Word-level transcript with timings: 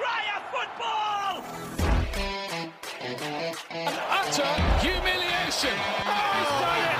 Australia 0.00 0.40
football! 0.50 1.44
utter 4.08 4.48
humiliation. 4.80 5.76
Oh, 5.76 6.24
he's 6.36 6.52
done 6.64 6.84
it. 6.88 6.98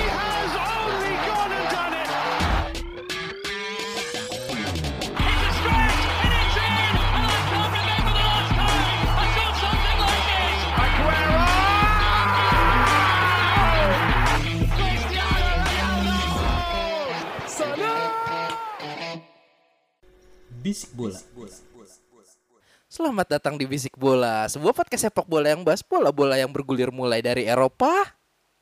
He 0.00 0.08
has 0.08 0.52
only 0.56 1.14
gone 1.28 1.52
and 1.52 1.68
done 1.74 1.94
it. 2.00 2.08
It's 5.20 5.42
a 5.44 5.52
stretch 5.58 6.02
and 6.24 6.32
it's 6.40 6.56
in! 6.56 6.96
And 7.12 7.24
I 7.28 7.38
can't 7.50 7.72
remember 7.76 8.12
the 8.16 8.24
last 8.32 8.52
time 8.56 9.00
I 9.20 9.26
saw 9.36 9.48
something 9.60 9.98
like 10.04 10.24
this! 10.32 10.58
Aguero! 10.84 11.44
Cristiano 14.76 15.50
Ronaldo! 15.60 16.16
Bisik 20.64 20.90
bola. 20.96 21.20
Selamat 23.04 23.36
datang 23.36 23.60
di 23.60 23.68
Bisik 23.68 24.00
Bola, 24.00 24.48
sebuah 24.48 24.72
podcast 24.72 25.12
sepak 25.12 25.28
bola 25.28 25.52
yang 25.52 25.60
bahas 25.60 25.84
bola-bola 25.84 26.40
yang 26.40 26.48
bergulir 26.48 26.88
mulai 26.88 27.20
dari 27.20 27.44
Eropa, 27.44 27.92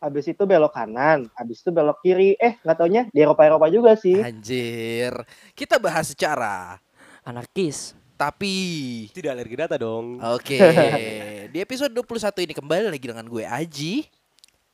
habis 0.03 0.27
itu 0.27 0.43
belok 0.43 0.75
kanan, 0.75 1.31
habis 1.39 1.63
itu 1.63 1.71
belok 1.71 2.03
kiri. 2.03 2.35
Eh, 2.43 2.59
nggak 2.59 2.75
taunya 2.75 3.07
di 3.15 3.23
Eropa-Eropa 3.23 3.71
juga 3.71 3.95
sih. 3.95 4.19
anjir. 4.19 5.15
Kita 5.55 5.79
bahas 5.79 6.11
secara 6.11 6.75
anarkis. 7.23 7.95
tapi 8.19 9.07
Tidak 9.15 9.31
alergi 9.31 9.55
data 9.55 9.79
dong. 9.79 10.19
Oke, 10.19 10.59
di 11.55 11.63
episode 11.63 11.95
21 11.95 12.43
ini 12.43 12.55
kembali 12.59 12.91
lagi 12.91 13.07
dengan 13.15 13.31
gue 13.31 13.47
Aji. 13.47 14.11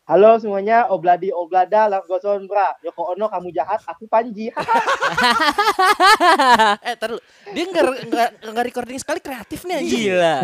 Halo 0.08 0.40
semuanya, 0.40 0.88
obladi 0.88 1.28
oblada, 1.28 1.84
langgoson 1.84 2.48
bra. 2.48 2.72
Yoko 2.80 3.12
Ono 3.12 3.28
kamu 3.28 3.52
jahat, 3.52 3.76
aku 3.84 4.08
Panji. 4.08 4.48
eh, 6.80 6.96
dulu. 6.96 7.20
Dia 7.52 7.64
nggak 7.68 7.84
nggak 8.08 8.28
nggak 8.40 8.64
recording 8.72 8.96
sekali 8.96 9.20
kreatif 9.20 9.68
nih 9.68 9.84
anjing. 9.84 10.00
Gila. 10.08 10.36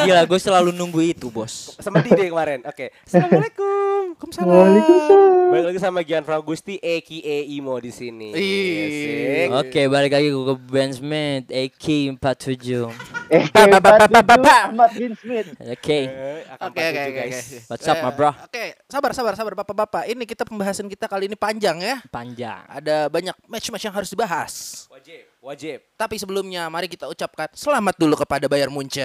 Gila, 0.00 0.20
gue 0.24 0.40
selalu 0.40 0.72
nunggu 0.72 1.12
itu, 1.12 1.28
Bos. 1.28 1.76
Sama 1.76 2.00
Dide 2.00 2.32
kemarin. 2.32 2.64
Oke. 2.64 2.88
Assalamualaikum. 3.04 4.16
Waalaikumsalam. 4.16 5.52
Balik 5.52 5.64
lagi 5.68 5.80
sama 5.84 6.00
Gian 6.00 6.24
Gusti 6.40 6.80
aka 6.80 7.36
Imo 7.52 7.76
di 7.76 7.92
sini. 7.92 8.32
Ih. 8.32 9.52
Asik. 9.52 9.60
Oke, 9.60 9.80
balik 9.92 10.16
lagi 10.16 10.32
ke 10.32 10.54
Ben 10.72 10.88
Smith, 10.96 11.52
AK47. 11.52 12.88
Eh, 13.26 13.42
Ba- 13.50 13.66
ba- 13.66 13.82
ba- 13.82 13.98
ba- 13.98 14.08
ba- 14.08 14.24
ba- 14.24 14.40
ba. 14.40 14.58
Ahmad 14.70 14.90
bin 14.94 15.12
Smith. 15.18 15.50
Oke. 15.58 16.00
Eh, 16.06 16.46
Oke 16.62 16.78
oke 16.78 17.02
oke. 17.10 17.26
What's 17.66 17.86
up, 17.90 17.98
my 18.00 18.14
bro? 18.14 18.30
Oke, 18.30 18.78
sabar 18.86 19.10
sabar 19.10 19.34
sabar 19.34 19.54
bapak-bapak. 19.58 20.06
Ini 20.06 20.22
kita 20.22 20.46
pembahasan 20.46 20.86
kita 20.86 21.10
kali 21.10 21.26
ini 21.26 21.34
panjang 21.34 21.78
ya. 21.82 21.98
Panjang. 22.06 22.62
Ada 22.70 23.10
banyak 23.10 23.34
match-match 23.50 23.84
yang 23.90 23.94
harus 23.94 24.10
dibahas. 24.10 24.86
Wajib, 24.90 25.22
wajib. 25.42 25.78
Tapi 25.98 26.14
sebelumnya 26.22 26.70
mari 26.70 26.86
kita 26.86 27.10
ucapkan 27.10 27.50
selamat 27.50 27.98
dulu 27.98 28.14
kepada 28.14 28.46
Bayern 28.46 28.70
Munchen. 28.70 29.02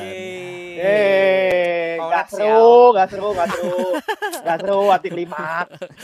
Yeay. 0.00 0.78
Eh, 0.78 1.94
nggak 1.98 2.26
Congrats, 2.26 2.32
seru, 2.34 2.78
nggak 2.94 3.08
seru, 3.10 3.28
nggak 3.34 3.48
seru, 3.50 3.82
nggak 4.46 4.58
seru. 4.62 4.80
Hati 4.94 5.10
lima. 5.10 5.46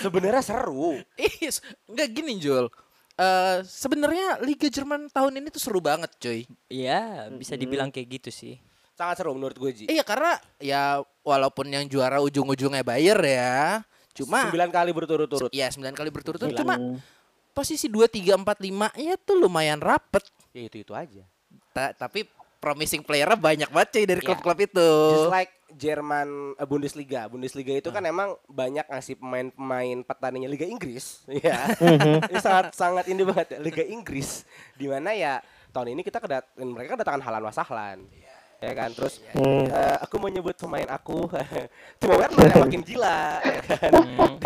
Sebenarnya 0.03 0.43
seru. 0.43 0.89
Is, 1.39 1.63
nggak 1.87 2.09
gini 2.11 2.35
Jul. 2.43 2.67
Eh 3.21 3.57
sebenarnya 3.63 4.43
Liga 4.43 4.67
Jerman 4.67 5.07
tahun 5.13 5.39
ini 5.39 5.55
tuh 5.55 5.63
seru 5.63 5.79
banget, 5.79 6.11
cuy. 6.19 6.51
Iya, 6.67 7.31
bisa 7.31 7.55
dibilang 7.55 7.95
kayak 7.95 8.21
gitu 8.21 8.31
sih. 8.35 8.59
Sangat 9.01 9.17
seru 9.17 9.33
menurut 9.33 9.57
gue 9.57 9.71
Ji. 9.73 9.85
Iya 9.89 10.05
karena 10.05 10.37
ya 10.61 11.01
walaupun 11.25 11.73
yang 11.73 11.89
juara 11.89 12.21
ujung-ujungnya 12.21 12.85
Bayern 12.85 13.25
ya, 13.25 13.81
cuma 14.13 14.45
Sembilan 14.45 14.69
kali 14.69 14.93
berturut-turut. 14.93 15.49
ya 15.49 15.73
9 15.73 15.81
kali 15.91 16.13
berturut-turut 16.13 16.53
Sembilan. 16.53 16.77
cuma 16.77 17.01
posisi 17.51 17.89
2 17.89 18.05
3 18.05 18.37
4 18.37 18.45
5 18.45 19.01
ya 19.01 19.17
tuh 19.17 19.41
lumayan 19.41 19.81
rapet. 19.81 20.21
Ya 20.53 20.69
itu 20.69 20.85
itu 20.85 20.93
aja. 20.93 21.25
Ta- 21.73 21.97
tapi 21.97 22.29
promising 22.61 23.01
playernya 23.01 23.41
banyak 23.41 23.73
banget 23.73 23.89
cuy 23.89 24.05
dari 24.05 24.21
Iya. 24.21 24.29
klub-klub 24.29 24.59
itu. 24.61 24.89
Just 25.17 25.33
like 25.33 25.53
Jerman 25.73 26.29
eh, 26.61 26.67
Bundesliga. 26.69 27.25
Bundesliga 27.25 27.73
itu 27.73 27.89
kan 27.89 28.05
emang 28.05 28.37
banyak 28.53 28.85
ngasih 28.85 29.17
pemain-pemain 29.17 30.05
petaninya 30.05 30.45
Liga 30.45 30.69
Inggris, 30.69 31.25
ya. 31.41 31.73
ini 32.29 32.37
sangat 32.37 32.77
sangat 32.77 33.09
ini 33.09 33.25
banget 33.25 33.57
ya, 33.57 33.59
Liga 33.59 33.81
Inggris 33.81 34.45
di 34.77 34.93
mana 34.93 35.17
ya 35.17 35.41
tahun 35.71 35.95
ini 35.95 36.03
kita 36.03 36.21
kedat 36.21 36.45
mereka 36.59 37.01
kedatangan 37.01 37.25
Halan 37.25 37.49
Wasahlan. 37.49 37.99
Ya 38.61 38.73
kan, 38.77 38.93
terus 38.93 39.25
eh, 39.33 39.97
aku 40.05 40.21
mau 40.21 40.29
nyebut 40.29 40.53
pemain 40.53 40.85
aku 40.93 41.33
Timo 41.97 42.15
Werner 42.21 42.45
yang 42.45 42.61
makin 42.69 42.83
gila, 42.85 43.41
ya 43.41 43.63
kan. 43.65 43.93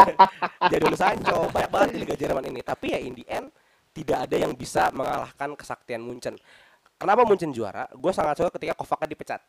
Jadon 0.70 0.94
Sancho 0.94 1.50
banyak 1.50 1.70
banget 1.70 1.88
di 1.94 1.98
Liga 2.06 2.14
Jerman 2.14 2.46
ini. 2.46 2.62
Tapi 2.62 2.94
ya 2.94 2.98
in 3.02 3.18
the 3.18 3.26
end 3.26 3.50
tidak 3.90 4.30
ada 4.30 4.36
yang 4.38 4.54
bisa 4.54 4.94
mengalahkan 4.94 5.58
kesaktian 5.58 5.98
Munchen. 5.98 6.38
Kenapa 6.94 7.26
Munchen 7.26 7.50
juara? 7.50 7.90
Gue 7.90 8.14
sangat 8.14 8.38
suka 8.38 8.54
ketika 8.54 8.78
Kovac 8.78 9.02
dipecat 9.10 9.42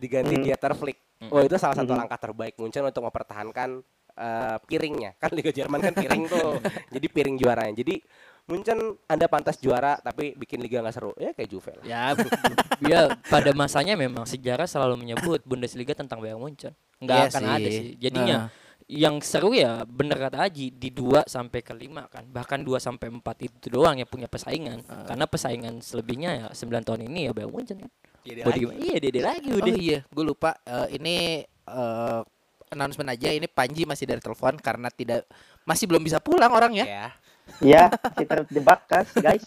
diganti 0.00 0.34
Dieter 0.40 0.72
Flick. 0.72 0.98
Oh 1.28 1.42
itu 1.44 1.56
salah 1.60 1.76
satu 1.76 1.92
langkah 1.92 2.16
terbaik 2.16 2.56
Munchen 2.56 2.84
untuk 2.84 3.04
mempertahankan 3.04 3.80
eh, 4.16 4.56
piringnya. 4.64 5.16
Kan 5.20 5.32
Liga 5.36 5.52
Jerman 5.52 5.80
kan 5.80 5.92
piring 5.96 6.24
tuh. 6.32 6.60
Jadi 6.92 7.06
piring 7.08 7.36
juaranya. 7.36 7.74
Jadi 7.76 8.00
Munchen 8.48 8.78
Anda 9.04 9.26
pantas 9.26 9.56
juara 9.56 9.96
tapi 9.98 10.32
bikin 10.32 10.58
liga 10.58 10.80
nggak 10.80 10.90
seru. 10.90 11.12
Ya 11.14 11.30
kayak 11.30 11.48
Juve 11.48 11.72
lah. 11.74 11.84
Ya, 11.84 12.02
bu- 12.12 12.32
ya 12.82 13.00
pada 13.22 13.52
masanya 13.52 13.92
memang 13.92 14.24
sejarah 14.24 14.64
selalu 14.64 14.96
menyebut 14.98 15.44
Bundesliga 15.44 15.92
tentang 15.92 16.18
Bayern 16.18 16.40
Munchen. 16.40 16.72
Enggak 16.96 17.16
Iya 17.18 17.28
akan 17.28 17.42
sih. 17.42 17.52
ada 17.52 17.68
sih. 17.70 17.88
Jadinya 17.98 18.36
yang 18.88 19.20
seru 19.20 19.52
ya 19.52 19.84
bener 19.84 20.16
kata 20.18 20.40
Aji 20.40 20.72
di 20.72 20.88
2 20.88 21.28
sampai 21.28 21.60
ke 21.60 21.70
5 21.70 22.08
kan. 22.08 22.24
Bahkan 22.24 22.64
2 22.64 22.80
sampai 22.80 23.12
4 23.12 23.20
itu 23.42 23.68
doang 23.68 23.94
yang 23.94 24.08
punya 24.08 24.24
persaingan. 24.26 24.80
Karena 25.04 25.24
persaingan 25.24 25.78
selebihnya 25.78 26.30
ya 26.34 26.46
9 26.48 26.56
tahun 26.82 27.04
ini 27.04 27.28
ya 27.28 27.32
Bayern 27.32 27.52
Munchen 27.52 27.78
kan. 27.78 27.90
Di- 28.24 28.40
Iya, 28.80 28.96
dia 28.98 29.22
lagi 29.22 29.48
Oh 29.50 29.56
udah. 29.56 29.72
iya, 29.74 29.98
gue 30.04 30.24
lupa 30.26 30.56
Eh, 30.62 30.96
ini 30.96 31.16
eh, 31.44 32.20
announcement 32.68 33.08
aja 33.08 33.28
ini 33.28 33.44
Panji 33.44 33.84
masih 33.84 34.04
dari 34.04 34.20
telepon 34.20 34.56
karena 34.56 34.88
tidak 34.88 35.24
masih 35.62 35.84
belum 35.84 36.00
bisa 36.00 36.16
pulang 36.18 36.48
orangnya. 36.50 36.84
Ya. 36.84 37.08
Ya, 37.58 37.90
kita 38.14 38.46
jebak 38.48 38.86
kan, 38.86 39.04
guys. 39.18 39.42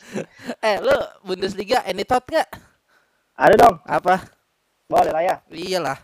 Eh, 0.60 0.78
lu 0.84 0.96
Bundesliga 1.24 1.82
any 1.88 2.04
thought 2.04 2.26
gak? 2.28 2.50
Ada 3.38 3.56
dong, 3.58 3.76
Apa? 3.88 4.22
boleh 4.92 5.08
lah 5.16 5.24
ya, 5.24 5.36
Iyalah. 5.48 5.96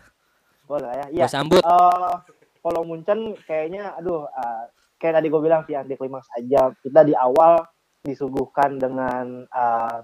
boleh 0.64 0.88
lah 0.88 0.96
ya. 0.96 1.06
Iya. 1.12 1.24
Gua 1.28 1.28
sambut. 1.28 1.60
Eh, 1.60 2.14
kalau 2.64 2.82
Munchen 2.88 3.36
kayaknya, 3.44 3.92
aduh, 4.00 4.24
eh, 4.32 4.64
kayak 4.96 5.20
tadi 5.20 5.26
gue 5.28 5.40
bilang 5.44 5.62
sih 5.68 5.76
anti 5.76 5.94
klimaks 5.94 6.28
aja. 6.34 6.72
Kita 6.80 7.04
di 7.04 7.12
awal 7.12 7.60
disuguhkan 8.02 8.80
dengan 8.80 9.44
eh, 9.44 9.98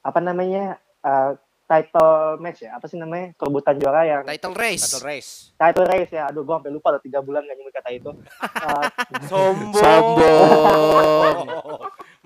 apa 0.00 0.20
namanya 0.22 0.78
eh, 1.02 1.30
title 1.70 2.42
match 2.42 2.66
ya, 2.66 2.74
apa 2.74 2.90
sih 2.90 2.98
namanya 2.98 3.30
perebutan 3.38 3.78
juara 3.78 4.02
yang 4.02 4.22
Title 4.26 4.58
race. 4.58 4.90
Battle 4.90 5.06
race. 5.06 5.30
title 5.54 5.86
race 5.86 6.10
ya. 6.10 6.26
Aduh, 6.26 6.42
gue 6.42 6.54
sampai 6.58 6.74
lupa 6.74 6.98
udah 6.98 7.02
tiga 7.06 7.22
bulan 7.22 7.46
gak 7.46 7.54
nyebut 7.54 7.74
kata 7.78 7.90
itu. 7.94 8.10
Eh, 8.60 8.86
Sombong. 9.30 10.18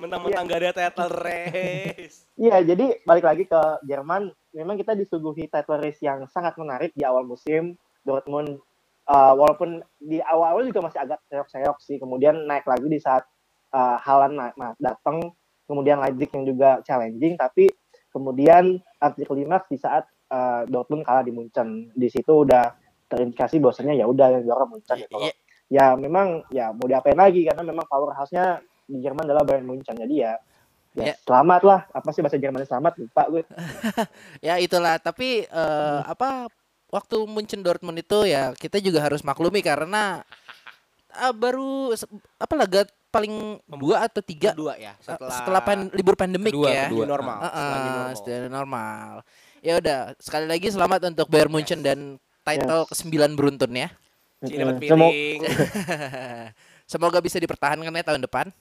Mentang-mentang 0.00 0.44
gak 0.49 0.60
ada 0.65 0.72
title 0.72 1.12
race. 1.12 2.25
Iya, 2.41 2.65
jadi 2.65 3.05
balik 3.05 3.25
lagi 3.28 3.44
ke 3.44 3.60
Jerman, 3.84 4.32
memang 4.56 4.81
kita 4.81 4.97
disuguhi 4.97 5.53
title 5.53 5.78
race 5.78 6.00
yang 6.00 6.25
sangat 6.32 6.56
menarik 6.56 6.97
di 6.97 7.05
awal 7.05 7.28
musim. 7.28 7.76
Dortmund, 8.05 8.61
uh, 9.09 9.32
walaupun 9.37 9.81
di 10.00 10.21
awal-awal 10.21 10.65
juga 10.69 10.84
masih 10.84 11.00
agak 11.05 11.21
seok-seok 11.28 11.76
sih, 11.81 11.97
kemudian 11.97 12.49
naik 12.49 12.69
lagi 12.69 12.84
di 12.88 13.00
saat 13.00 13.25
uh, 13.72 13.97
na- 14.28 14.76
datang, 14.76 15.32
kemudian 15.65 16.00
Leipzig 16.00 16.28
yang 16.32 16.44
juga 16.44 16.81
challenging, 16.84 17.41
tapi 17.41 17.69
kemudian 18.14 18.78
anti 19.02 19.26
klimaks 19.26 19.66
di 19.66 19.78
saat 19.82 20.06
uh, 20.30 20.62
Dortmund 20.70 21.02
kalah 21.02 21.26
di 21.26 21.34
Munchen. 21.34 21.91
Di 21.91 22.06
situ 22.06 22.47
udah 22.47 22.70
terindikasi 23.10 23.58
bahwasanya 23.58 23.98
ya 23.98 24.06
udah 24.06 24.38
yang 24.38 24.42
juara 24.47 24.64
Munchen. 24.70 25.02
Iya. 25.10 25.32
Ya 25.66 25.86
memang 25.98 26.47
ya 26.54 26.70
mau 26.70 26.86
diapain 26.86 27.19
lagi 27.19 27.42
karena 27.42 27.66
memang 27.66 27.91
powerhouse-nya 27.91 28.62
di 28.86 29.02
Jerman 29.02 29.26
adalah 29.26 29.42
Bayern 29.42 29.66
Munchen. 29.66 29.98
Jadi 29.98 30.22
ya 30.22 30.38
Ya. 30.94 31.10
Ya, 31.10 31.14
selamat 31.26 31.62
lah. 31.66 31.80
Apa 31.91 32.14
sih 32.14 32.22
bahasa 32.22 32.38
Jermannya 32.38 32.70
selamat? 32.70 33.02
Lupa 33.02 33.22
gue. 33.26 33.42
Ya 34.46 34.62
itulah, 34.62 35.02
tapi 35.02 35.43
eh, 35.43 36.00
apa 36.06 36.46
waktu 36.87 37.26
Munchen 37.26 37.67
Dortmund 37.67 37.99
itu 37.99 38.31
ya 38.31 38.55
kita 38.55 38.78
juga 38.78 39.02
harus 39.02 39.26
maklumi 39.26 39.58
karena 39.58 40.22
ah, 41.10 41.34
baru 41.34 41.90
apa 42.38 42.55
laga 42.55 42.87
paling 43.14 43.34
dua 43.78 44.11
atau 44.11 44.19
tiga 44.19 44.50
Kedua 44.50 44.75
ya. 44.75 44.93
eh, 44.93 44.94
Setelah, 44.99 45.31
setelah 45.31 45.61
pan- 45.62 45.90
libur 45.94 46.19
pandemik 46.19 46.50
Kedua, 46.50 46.69
ya. 46.69 46.90
kedua. 46.90 47.05
normal. 47.06 47.38
Heeh, 47.38 47.55
setelah 47.55 47.78
new 47.78 48.50
normal. 48.50 48.50
normal. 48.50 49.11
Ya 49.62 49.72
udah, 49.78 49.99
sekali 50.19 50.46
lagi 50.50 50.66
selamat 50.69 51.14
untuk 51.14 51.26
Bayern 51.31 51.49
Munchen 51.49 51.81
dan 51.81 52.19
title 52.43 52.84
ke-9 52.84 53.08
beruntun 53.32 53.72
ya. 53.72 53.88
Dapat 54.43 54.76
piring. 54.76 55.40
Semoga 56.93 57.22
bisa 57.22 57.40
dipertahankan 57.40 57.88
ya 57.88 58.05
tahun 58.05 58.20
depan. 58.20 58.52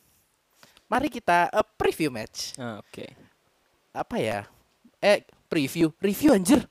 Mari 0.87 1.09
kita 1.09 1.49
eh, 1.49 1.67
preview 1.75 2.07
match. 2.07 2.55
Oke. 2.79 3.11
Apa 3.91 4.15
ya? 4.15 4.47
Eh, 4.97 5.25
preview, 5.51 5.91
review 5.99 6.31
anjir. 6.31 6.63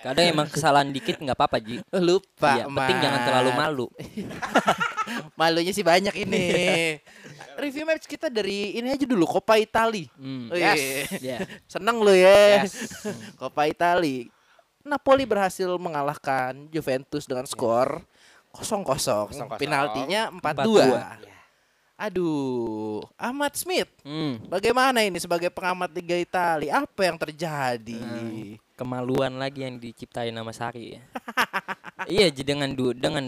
Kadang 0.00 0.24
emang 0.32 0.48
kesalahan 0.48 0.88
dikit 0.88 1.20
nggak 1.20 1.36
apa-apa, 1.36 1.60
Ji. 1.60 1.84
Lupa, 1.92 2.56
Iya, 2.56 2.64
penting 2.72 2.98
jangan 3.04 3.20
terlalu 3.28 3.50
malu. 3.52 3.86
Malunya 5.38 5.72
sih 5.76 5.84
banyak 5.84 6.14
ini. 6.24 6.44
Review 7.60 7.84
match 7.84 8.08
kita 8.08 8.32
dari 8.32 8.80
ini 8.80 8.88
aja 8.88 9.04
dulu 9.04 9.28
Coppa 9.28 9.60
Italia. 9.60 10.08
Hmm. 10.16 10.48
Wih, 10.48 11.04
Ya. 11.20 11.44
Seneng 11.72 12.00
lu 12.00 12.16
ya. 12.16 12.64
Yes. 12.64 13.04
Coppa 13.40 13.68
Italia. 13.68 14.24
Napoli 14.80 15.28
berhasil 15.28 15.68
mengalahkan 15.76 16.56
Juventus 16.72 17.28
dengan 17.28 17.44
skor 17.44 18.00
0-0. 18.56 18.88
0-0. 19.36 19.60
Penaltinya 19.60 20.32
4-2. 20.32 21.28
4-2. 21.28 21.28
Aduh, 22.00 23.04
Ahmad 23.20 23.52
Smith. 23.60 23.92
Hmm. 24.00 24.40
Bagaimana 24.48 25.04
ini 25.04 25.20
sebagai 25.20 25.52
pengamat 25.52 25.92
Liga 25.92 26.16
Italia? 26.16 26.80
Apa 26.80 27.04
yang 27.04 27.20
terjadi? 27.20 28.00
Kemaluan 28.80 29.36
lagi 29.36 29.60
yang 29.60 29.76
diciptain 29.76 30.32
sama 30.32 30.56
Sari 30.56 30.96
ya. 30.96 31.02
iya, 32.16 32.26
jadi 32.32 32.56
dengan 32.56 32.72
du- 32.72 32.96
dengan 32.96 33.20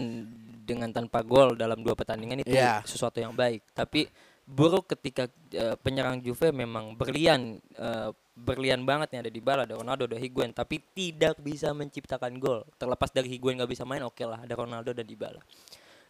dengan 0.63 0.89
tanpa 0.89 1.21
gol 1.21 1.53
dalam 1.53 1.77
dua 1.79 1.93
pertandingan 1.93 2.41
itu 2.41 2.49
Iya. 2.49 2.81
sesuatu 2.83 3.21
yang 3.21 3.37
baik. 3.37 3.61
Tapi 3.71 4.09
buruk 4.43 4.89
ketika 4.89 5.29
eh, 5.53 5.77
penyerang 5.77 6.17
Juve 6.19 6.49
memang 6.49 6.97
berlian 6.97 7.61
eh, 7.77 8.09
berlian 8.33 8.81
banget 8.81 9.13
nih 9.13 9.19
ada 9.21 9.31
di 9.31 9.37
Bala, 9.37 9.61
ada 9.61 9.77
Ronaldo, 9.77 10.09
ada 10.09 10.17
Higuain, 10.17 10.49
tapi 10.49 10.81
tidak 10.81 11.37
bisa 11.37 11.69
menciptakan 11.69 12.41
gol. 12.41 12.65
Terlepas 12.75 13.13
dari 13.13 13.29
Higuain 13.29 13.53
nggak 13.55 13.69
bisa 13.69 13.85
main, 13.85 14.01
oke 14.01 14.25
lah, 14.25 14.41
ada 14.41 14.53
Ronaldo 14.57 14.89
dan 14.89 15.05
Dybala. 15.05 15.37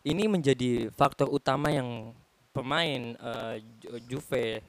Ini 0.07 0.31
menjadi 0.31 0.87
faktor 0.89 1.27
utama 1.27 1.67
yang 1.67 2.15
pemain 2.55 3.11
Ju- 3.83 3.99
Juve 4.07 4.63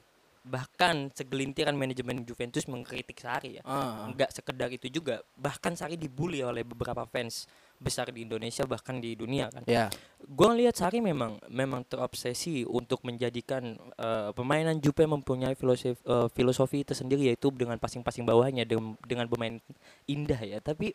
bahkan 0.45 1.09
segelintiran 1.09 1.73
manajemen 1.73 2.21
Juventus 2.21 2.69
mengkritik 2.69 3.17
Sari 3.17 3.57
ya. 3.57 3.63
Enggak 4.05 4.29
sekedar 4.29 4.69
itu 4.69 4.87
juga, 4.93 5.25
bahkan 5.33 5.73
Sari 5.73 5.97
dibully 5.97 6.45
oleh 6.45 6.61
beberapa 6.61 7.01
fans 7.09 7.49
besar 7.75 8.07
di 8.07 8.23
Indonesia 8.23 8.63
bahkan 8.63 9.01
di 9.01 9.17
dunia 9.17 9.51
kan. 9.51 9.65
Ya. 9.67 9.89
Gue 10.21 10.47
ngelihat 10.47 10.77
Sari 10.77 11.01
memang 11.01 11.41
memang 11.49 11.81
terobsesi 11.83 12.63
untuk 12.63 13.01
menjadikan 13.03 13.75
eh, 13.97 14.29
permainan 14.31 14.77
Juve 14.79 15.09
mempunyai 15.09 15.57
filosofi 15.57 15.97
eh, 15.97 16.27
filosofi 16.31 16.85
tersendiri 16.85 17.27
yaitu 17.27 17.49
dengan 17.51 17.81
passing-passing 17.81 18.23
bawahnya 18.23 18.63
dem- 18.63 18.95
dengan 19.03 19.25
bermain 19.25 19.57
indah 20.05 20.39
ya. 20.39 20.61
Tapi 20.61 20.93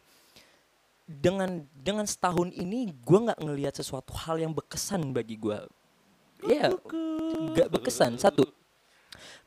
dengan 1.11 1.67
dengan 1.75 2.07
setahun 2.07 2.55
ini 2.55 2.95
gue 3.03 3.19
nggak 3.19 3.43
ngelihat 3.43 3.75
sesuatu 3.75 4.15
hal 4.15 4.39
yang 4.39 4.55
berkesan 4.55 5.11
bagi 5.11 5.35
gue. 5.35 5.59
Iya, 6.47 6.73
nggak 7.51 7.69
berkesan 7.69 8.17
satu. 8.17 8.60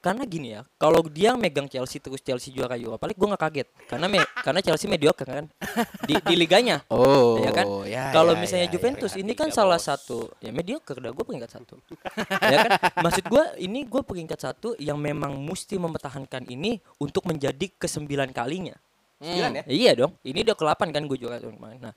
Karena 0.04 0.28
gini 0.28 0.52
ya, 0.52 0.68
kalau 0.76 1.00
dia 1.08 1.32
megang 1.40 1.72
Chelsea 1.72 1.96
terus 1.96 2.20
Chelsea 2.20 2.52
juara 2.52 2.76
Europa 2.76 3.08
League, 3.08 3.16
gue 3.16 3.30
nggak 3.32 3.40
kaget. 3.40 3.68
Karena 3.88 4.12
me, 4.12 4.20
karena 4.44 4.60
Chelsea 4.60 4.92
mediocre 4.92 5.24
kan 5.24 5.46
di, 6.04 6.20
di 6.20 6.36
liganya. 6.36 6.84
Oh, 6.92 7.40
Ya 7.40 7.56
kan? 7.56 7.66
ya, 7.88 8.12
Kalau 8.12 8.36
ya, 8.36 8.40
misalnya 8.44 8.68
ya, 8.68 8.74
Juventus 8.76 9.16
peringkat 9.16 9.24
ini 9.24 9.32
kan 9.32 9.50
salah 9.56 9.80
bos. 9.80 9.88
satu 9.88 10.28
ya 10.44 10.52
mediocre 10.52 11.00
dah 11.00 11.08
gue 11.08 11.24
peringkat 11.24 11.52
satu. 11.56 11.80
ya 12.28 12.58
kan? 12.68 12.72
Maksud 13.00 13.24
gue 13.32 13.44
ini 13.64 13.88
gue 13.88 14.04
peringkat 14.04 14.40
satu 14.44 14.76
yang 14.76 15.00
memang 15.00 15.40
mesti 15.40 15.80
mempertahankan 15.80 16.52
ini 16.52 16.84
untuk 17.00 17.24
menjadi 17.24 17.72
kesembilan 17.80 18.36
kalinya. 18.36 18.76
Sembilan 19.24 19.52
ya? 19.56 19.64
Iya 19.72 19.92
dong. 19.96 20.12
Ini 20.20 20.44
udah 20.44 20.56
ke-8 20.60 20.82
kan 20.92 21.04
gue 21.08 21.16
juara 21.16 21.40
tahun 21.40 21.56
kemarin. 21.56 21.80
Nah, 21.80 21.96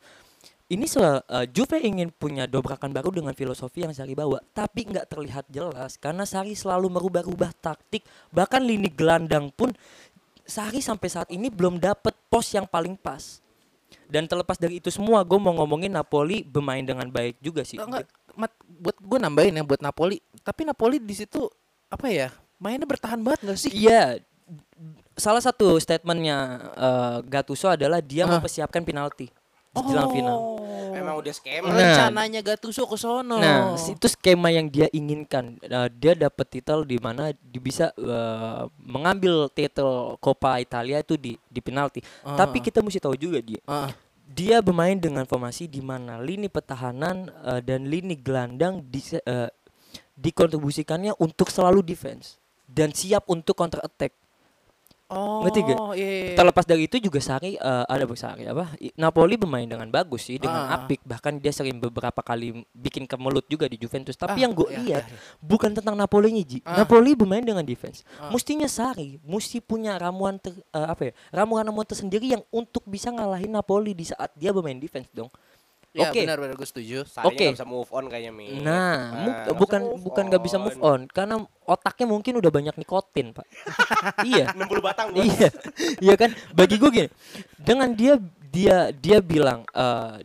ini 0.66 0.86
soal 0.90 1.22
eh, 1.30 1.46
Juve 1.46 1.78
ingin 1.78 2.10
punya 2.10 2.50
dobrakan 2.50 2.90
baru 2.90 3.14
dengan 3.14 3.30
filosofi 3.38 3.86
yang 3.86 3.94
Sari 3.94 4.18
bawa, 4.18 4.42
tapi 4.50 4.82
nggak 4.90 5.06
terlihat 5.06 5.44
jelas 5.46 5.94
karena 5.94 6.26
Sari 6.26 6.58
selalu 6.58 6.90
merubah-rubah 6.90 7.54
taktik, 7.62 8.02
bahkan 8.34 8.58
lini 8.62 8.90
gelandang 8.90 9.54
pun 9.54 9.70
Sari 10.46 10.78
sampai 10.82 11.08
saat 11.10 11.28
ini 11.30 11.50
belum 11.50 11.78
dapet 11.78 12.14
pos 12.30 12.50
yang 12.54 12.66
paling 12.66 12.94
pas. 12.98 13.42
Dan 14.06 14.26
terlepas 14.30 14.54
dari 14.58 14.78
itu 14.78 14.90
semua, 14.90 15.22
gue 15.26 15.38
mau 15.38 15.50
ngomongin 15.54 15.90
Napoli 15.90 16.46
bermain 16.46 16.82
dengan 16.82 17.10
baik 17.10 17.38
juga 17.42 17.66
sih. 17.66 17.78
Enggak, 17.78 18.06
Mat, 18.38 18.54
buat 18.62 18.94
gue 18.98 19.18
nambahin 19.18 19.58
ya 19.58 19.62
buat 19.66 19.82
Napoli. 19.82 20.22
Tapi 20.46 20.62
Napoli 20.62 21.02
di 21.02 21.14
situ 21.14 21.50
apa 21.90 22.06
ya? 22.10 22.30
Mainnya 22.62 22.86
bertahan 22.86 23.18
banget 23.18 23.42
gak 23.42 23.58
sih? 23.58 23.70
Iya, 23.74 24.22
salah 25.18 25.42
satu 25.42 25.78
statementnya 25.82 26.62
eh, 26.78 27.18
Gattuso 27.26 27.66
adalah 27.66 27.98
dia 27.98 28.26
Ah. 28.26 28.38
mempersiapkan 28.38 28.86
penalti 28.86 29.26
di 29.76 29.82
jelang 29.92 30.10
final. 30.10 30.38
Memang 30.96 31.20
udah 31.20 31.32
skema. 31.36 31.68
Nah. 31.68 31.76
rencananya 31.76 32.40
Gattuso 32.40 32.88
ke 32.88 32.96
sono. 32.96 33.36
Nah, 33.36 33.76
itu 33.76 34.06
skema 34.08 34.48
yang 34.48 34.72
dia 34.72 34.88
inginkan. 34.96 35.60
Nah, 35.68 35.92
dia 35.92 36.16
dapat 36.16 36.46
titel 36.48 36.88
di 36.88 36.96
mana 36.96 37.36
dia 37.36 37.60
bisa 37.60 37.92
eh, 37.92 38.62
mengambil 38.80 39.52
titel 39.52 40.16
Coppa 40.16 40.56
Italia 40.56 41.04
itu 41.04 41.20
di 41.20 41.36
di 41.52 41.60
penalti. 41.60 42.00
Ah, 42.24 42.40
Tapi 42.40 42.64
kita 42.64 42.80
mesti 42.80 42.96
tahu 42.96 43.12
juga 43.14 43.44
dia. 43.44 43.60
Ah, 43.68 43.92
Dia 44.26 44.58
bermain 44.58 44.98
dengan 44.98 45.22
formasi 45.22 45.70
di 45.70 45.78
mana 45.84 46.18
lini 46.18 46.48
pertahanan 46.48 47.28
eh, 47.44 47.60
dan 47.60 47.86
lini 47.86 48.16
gelandang 48.16 48.80
di, 48.88 49.04
eh, 49.22 49.52
dikontribusikannya 50.16 51.14
untuk 51.20 51.52
selalu 51.52 51.84
defense 51.84 52.40
dan 52.66 52.90
siap 52.90 53.28
untuk 53.28 53.54
counter 53.54 53.84
attack. 53.84 54.16
Oh, 55.10 55.42
Ngerti 55.46 55.60
gak? 55.62 55.78
iya, 55.94 56.06
iya, 56.08 56.24
iya. 56.32 56.36
Terlepas 56.36 56.64
dari 56.64 56.82
itu 56.86 56.96
juga 56.98 57.18
Sari 57.18 57.54
eh, 57.54 57.84
ada 57.86 58.04
Sari 58.14 58.46
apa? 58.46 58.74
I- 58.78 58.94
Napoli 58.94 59.38
bermain 59.38 59.66
dengan 59.66 59.86
bagus 59.88 60.26
sih 60.26 60.38
dengan 60.38 60.66
Ah, 60.66 60.72
ah. 60.72 60.76
apik 60.84 61.02
bahkan 61.06 61.38
dia 61.38 61.50
sering 61.50 61.78
beberapa 61.78 62.20
kali 62.20 62.64
bikin 62.72 63.06
kemelut 63.06 63.46
juga 63.46 63.70
di 63.70 63.76
Juventus. 63.76 64.14
Tapi 64.14 64.38
Ah, 64.38 64.42
yang 64.46 64.52
gue 64.54 64.68
iya, 64.72 64.78
lihat 64.82 65.04
iya, 65.06 65.14
iya. 65.14 65.38
bukan 65.38 65.70
tentang 65.76 65.94
Napoli 65.94 66.34
Ji. 66.42 66.58
Ah. 66.66 66.82
Napoli 66.82 67.14
bermain 67.14 67.42
dengan 67.42 67.62
defense. 67.62 68.02
Ah. 68.18 68.28
Mustinya 68.30 68.66
Sari 68.66 69.18
mesti 69.22 69.62
punya 69.62 69.94
ramuan 69.96 70.38
ter- 70.38 70.56
eh, 70.58 70.86
apa 70.86 71.10
ya? 71.10 71.12
Ramuan-ramuan 71.32 71.86
tersendiri 71.86 72.34
yang 72.34 72.42
untuk 72.50 72.82
bisa 72.86 73.10
ngalahin 73.10 73.52
Napoli 73.52 73.94
di 73.94 74.06
saat 74.06 74.30
dia 74.34 74.50
bermain 74.50 74.76
defense 74.76 75.10
dong. 75.14 75.30
Ya, 75.96 76.12
Oke. 76.12 76.28
benar 76.28 76.36
benar 76.36 76.54
gue 76.60 76.68
setuju. 76.68 77.08
Oke. 77.24 77.40
nggak 77.40 77.56
bisa 77.56 77.64
move 77.64 77.88
on 77.88 78.04
kayaknya 78.12 78.32
Mi. 78.36 78.60
Nah, 78.60 79.16
nggak 79.16 79.56
bukan 79.56 79.80
bukan 80.04 80.24
nggak 80.28 80.42
bisa 80.44 80.60
move 80.60 80.76
on 80.84 81.08
karena 81.08 81.40
otaknya 81.64 82.04
mungkin 82.04 82.36
udah 82.36 82.52
banyak 82.52 82.76
nikotin, 82.76 83.32
Pak. 83.32 83.46
iya. 84.28 84.52
60 84.52 84.84
batang 84.84 85.08
iya 85.16 85.48
iya 86.02 86.14
kan 86.18 86.30
bagi 86.52 86.76
gue 86.76 86.90
gini 86.92 87.08
dengan 87.56 87.92
dia 87.96 88.20
dia 88.52 88.90
dia 88.92 89.18
bilang 89.24 89.64
eh, 89.72 90.20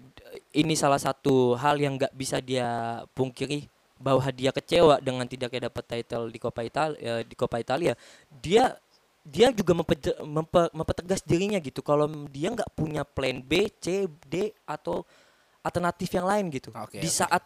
ini 0.55 0.75
salah 0.75 0.99
satu 0.99 1.55
hal 1.55 1.79
yang 1.79 1.95
nggak 1.95 2.11
bisa 2.15 2.43
dia 2.43 3.01
pungkiri 3.15 3.67
bahwa 4.01 4.25
dia 4.33 4.49
kecewa 4.49 4.97
dengan 4.99 5.29
tidaknya 5.29 5.69
dapat 5.69 5.83
title 5.85 6.27
di 6.33 6.39
Coppa 6.41 6.65
Italia 6.65 7.21
di 7.21 7.35
Coppa 7.37 7.61
Italia 7.61 7.93
dia 8.27 8.75
dia 9.21 9.53
juga 9.53 9.77
mempe- 9.77 10.17
mempe- 10.25 10.73
mempertegas 10.73 11.21
dirinya 11.21 11.61
gitu 11.61 11.85
kalau 11.85 12.09
dia 12.33 12.49
nggak 12.49 12.73
punya 12.73 13.05
plan 13.05 13.37
B 13.37 13.69
C 13.77 14.09
D 14.25 14.49
atau 14.65 15.05
alternatif 15.61 16.09
yang 16.13 16.27
lain 16.27 16.45
gitu. 16.53 16.69
Oke, 16.73 16.99
di 16.99 17.09
oke. 17.09 17.13
saat 17.13 17.43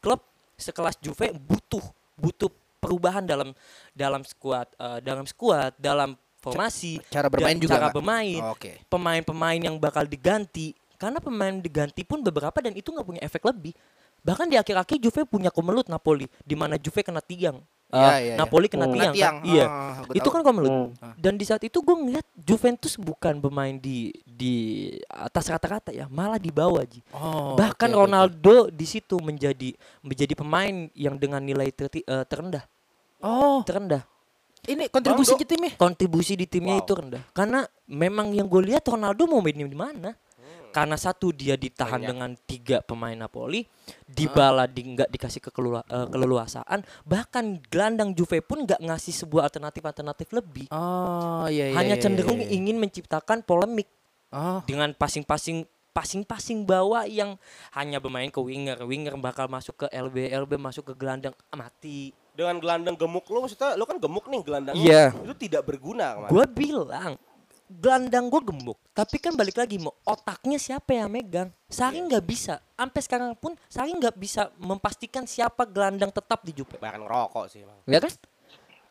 klub 0.00 0.20
sekelas 0.56 0.96
Juve 1.00 1.32
butuh 1.36 1.84
butuh 2.16 2.48
perubahan 2.80 3.24
dalam 3.24 3.52
dalam 3.92 4.22
skuad 4.24 4.68
eh, 4.76 4.98
dalam 5.04 5.24
skuad 5.28 5.76
dalam 5.76 6.16
formasi 6.40 7.02
cara 7.10 7.26
bermain 7.26 7.58
juga 7.58 7.76
cara 7.76 7.88
bermain 7.90 8.40
pemain-pemain 8.86 9.60
yang 9.60 9.76
bakal 9.76 10.06
diganti. 10.06 10.72
Karena 10.96 11.20
pemain 11.20 11.52
diganti 11.60 12.08
pun 12.08 12.24
beberapa 12.24 12.56
dan 12.64 12.72
itu 12.72 12.88
nggak 12.88 13.04
punya 13.04 13.20
efek 13.20 13.44
lebih. 13.44 13.76
Bahkan 14.24 14.48
di 14.48 14.56
akhir-akhir 14.56 14.96
Juve 14.96 15.28
punya 15.28 15.52
kemelut 15.52 15.92
Napoli 15.92 16.24
di 16.40 16.56
mana 16.56 16.80
Juve 16.80 17.04
kena 17.04 17.20
tiang 17.20 17.60
Iya, 17.86 17.94
Eh, 17.94 18.02
iya, 18.02 18.18
iya. 18.18 18.34
Napoli 18.34 18.66
kena 18.66 18.84
tiang, 18.84 18.98
Kena 18.98 19.14
tiang, 19.14 19.36
kan? 19.36 19.46
iya 19.46 19.64
ah, 19.64 20.02
gua 20.02 20.14
itu 20.14 20.28
kan 20.28 20.42
kemelut 20.42 20.74
Hmm. 20.90 21.14
dan 21.14 21.32
di 21.32 21.44
saat 21.44 21.62
itu 21.62 21.78
gue 21.78 21.94
ngeliat 21.94 22.26
Juventus 22.34 22.94
bukan 22.96 23.38
bermain 23.38 23.76
di 23.76 24.10
di 24.20 24.54
atas 25.06 25.46
rata-rata 25.46 25.90
ya 25.90 26.04
malah 26.08 26.36
di 26.36 26.50
bawah 26.50 26.82
Ji 26.82 26.98
Oh, 27.12 27.54
bahkan 27.54 27.86
oke. 27.88 27.98
Ronaldo 28.00 28.56
di 28.68 28.82
situ 28.82 29.16
menjadi 29.18 29.70
menjadi 30.00 30.34
pemain 30.34 30.90
yang 30.92 31.14
dengan 31.14 31.38
nilai 31.38 31.70
terti- 31.70 32.02
eh, 32.02 32.24
terendah 32.24 32.66
Oh, 33.18 33.62
terendah 33.62 34.02
ini 34.64 34.90
kontribusi 34.90 35.32
ke 35.32 35.46
timnya. 35.46 35.72
kontribusi 35.76 36.34
di 36.34 36.44
timnya 36.44 36.74
Wow. 36.74 36.82
itu 36.82 36.92
rendah 36.92 37.22
karena 37.30 37.60
memang 37.86 38.34
yang 38.34 38.44
gue 38.44 38.66
lihat 38.66 38.82
Ronaldo 38.82 39.24
mau 39.24 39.38
main 39.38 39.54
di 39.54 39.78
mana 39.78 40.10
karena 40.76 41.00
satu 41.00 41.32
dia 41.32 41.56
ditahan 41.56 42.04
Banyak. 42.04 42.10
dengan 42.12 42.30
tiga 42.44 42.84
pemain 42.84 43.16
Napoli 43.16 43.64
Dybala 44.04 44.68
di 44.68 44.84
nggak 44.84 45.08
dikasih 45.08 45.40
kekelua- 45.40 45.88
eh, 45.88 46.04
keleluasaan 46.12 46.84
bahkan 47.08 47.56
gelandang 47.72 48.12
Juve 48.12 48.44
pun 48.44 48.68
nggak 48.68 48.84
ngasih 48.84 49.24
sebuah 49.24 49.48
alternatif 49.48 49.80
alternatif 49.80 50.28
lebih 50.36 50.68
Oh, 50.68 51.48
iya 51.48 51.72
iya. 51.72 51.76
hanya 51.80 51.96
iya, 51.96 52.02
cenderung 52.04 52.44
iya, 52.44 52.52
iya. 52.52 52.56
ingin 52.60 52.76
menciptakan 52.76 53.40
polemik 53.40 53.88
Oh, 54.28 54.60
dengan 54.68 54.92
passing-passing 54.92 55.64
passing-passing 55.96 56.68
bawah 56.68 57.08
yang 57.08 57.40
hanya 57.72 57.96
bermain 57.96 58.28
ke 58.28 58.36
winger 58.36 58.76
winger 58.84 59.16
bakal 59.16 59.48
masuk 59.48 59.80
ke 59.80 59.86
LB 59.88 60.28
LB 60.28 60.60
masuk 60.60 60.92
ke 60.92 60.94
gelandang 60.98 61.32
ah, 61.48 61.56
mati 61.56 62.12
Dengan 62.36 62.60
gelandang 62.60 63.00
gemuk 63.00 63.24
lu 63.32 63.40
maksudnya 63.40 63.80
lu 63.80 63.88
kan 63.88 63.96
gemuk 63.96 64.28
nih 64.28 64.44
gelandangnya. 64.44 64.84
Iya. 64.84 65.04
Itu 65.24 65.32
tidak 65.40 65.64
berguna. 65.64 66.28
Gue 66.28 66.44
bilang 66.44 67.16
gelandang 67.68 68.26
gue 68.26 68.42
gemuk, 68.42 68.78
tapi 68.90 69.18
kan 69.18 69.34
balik 69.34 69.54
lagi 69.54 69.76
mau 69.76 69.90
otaknya 70.02 70.54
siapa 70.56 70.90
yang 70.90 71.06
megang? 71.06 71.50
Sari 71.66 71.98
nggak 71.98 72.22
bisa. 72.22 72.62
Sampai 72.72 73.00
sekarang 73.00 73.34
pun 73.34 73.58
Sari 73.66 73.90
nggak 73.90 74.14
bisa 74.14 74.48
memastikan 74.56 75.26
siapa 75.26 75.62
gelandang 75.62 76.08
tetap 76.08 76.42
di 76.42 76.52
Juve. 76.52 76.78
Bahkan 76.78 77.00
ngerokok 77.00 77.44
sih, 77.46 77.66
Bang. 77.66 77.78
Ya 77.84 77.98
kan? 77.98 78.12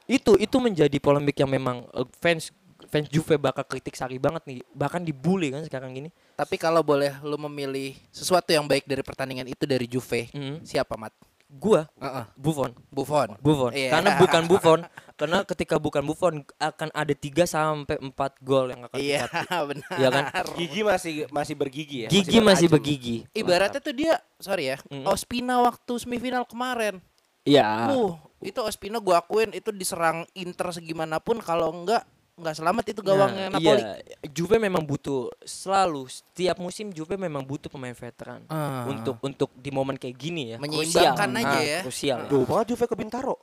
Itu 0.06 0.36
itu 0.36 0.58
menjadi 0.60 0.98
polemik 0.98 1.34
yang 1.36 1.50
memang 1.50 1.88
eh, 1.90 2.08
fans 2.20 2.52
fans 2.86 3.08
Juve 3.08 3.40
bakal 3.40 3.64
kritik 3.64 3.96
Sari 3.96 4.20
banget 4.20 4.44
nih. 4.46 4.60
Bahkan 4.70 5.02
dibully 5.02 5.50
kan 5.50 5.64
sekarang 5.64 5.92
gini. 5.92 6.10
tapi 6.36 6.60
kalau 6.60 6.84
boleh 6.84 7.16
lu 7.24 7.40
memilih 7.42 7.96
sesuatu 8.12 8.52
yang 8.52 8.68
baik 8.68 8.84
dari 8.84 9.00
pertandingan 9.00 9.48
itu 9.48 9.64
dari 9.64 9.88
Juve, 9.88 10.28
Mhm. 10.30 10.68
siapa 10.68 11.00
Mat? 11.00 11.16
Gua 11.56 11.88
Heeh. 11.96 12.26
Buffon. 12.36 12.76
Buffon. 12.92 13.30
Buffon. 13.40 13.72
Iya. 13.72 13.90
Karena 13.96 14.10
bukan 14.20 14.44
Buffon, 14.52 14.80
karena 15.16 15.40
ketika 15.44 15.76
bukan 15.80 16.04
Buffon 16.04 16.34
akan 16.58 16.90
ada 16.92 17.14
3 17.16 17.48
sampai 17.48 17.96
4 17.96 18.12
gol 18.44 18.76
yang 18.76 18.84
akan 18.84 18.98
Iya, 19.00 19.24
kita 19.26 19.58
benar. 19.72 19.96
Iya 19.96 20.10
kan? 20.12 20.24
Gigi 20.54 20.82
masih 20.84 21.14
masih 21.32 21.56
bergigi 21.56 21.98
ya. 22.04 22.10
Gigi 22.12 22.38
masih 22.38 22.68
bertajam. 22.68 22.74
bergigi. 22.76 23.18
Ibaratnya 23.32 23.80
tuh 23.80 23.96
dia, 23.96 24.14
sorry 24.38 24.70
ya, 24.70 24.78
Mm. 24.86 25.08
Ospina 25.08 25.64
waktu 25.64 25.94
semifinal 25.96 26.44
kemarin. 26.44 27.00
Iya. 27.42 27.94
Uh, 27.94 28.18
itu 28.42 28.60
Ospina 28.60 29.00
gua 29.00 29.22
akuin 29.22 29.50
itu 29.50 29.70
diserang 29.70 30.28
Inter 30.34 30.70
segimanapun 30.70 31.40
kalau 31.40 31.72
enggak 31.72 32.04
enggak 32.36 32.56
selamat 32.56 32.84
itu 32.88 33.02
gawangnya 33.02 33.48
Nah, 33.48 33.54
Napoli. 33.56 33.80
Iya, 33.80 33.94
Juve 34.28 34.56
memang 34.58 34.84
butuh 34.84 35.32
selalu 35.42 36.06
setiap 36.06 36.58
musim 36.58 36.92
Juve 36.92 37.16
memang 37.16 37.42
butuh 37.42 37.68
pemain 37.68 37.92
veteran 37.92 38.44
Ah. 38.46 38.84
untuk 38.86 39.16
untuk 39.20 39.50
di 39.54 39.70
momen 39.70 39.96
kayak 39.96 40.14
gini 40.14 40.44
ya. 40.52 40.58
Menyeimbangkan 40.58 41.16
Krusial. 41.26 41.42
aja 41.42 41.56
Ah, 41.56 41.64
ya. 41.64 41.80
Krusial. 41.82 42.20
Jauh 42.28 42.46
banget 42.46 42.66
Juve 42.72 42.86
ke 42.86 42.96
Bintaro. 42.96 43.36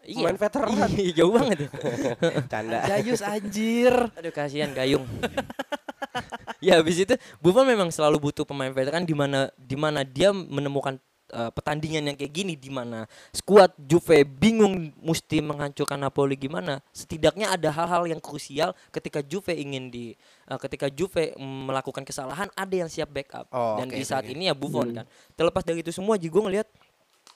Iya. 0.00 0.24
Main 0.24 0.36
veteran. 0.36 0.68
Iya, 0.90 1.12
jauh 1.14 1.32
banget. 1.32 1.56
ya. 1.60 1.68
Canda. 2.52 2.78
Jayus 2.88 3.20
anjir. 3.20 3.92
Aduh 4.16 4.32
kasihan 4.32 4.72
Gayung. 4.72 5.04
ya 6.64 6.76
habis 6.76 6.96
itu 6.98 7.14
Buffon 7.38 7.64
memang 7.64 7.88
selalu 7.88 8.20
butuh 8.22 8.44
pemain 8.44 8.70
veteran 8.70 9.04
di 9.04 9.12
mana 9.12 9.48
di 9.54 9.76
mana 9.76 10.00
dia 10.00 10.32
menemukan 10.32 10.96
uh, 11.32 11.50
pertandingan 11.50 12.12
yang 12.12 12.16
kayak 12.18 12.32
gini 12.34 12.54
di 12.54 12.70
mana 12.70 13.06
skuad 13.30 13.74
Juve 13.78 14.22
bingung 14.26 14.90
mesti 15.00 15.40
menghancurkan 15.40 15.98
Napoli 15.98 16.36
gimana. 16.36 16.82
Setidaknya 16.92 17.50
ada 17.54 17.70
hal-hal 17.70 18.10
yang 18.10 18.20
krusial 18.22 18.76
ketika 18.90 19.22
Juve 19.22 19.54
ingin 19.54 19.90
di 19.90 20.14
uh, 20.50 20.58
ketika 20.58 20.90
Juve 20.90 21.34
melakukan 21.38 22.02
kesalahan 22.02 22.50
ada 22.54 22.74
yang 22.74 22.90
siap 22.90 23.10
backup. 23.10 23.46
Oh, 23.50 23.78
Dan 23.80 23.90
oke, 23.90 23.96
di 23.96 24.04
saat 24.04 24.26
oke. 24.26 24.32
ini 24.34 24.50
ya 24.50 24.54
Buffon 24.54 24.90
kan. 24.92 25.06
Terlepas 25.34 25.62
dari 25.64 25.82
itu 25.82 25.94
semua 25.94 26.20
juga 26.20 26.44
ngelihat 26.46 26.68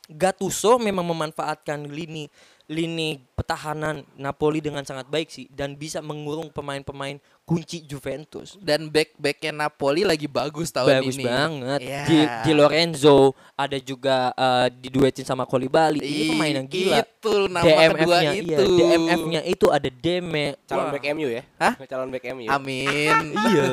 Gattuso 0.05 0.77
memang 0.77 1.09
memanfaatkan 1.17 1.89
lini 1.89 2.29
lini 2.69 3.21
pertahanan 3.33 4.05
Napoli 4.21 4.61
dengan 4.61 4.85
sangat 4.85 5.09
baik 5.09 5.29
sih 5.33 5.49
dan 5.49 5.77
bisa 5.77 6.05
mengurung 6.05 6.53
pemain-pemain 6.53 7.17
kunci 7.45 7.85
Juventus. 7.85 8.57
Dan 8.57 8.89
back-backnya 8.89 9.53
Napoli 9.53 10.01
lagi 10.03 10.25
bagus 10.25 10.73
tahun 10.73 11.05
Bagus 11.05 11.17
ini. 11.17 11.25
banget. 11.29 11.81
Iya. 11.85 12.03
Di, 12.09 12.19
di 12.41 12.53
Lorenzo 12.57 13.37
ada 13.53 13.77
juga 13.77 14.33
eh, 14.33 14.67
diduetin 14.73 15.29
sama 15.29 15.45
Kolibali. 15.45 16.01
Ini 16.01 16.25
pemain 16.33 16.55
yang 16.57 16.69
gila. 16.69 16.97
Itu 17.05 17.33
nama 17.53 17.65
kedua 17.65 18.19
DMF-nya 18.25 18.33
itu. 18.33 18.49
iya, 18.49 18.59
DMF-nya 18.65 19.41
itu 19.45 19.67
ada 19.69 19.89
Deme. 19.93 20.57
Calon 20.65 20.89
Wah. 20.89 20.93
back 20.97 21.05
MU 21.13 21.29
ya? 21.29 21.43
Hah? 21.61 21.73
Calon 21.85 22.09
back 22.09 22.25
MU. 22.33 22.49
Amin. 22.49 23.17
iya. 23.53 23.65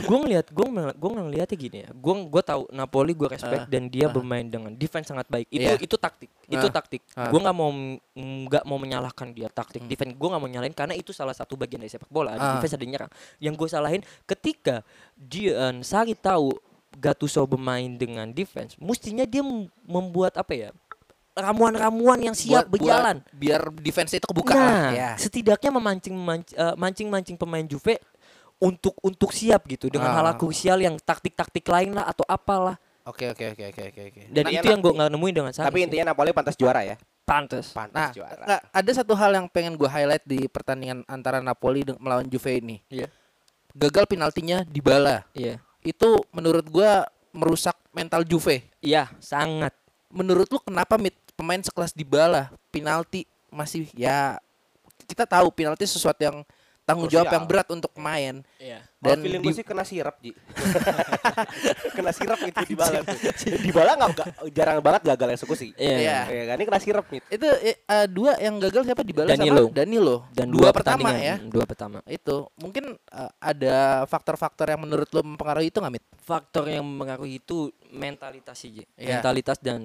gue 0.00 0.18
ngeliat, 0.20 0.46
gue 0.52 0.66
gue 0.94 1.10
ngeliatnya 1.10 1.56
gini 1.56 1.78
ya. 1.84 1.90
Gue 1.96 2.14
gue 2.28 2.42
tahu 2.44 2.68
Napoli 2.70 3.12
gue 3.16 3.28
respect 3.28 3.64
Ah, 3.64 3.68
dan 3.68 3.88
dia 3.88 4.08
ah. 4.08 4.12
bermain 4.12 4.44
dengan 4.44 4.72
defense 4.76 5.08
sangat 5.08 5.24
baik. 5.28 5.48
Itu 5.48 5.60
Iya. 5.60 5.76
itu 5.80 5.96
taktik. 5.96 6.30
Itu 6.48 6.68
Ah, 6.68 6.72
taktik. 6.72 7.02
ah. 7.16 7.28
Gue 7.32 7.40
nggak 7.40 7.56
mau 7.56 7.70
nggak 8.12 8.64
mau 8.68 8.76
menyalahkan 8.76 9.28
dia 9.32 9.48
taktik 9.48 9.84
defense. 9.88 10.12
Gue 10.16 10.28
nggak 10.28 10.42
mau 10.42 10.48
nyalain 10.48 10.74
karena 10.76 10.92
itu 10.92 11.16
salah 11.16 11.32
satu 11.32 11.56
bagian 11.56 11.80
dari 11.80 11.88
sepak 11.88 12.12
bola. 12.12 12.36
Ah. 12.36 12.56
defense 12.60 12.76
ada 12.76 12.86
nyerang. 12.90 13.10
Yang 13.38 13.54
gue 13.56 13.68
salahin 13.70 14.02
ketika 14.24 14.82
dia 15.14 15.70
Sari 15.80 16.12
tahu 16.12 16.50
Gattuso 16.92 17.46
bermain 17.46 17.94
dengan 17.94 18.26
defense, 18.28 18.74
mestinya 18.76 19.22
dia 19.22 19.40
mem- 19.40 19.70
membuat 19.80 20.34
apa 20.34 20.52
ya? 20.52 20.70
ramuan-ramuan 21.30 22.18
yang 22.20 22.34
siap 22.34 22.66
Buat- 22.66 22.68
buat 22.68 22.82
berjalan. 22.84 23.16
biar 23.32 23.60
defense 23.80 24.12
itu 24.12 24.26
kebuka 24.26 24.52
Nah, 24.52 24.90
ya. 24.92 25.10
setidaknya 25.16 25.70
memancing 25.72 26.12
manc- 26.12 26.52
eh, 26.52 26.74
mancing-mancing 26.76 27.38
pemain 27.38 27.64
Juve 27.64 27.96
untuk 28.58 28.92
untuk 29.00 29.30
siap 29.32 29.64
gitu 29.64 29.88
dengan 29.88 30.10
Ah. 30.10 30.20
hal 30.20 30.36
krusial 30.36 30.76
yang 30.76 30.98
taktik-taktik 31.00 31.64
lain 31.64 31.96
lah 31.96 32.04
atau 32.04 32.26
apalah. 32.28 32.76
Oke 33.08 33.30
oke 33.32 33.56
oke 33.56 33.64
oke 33.72 33.82
oke 33.88 34.02
oke. 34.12 34.20
Dan 34.28 34.42
Tapi 34.44 34.54
itu 34.58 34.66
yang 34.68 34.80
gue 34.82 34.92
nggak 34.92 35.08
nemuin 35.08 35.34
dengan 35.34 35.52
Sarri. 35.54 35.66
Tapi 35.72 35.78
intinya 35.80 36.12
Napoli 36.12 36.30
pantas 36.36 36.54
juara 36.54 36.84
ya. 36.84 37.00
Pantes. 37.30 37.70
Pantas 37.70 37.94
Nah, 37.94 38.10
juara. 38.10 38.42
nggak, 38.42 38.62
ada 38.74 38.90
satu 38.90 39.14
hal 39.14 39.30
yang 39.38 39.46
pengen 39.46 39.78
gue 39.78 39.86
highlight 39.86 40.26
di 40.26 40.50
pertandingan 40.50 41.06
antara 41.06 41.38
Napoli 41.38 41.86
melawan 42.02 42.26
Juve 42.26 42.58
ini. 42.58 42.82
Iya. 42.90 43.06
Gagal 43.70 44.10
penaltinya 44.10 44.66
di 44.66 44.82
bala. 44.82 45.22
Iya. 45.30 45.62
Itu 45.86 46.26
menurut 46.34 46.66
gue 46.66 46.90
merusak 47.30 47.78
mental 47.94 48.26
Juve. 48.26 48.66
Iya, 48.82 49.06
sangat. 49.22 49.70
Menurut 50.10 50.50
lu 50.50 50.58
kenapa 50.58 50.98
mit 50.98 51.14
pemain 51.38 51.62
sekelas 51.62 51.94
di 51.94 52.02
bala 52.02 52.50
penalti 52.74 53.24
masih 53.48 53.86
ya 53.94 54.42
kita 55.06 55.24
tahu 55.24 55.48
penalti 55.54 55.86
sesuatu 55.86 56.18
yang 56.20 56.42
tanggung 56.82 57.06
jawab 57.06 57.24
Krusial. 57.24 57.36
yang 57.36 57.46
berat 57.46 57.68
untuk 57.68 57.90
pemain. 57.90 58.34
Iya. 58.56 58.78
Dan 58.96 59.08
Dan 59.10 59.18
feeling 59.22 59.40
di- 59.40 59.46
gue 59.46 59.54
sih 59.54 59.64
kena 59.64 59.80
sirap 59.80 60.16
Ji 60.18 60.36
Kena 61.96 62.12
sirap 62.12 62.36
itu 62.38 62.60
di 62.66 62.76
bala 62.76 63.00
tuh 63.00 63.16
Di 63.56 63.70
bala 63.70 63.96
gak, 63.96 64.10
gak- 64.12 64.32
jarang 64.52 64.78
banget 64.80 65.02
gagal 65.08 65.28
eksekusi 65.34 65.72
Iya. 65.72 65.96
Iya. 65.96 66.18
Ya 66.26 66.42
kan 66.44 66.56
ini 66.56 66.66
kena 66.66 66.80
sirap 66.80 67.04
nih 67.08 67.20
itu 67.30 67.46
eh, 67.62 67.80
eh, 67.80 68.06
dua 68.06 68.36
yang 68.36 68.60
gagal 68.60 68.82
siapa 68.84 69.00
di 69.00 69.14
bala 69.14 69.32
Danilo. 69.32 69.64
sama 69.64 69.72
Danilo. 69.72 70.16
Dan 70.30 70.46
dua, 70.50 70.60
dua, 70.60 70.70
pertama 70.70 71.08
ya. 71.14 71.36
Dua 71.40 71.64
pertama. 71.64 71.98
Itu 72.04 72.52
mungkin 72.56 72.92
eh, 72.92 73.30
ada 73.40 73.76
faktor-faktor 74.04 74.68
yang 74.68 74.80
menurut 74.80 75.08
lu 75.08 75.22
mempengaruhi 75.24 75.70
itu 75.70 75.78
nggak 75.78 75.94
mit? 75.94 76.04
Faktor 76.20 76.68
yang 76.68 76.84
mempengaruhi 76.84 77.40
itu 77.40 77.70
mentalitas 77.88 78.56
sih, 78.56 78.70
Ji. 78.70 78.84
Iya. 78.94 79.18
Mentalitas 79.18 79.56
dan 79.58 79.80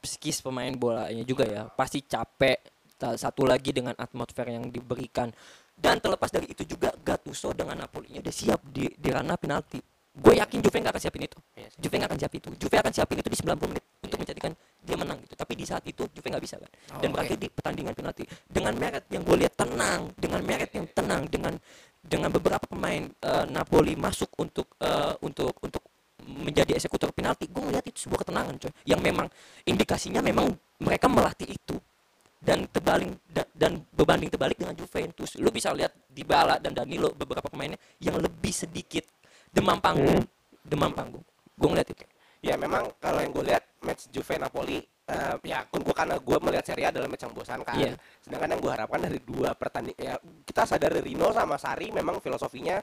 psikis 0.00 0.40
pemain 0.40 0.72
bolanya 0.72 1.22
juga 1.22 1.44
ya. 1.44 1.70
Pasti 1.70 2.02
capek. 2.02 2.58
Satu 2.96 3.44
lagi 3.44 3.70
dengan 3.70 3.92
atmosfer 3.94 4.48
yang 4.48 4.66
diberikan. 4.66 5.28
Dan 5.76 6.00
terlepas 6.00 6.32
dari 6.32 6.48
itu 6.48 6.64
juga 6.64 6.88
Gattuso 7.04 7.52
dengan 7.52 7.84
Napoli 7.84 8.16
udah 8.16 8.34
siap 8.34 8.64
di, 8.64 8.88
di 8.96 9.08
ranah 9.12 9.36
penalti. 9.36 9.78
Gue 10.16 10.40
yakin 10.40 10.64
Juve 10.64 10.80
nggak 10.80 10.96
akan 10.96 11.02
siapin 11.04 11.22
itu. 11.28 11.38
Juve 11.76 11.94
nggak 12.00 12.08
akan 12.08 12.18
siapin 12.24 12.38
itu. 12.40 12.48
Juve 12.56 12.76
akan 12.80 12.92
siapin 12.96 13.16
itu 13.20 13.28
di 13.28 13.36
90 13.36 13.68
menit 13.68 13.84
untuk 14.00 14.18
menjadikan 14.24 14.52
dia 14.80 14.96
menang 14.96 15.18
gitu. 15.20 15.34
Tapi 15.36 15.52
di 15.52 15.64
saat 15.68 15.84
itu 15.84 16.08
Juve 16.08 16.26
nggak 16.32 16.40
bisa 16.40 16.56
kan. 16.56 16.70
Dan 17.04 17.12
Oh, 17.12 17.20
berakhir 17.20 17.36
di 17.36 17.48
pertandingan 17.52 17.92
penalti 17.92 18.24
dengan 18.48 18.72
meret 18.80 19.04
yang 19.12 19.22
gue 19.22 19.36
lihat 19.44 19.54
tenang, 19.54 20.16
dengan 20.16 20.40
meret 20.40 20.72
yang 20.72 20.88
tenang, 20.88 21.28
dengan 21.28 21.54
dengan 22.00 22.30
beberapa 22.32 22.64
pemain 22.64 23.04
eh, 23.04 23.44
Napoli 23.52 23.92
masuk 23.92 24.32
untuk 24.40 24.72
eh, 24.80 25.12
untuk 25.20 25.52
untuk 25.60 25.84
menjadi 26.24 26.80
eksekutor 26.80 27.12
penalti. 27.12 27.52
Gue 27.52 27.68
ngeliat 27.68 27.84
itu 27.84 28.08
sebuah 28.08 28.24
ketenangan 28.24 28.56
coy. 28.56 28.72
Yang 28.88 29.00
memang 29.04 29.28
indikasinya 29.68 30.24
memang 30.24 30.48
mereka 30.80 31.12
melatih 31.12 31.52
itu 31.52 31.76
dan 32.46 32.70
terbalik 32.70 33.18
da- 33.26 33.50
dan 33.50 33.82
berbanding 33.90 34.30
terbalik 34.30 34.54
dengan 34.54 34.78
Juventus. 34.78 35.34
Lu 35.42 35.50
bisa 35.50 35.74
lihat 35.74 35.90
Dybala 36.06 36.62
dan 36.62 36.70
Danilo 36.70 37.10
beberapa 37.10 37.50
pemainnya 37.50 37.76
yang 37.98 38.22
lebih 38.22 38.54
sedikit 38.54 39.02
demam 39.50 39.82
panggung, 39.82 40.22
demam 40.62 40.94
panggung. 40.94 41.26
Gue 41.58 41.68
ngeliat 41.74 41.90
itu. 41.90 42.06
Ya 42.46 42.54
memang 42.54 42.94
kalau 43.02 43.18
yang 43.18 43.34
gue 43.34 43.44
lihat 43.50 43.66
match 43.82 44.06
Juve 44.14 44.38
Napoli 44.38 44.78
eh, 45.10 45.34
ya 45.42 45.66
gue 45.66 45.94
karena 45.94 46.14
gue 46.22 46.38
melihat 46.38 46.64
Serie 46.70 46.86
A 46.86 46.94
adalah 46.94 47.10
match 47.10 47.26
yang 47.26 47.34
bosankan. 47.34 47.74
Iya. 47.74 47.92
Sedangkan 48.22 48.54
yang 48.54 48.60
gue 48.62 48.72
harapkan 48.72 49.00
dari 49.02 49.18
dua 49.18 49.50
pertandingan 49.58 49.98
ya 49.98 50.14
kita 50.46 50.62
sadar 50.62 50.94
Rino 51.02 51.34
sama 51.34 51.58
Sari 51.58 51.90
memang 51.90 52.22
filosofinya 52.22 52.78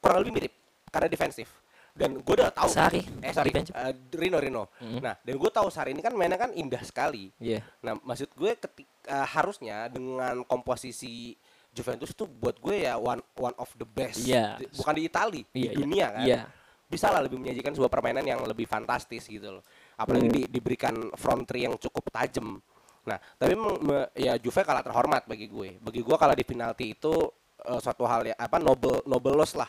kurang 0.00 0.24
lebih 0.24 0.32
mirip 0.40 0.52
karena 0.88 1.12
defensif. 1.12 1.52
Dan 1.96 2.20
gue 2.20 2.34
udah 2.36 2.52
tahu 2.52 2.68
Sarri, 2.68 3.00
eh 3.18 3.32
sorry 3.32 3.48
defensif. 3.48 3.72
eh, 3.72 3.96
Rino 4.12 4.36
Rino. 4.36 4.68
Mhm. 4.78 5.00
Nah 5.00 5.16
dan 5.16 5.34
gue 5.34 5.50
tahu 5.50 5.68
Sari 5.68 5.90
ini 5.90 6.00
kan 6.00 6.12
mainnya 6.12 6.36
kan 6.36 6.52
indah 6.52 6.80
sekali. 6.80 7.32
Iya. 7.36 7.64
Nah 7.80 7.96
maksud 7.98 8.28
gue 8.30 8.52
ketika 8.54 8.84
harusnya 9.26 9.88
dengan 9.88 10.44
komposisi 10.44 11.32
Juventus 11.70 12.10
itu 12.10 12.24
buat 12.24 12.56
gue 12.56 12.84
ya 12.84 12.96
one 12.96 13.24
one 13.34 13.56
of 13.56 13.72
the 13.74 13.84
best. 13.84 14.20
Iya. 14.22 14.56
Di- 14.56 14.68
Bukan 14.70 14.92
di 14.92 15.02
Itali, 15.04 15.40
Iya, 15.46 15.52
di 15.52 15.60
iya. 15.62 15.72
dunia 15.74 16.06
kan 16.10 16.20
Iya. 16.22 16.40
bisa 16.86 17.08
lah 17.08 17.20
lebih 17.20 17.36
menyajikan 17.36 17.72
sebuah 17.72 17.88
permainan 17.88 18.22
yang 18.22 18.40
lebih 18.42 18.64
fantastis 18.64 19.24
gitu 19.24 19.48
loh. 19.50 19.64
Apalagi 19.94 20.28
di- 20.28 20.48
diberikan 20.50 20.92
front 21.14 21.44
three 21.44 21.64
yang 21.64 21.76
cukup 21.76 22.08
tajam. 22.10 22.60
Nah, 23.04 23.16
tapi 23.34 23.56
me- 23.56 24.12
ya 24.12 24.36
Juve 24.36 24.60
kalah 24.60 24.82
terhormat 24.82 25.24
bagi 25.24 25.46
gue. 25.46 25.78
Bagi 25.78 26.00
gue 26.00 26.16
kalah 26.16 26.34
di 26.34 26.44
penalti 26.44 26.92
itu 26.92 27.12
eh, 27.58 27.80
suatu 27.80 28.04
hal 28.04 28.26
ya 28.26 28.36
apa 28.36 28.56
noble 28.58 29.00
noble 29.04 29.32
loss 29.34 29.54
lah. 29.54 29.68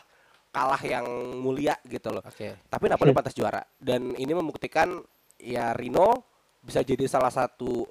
Kalah 0.58 0.82
yang 0.82 1.06
mulia 1.38 1.78
gitu 1.86 2.10
loh. 2.10 2.26
Oke. 2.26 2.58
Tapi 2.66 2.84
Napoli 2.90 3.14
pantas 3.14 3.30
juara 3.30 3.62
dan 3.78 4.10
ini 4.18 4.34
membuktikan 4.34 4.98
ya 5.38 5.70
Rino 5.70 6.26
bisa 6.58 6.82
jadi 6.82 7.06
salah 7.06 7.30
satu 7.30 7.86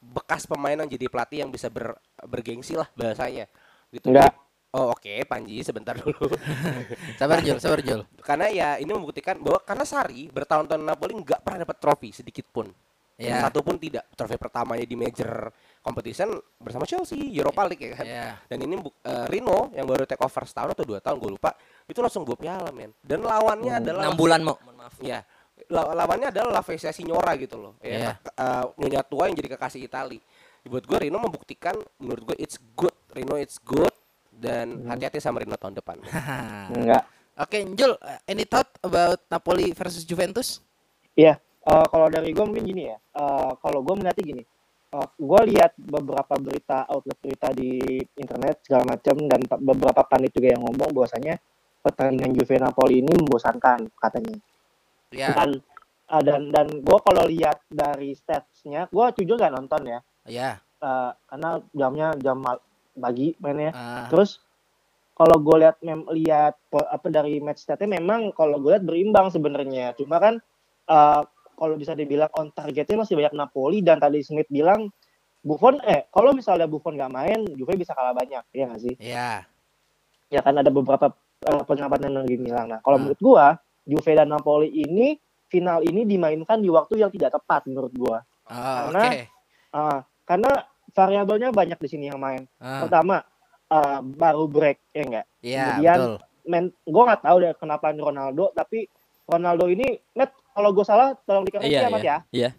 bekas 0.00 0.48
pemain 0.48 0.72
yang 0.72 0.88
jadi 0.88 1.04
pelatih 1.12 1.44
yang 1.44 1.50
bisa 1.52 1.68
ber, 1.68 1.92
bergengsi 2.24 2.72
lah 2.80 2.88
bahasanya 2.96 3.44
gitu. 3.92 4.08
Enggak. 4.08 4.32
Oh 4.68 4.92
oke 4.92 5.24
Panji 5.24 5.60
sebentar 5.60 5.92
dulu. 5.96 6.28
Sabar 7.20 7.40
Jul, 7.40 7.56
sabar 7.60 7.80
Jul. 7.80 8.04
karena 8.20 8.46
ya 8.48 8.68
ini 8.76 8.88
membuktikan 8.88 9.36
bahwa 9.40 9.60
karena 9.64 9.84
Sari 9.84 10.28
bertahun-tahun 10.28 10.80
Napoli 10.80 11.12
nggak 11.16 11.40
pernah 11.44 11.64
dapat 11.64 11.76
trofi 11.76 12.08
sedikit 12.12 12.48
pun 12.48 12.68
Ya. 13.18 13.42
satu 13.42 13.66
pun 13.66 13.74
tidak 13.82 14.06
trofi 14.14 14.38
pertamanya 14.38 14.86
di 14.86 14.94
major 14.94 15.50
competition 15.82 16.38
bersama 16.54 16.86
Chelsea 16.86 17.18
Europa 17.34 17.66
League 17.66 17.82
ya 17.82 17.90
kan 17.98 18.06
Ya. 18.06 18.26
dan 18.46 18.58
ini 18.62 18.78
eh, 18.78 19.26
Rino 19.26 19.74
yang 19.74 19.90
baru 19.90 20.06
take 20.06 20.22
over 20.22 20.46
setahun 20.46 20.70
atau 20.78 20.86
dua 20.86 21.02
tahun 21.02 21.18
gue 21.18 21.34
lupa 21.34 21.50
itu 21.88 21.98
langsung 21.98 22.22
bawa 22.22 22.36
piala 22.36 22.70
men 22.70 22.92
dan 23.00 23.20
lawannya 23.20 23.72
adalah 23.74 24.02
Enam 24.04 24.14
bulan 24.14 24.40
mau. 24.40 24.56
Mohon 24.58 24.76
maaf. 24.78 24.94
ya 25.00 25.18
la- 25.66 25.92
lawannya 25.94 26.28
adalah 26.28 26.50
La 26.50 26.62
Vezia 26.62 26.88
Signora 26.90 27.32
gitu 27.34 27.56
loh 27.56 27.74
Iya. 27.80 27.98
ya 27.98 28.12
eh, 28.14 28.64
nyonya 28.76 29.02
tua 29.02 29.26
yang 29.26 29.34
jadi 29.34 29.48
kekasih 29.50 29.82
Itali 29.82 30.20
buat 30.64 30.84
gue 30.84 30.98
Rino 31.00 31.16
membuktikan 31.16 31.72
menurut 31.96 32.22
gue 32.26 32.36
it's 32.38 32.60
good 32.72 32.92
Rino 33.10 33.34
it's 33.34 33.56
good 33.58 33.88
dan 34.30 34.84
hati-hati 34.84 35.16
sama 35.16 35.40
Rino 35.40 35.56
tahun 35.56 35.74
depan 35.74 35.96
Enggak. 36.76 37.04
Oke, 37.36 37.62
Jul, 37.72 37.94
uh, 37.94 38.18
any 38.24 38.42
thought 38.42 38.66
about 38.78 39.22
Napoli 39.24 39.70
versus 39.70 40.02
Juventus? 40.02 40.58
Iya, 41.14 41.38
Eh, 41.62 41.86
kalau 41.86 42.08
dari 42.08 42.32
gue 42.32 42.40
mungkin 42.40 42.64
gini 42.64 42.82
ya. 42.86 42.96
Eh, 42.96 43.50
kalau 43.58 43.78
gue 43.78 43.94
melihatnya 43.94 44.24
gini. 44.26 44.42
Eh, 44.88 45.08
gue 45.14 45.40
lihat 45.46 45.76
beberapa 45.76 46.34
berita 46.34 46.82
outlet 46.86 47.14
berita 47.16 47.52
di 47.52 47.76
internet 48.12 48.58
segala 48.62 48.88
macam 48.88 49.14
dan 49.22 49.40
pa- 49.42 49.60
beberapa 49.62 50.00
pandit 50.02 50.32
juga 50.32 50.50
yang 50.50 50.64
ngomong 50.64 50.90
bahwasanya 50.90 51.36
pertandingan 51.88 52.36
Juve 52.36 52.60
Napoli 52.60 53.00
ini 53.00 53.12
membosankan 53.16 53.88
katanya. 53.96 54.36
Ya, 55.08 55.32
Dan 55.32 55.64
eh, 56.12 56.22
dan 56.22 56.52
dan 56.52 56.68
gue 56.84 56.98
kalau 57.00 57.24
lihat 57.24 57.64
dari 57.72 58.12
statsnya, 58.12 58.92
gue 58.92 59.04
jujur 59.24 59.40
nggak 59.40 59.54
nonton 59.56 59.82
ya. 59.88 60.00
ya. 60.28 60.50
Eh, 60.78 61.10
karena 61.32 61.50
jamnya 61.72 62.12
jam 62.20 62.44
pagi 62.98 63.32
mainnya. 63.40 63.72
Ah, 63.72 64.06
Terus 64.12 64.44
kalau 65.18 65.42
gue 65.42 65.66
lihat 65.66 65.82
mem 65.82 66.06
lihat 66.14 66.54
apa 66.70 67.06
dari 67.10 67.42
match 67.42 67.66
statnya 67.66 67.98
memang 67.98 68.30
kalau 68.36 68.60
gue 68.62 68.76
lihat 68.76 68.84
berimbang 68.86 69.32
sebenarnya. 69.32 69.96
Cuma 69.96 70.20
kan 70.20 70.38
eh, 70.86 71.22
kalau 71.58 71.74
bisa 71.74 71.98
dibilang 71.98 72.30
on 72.38 72.54
targetnya 72.54 73.02
masih 73.02 73.18
banyak 73.18 73.34
Napoli 73.34 73.82
dan 73.82 73.98
tadi 73.98 74.22
Smith 74.22 74.46
bilang 74.46 74.94
Buffon 75.42 75.82
eh 75.82 76.06
kalau 76.14 76.30
misalnya 76.34 76.70
Buffon 76.70 76.94
nggak 76.94 77.14
main 77.14 77.40
Juve 77.58 77.74
bisa 77.74 77.94
kalah 77.94 78.14
banyak 78.14 78.44
ya 78.54 78.64
nggak 78.70 78.82
sih? 78.82 78.94
ya. 79.00 79.42
Ya 80.28 80.40
kan 80.44 80.60
ada 80.60 80.68
beberapa 80.68 81.10
eh, 81.40 81.62
pendapat 81.62 81.98
yang 82.02 82.14
lagi 82.16 82.36
bilang. 82.36 82.66
Nah 82.68 82.80
kalau 82.80 82.96
Hmm. 82.96 83.04
menurut 83.06 83.20
gua 83.20 83.46
Juve 83.84 84.12
dan 84.12 84.28
Napoli 84.28 84.68
ini 84.68 85.16
final 85.46 85.80
ini 85.80 86.04
dimainkan 86.04 86.58
di 86.58 86.68
waktu 86.68 86.98
yang 86.98 87.08
tidak 87.08 87.32
tepat 87.32 87.64
menurut 87.64 87.92
gua. 87.92 88.20
Oh, 88.44 88.92
Karena- 88.92 89.08
Oke. 89.08 89.22
Ah, 89.68 89.98
karena 90.24 90.50
variabelnya 90.90 91.48
banyak 91.50 91.76
di 91.78 91.88
sini 91.88 92.04
yang 92.06 92.16
main. 92.16 92.48
Ah, 92.56 92.82
Pertama 92.82 93.20
eh, 93.66 93.98
baru 94.02 94.44
break 94.46 94.78
ya 94.90 95.02
enggak? 95.04 95.26
ya, 95.38 95.64
kemudian- 95.70 96.00
betul. 96.00 96.18
men 96.48 96.64
gue 96.72 97.02
nggak 97.04 97.20
tahu 97.20 97.36
deh 97.38 97.52
kenapa 97.54 97.92
Ronaldo 97.92 98.48
tapi 98.56 98.88
Ronaldo 99.22 99.68
ini 99.68 99.84
Matt 100.16 100.32
kalau 100.48 100.72
gue 100.72 100.80
salah 100.80 101.12
tolong 101.22 101.44
dikoreksi 101.44 101.68
Iya, 101.68 101.84
ya 101.84 101.88
Mat 101.90 102.00
iya. 102.00 102.08
ya 102.08 102.18
Iya. 102.32 102.50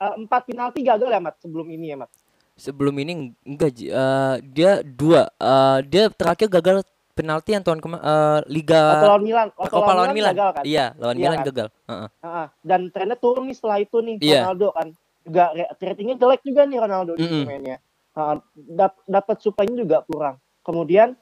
Eh, 0.00 0.14
empat 0.16 0.48
penalti 0.48 0.80
gagal 0.80 1.12
ya 1.12 1.20
Mat 1.20 1.36
sebelum 1.38 1.68
ini 1.68 1.92
ya 1.92 1.96
Mat 1.98 2.08
Sebelum 2.56 2.96
ini 2.96 3.10
eng- 3.12 3.36
enggak. 3.44 3.76
Eh, 3.76 4.34
dia 4.48 4.80
dua 4.80 5.28
Eh, 5.30 5.78
dia 5.84 6.08
terakhir 6.08 6.48
gagal 6.48 6.80
penalti 7.18 7.50
yang 7.50 7.60
tahun 7.60 7.82
kema- 7.82 7.98
eh, 7.98 8.40
Liga 8.46 8.78
atau 8.94 9.06
lawan 9.10 9.22
Milan 9.22 9.48
atau 9.50 9.66
Copa 9.74 9.90
lawan 9.90 10.14
Milan. 10.14 10.32
gagal 10.32 10.50
kan 10.54 10.62
Iya, 10.62 10.86
lawan 10.94 11.14
Iya 11.14 11.22
Milan 11.24 11.36
kan? 11.36 11.46
gagal. 11.50 11.68
Heeh. 11.84 12.08
Ah, 12.22 12.46
dan 12.62 12.80
trennya 12.88 13.16
turun 13.18 13.44
nih 13.44 13.56
setelah 13.58 13.78
itu 13.78 13.96
nih 13.98 14.16
Iya. 14.16 14.40
Ronaldo 14.46 14.68
kan 14.70 14.88
juga 15.26 15.44
ratingnya 15.76 16.16
jelek 16.16 16.40
juga 16.40 16.62
nih 16.64 16.78
Ronaldo 16.78 17.12
di 17.12 17.22
Mm-mm. 17.22 17.44
mainnya 17.44 17.76
Ah, 18.12 18.38
dap- 18.54 19.04
dapat 19.04 19.36
supply 19.38 19.66
juga 19.68 20.02
kurang 20.02 20.38
kemudian 20.62 21.18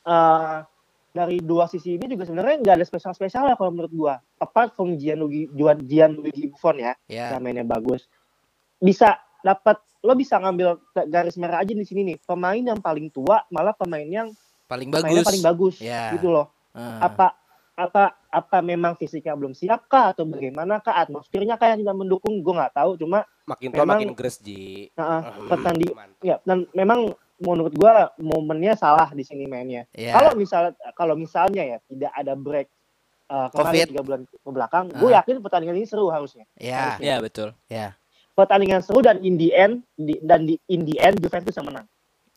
eh 0.00 0.58
dari 1.10 1.40
dua 1.40 1.66
sisi 1.66 1.96
ini 1.96 2.06
juga 2.06 2.22
sebenarnya 2.22 2.60
nggak 2.60 2.76
ada 2.78 2.86
spesial 2.86 3.10
spesial 3.10 3.44
ya 3.44 3.56
kalau 3.56 3.68
menurut 3.70 3.90
gua 3.90 4.14
apart 4.36 4.72
from 4.72 4.94
Gianluigi 4.94 5.50
Gianluigi 5.82 6.48
Buffon 6.48 6.78
ya 6.78 6.92
yang 7.06 7.40
mainnya 7.40 7.64
bagus 7.64 8.06
bisa 8.78 9.18
dapat 9.38 9.76
lo 9.98 10.14
bisa 10.14 10.38
ngambil 10.38 10.78
ga- 10.88 11.08
garis 11.08 11.34
merah 11.34 11.58
aja 11.58 11.70
di 11.70 11.82
sini 11.82 12.06
nih 12.06 12.16
pemain 12.22 12.62
yang 12.62 12.78
paling 12.78 13.10
tua 13.10 13.42
malah 13.48 13.74
pemain 13.74 14.06
yang 14.06 14.28
Paling 14.68 14.88
mainnya 14.88 15.10
bagus. 15.16 15.26
paling 15.26 15.44
bagus 15.44 15.74
Ya. 15.80 16.12
gitu 16.12 16.28
loh 16.28 16.52
Ah, 16.70 17.02
apa 17.02 17.26
apa 17.74 18.02
apa 18.28 18.58
memang 18.60 18.94
fisiknya 18.94 19.32
belum 19.32 19.50
siap 19.50 19.86
kah 19.86 20.12
atau 20.12 20.22
bagaimana 20.24 20.78
kah 20.78 20.94
atmosfernya 20.94 21.54
kah 21.54 21.68
yang 21.68 21.80
tidak 21.80 21.96
mendukung 21.96 22.38
gue 22.38 22.52
nggak 22.52 22.74
tahu 22.76 22.94
cuma 22.96 23.24
Makin 23.44 23.70
tua 23.70 23.80
Memang- 23.80 23.98
makin 23.98 24.12
gres 24.12 24.36
Ji. 24.38 24.92
nah, 24.92 25.24
Hmm, 25.24 25.48
pertanding 25.48 25.90
mantap. 25.90 26.20
ya 26.20 26.36
dan 26.42 26.68
memang 26.70 27.10
menurut 27.38 27.70
gua 27.72 28.10
momennya 28.16 28.74
salah 28.74 29.08
di 29.08 29.22
sini 29.22 29.46
mainnya 29.46 29.86
ya. 29.90 30.10
kalau 30.12 30.34
misal 30.34 30.70
kalau 30.92 31.14
misalnya 31.14 31.62
ya 31.64 31.78
tidak 31.80 32.12
ada 32.12 32.34
break 32.34 32.66
uh, 33.26 33.46
kemarin 33.48 33.72
Covid. 33.78 33.86
tiga 33.88 34.02
bulan 34.02 34.20
ke 34.22 34.36
belakang 34.44 34.84
gue 34.90 35.08
Ah. 35.08 35.16
yakin 35.16 35.38
pertandingan 35.38 35.76
ini 35.76 35.86
seru 35.86 36.08
harusnya 36.08 36.44
ya. 36.54 36.98
Iya, 36.98 37.18
betul. 37.18 37.54
Ya. 37.66 37.94
pertandingan 38.32 38.80
seru 38.80 39.00
dan 39.00 39.18
in 39.20 39.34
the 39.34 39.50
end 39.50 39.82
di- 39.92 40.20
dan 40.20 40.44
di 40.44 40.58
in 40.66 40.82
the 40.82 40.94
end 40.96 41.16
Juventus 41.16 41.50
bisa 41.50 41.60
menang 41.60 41.86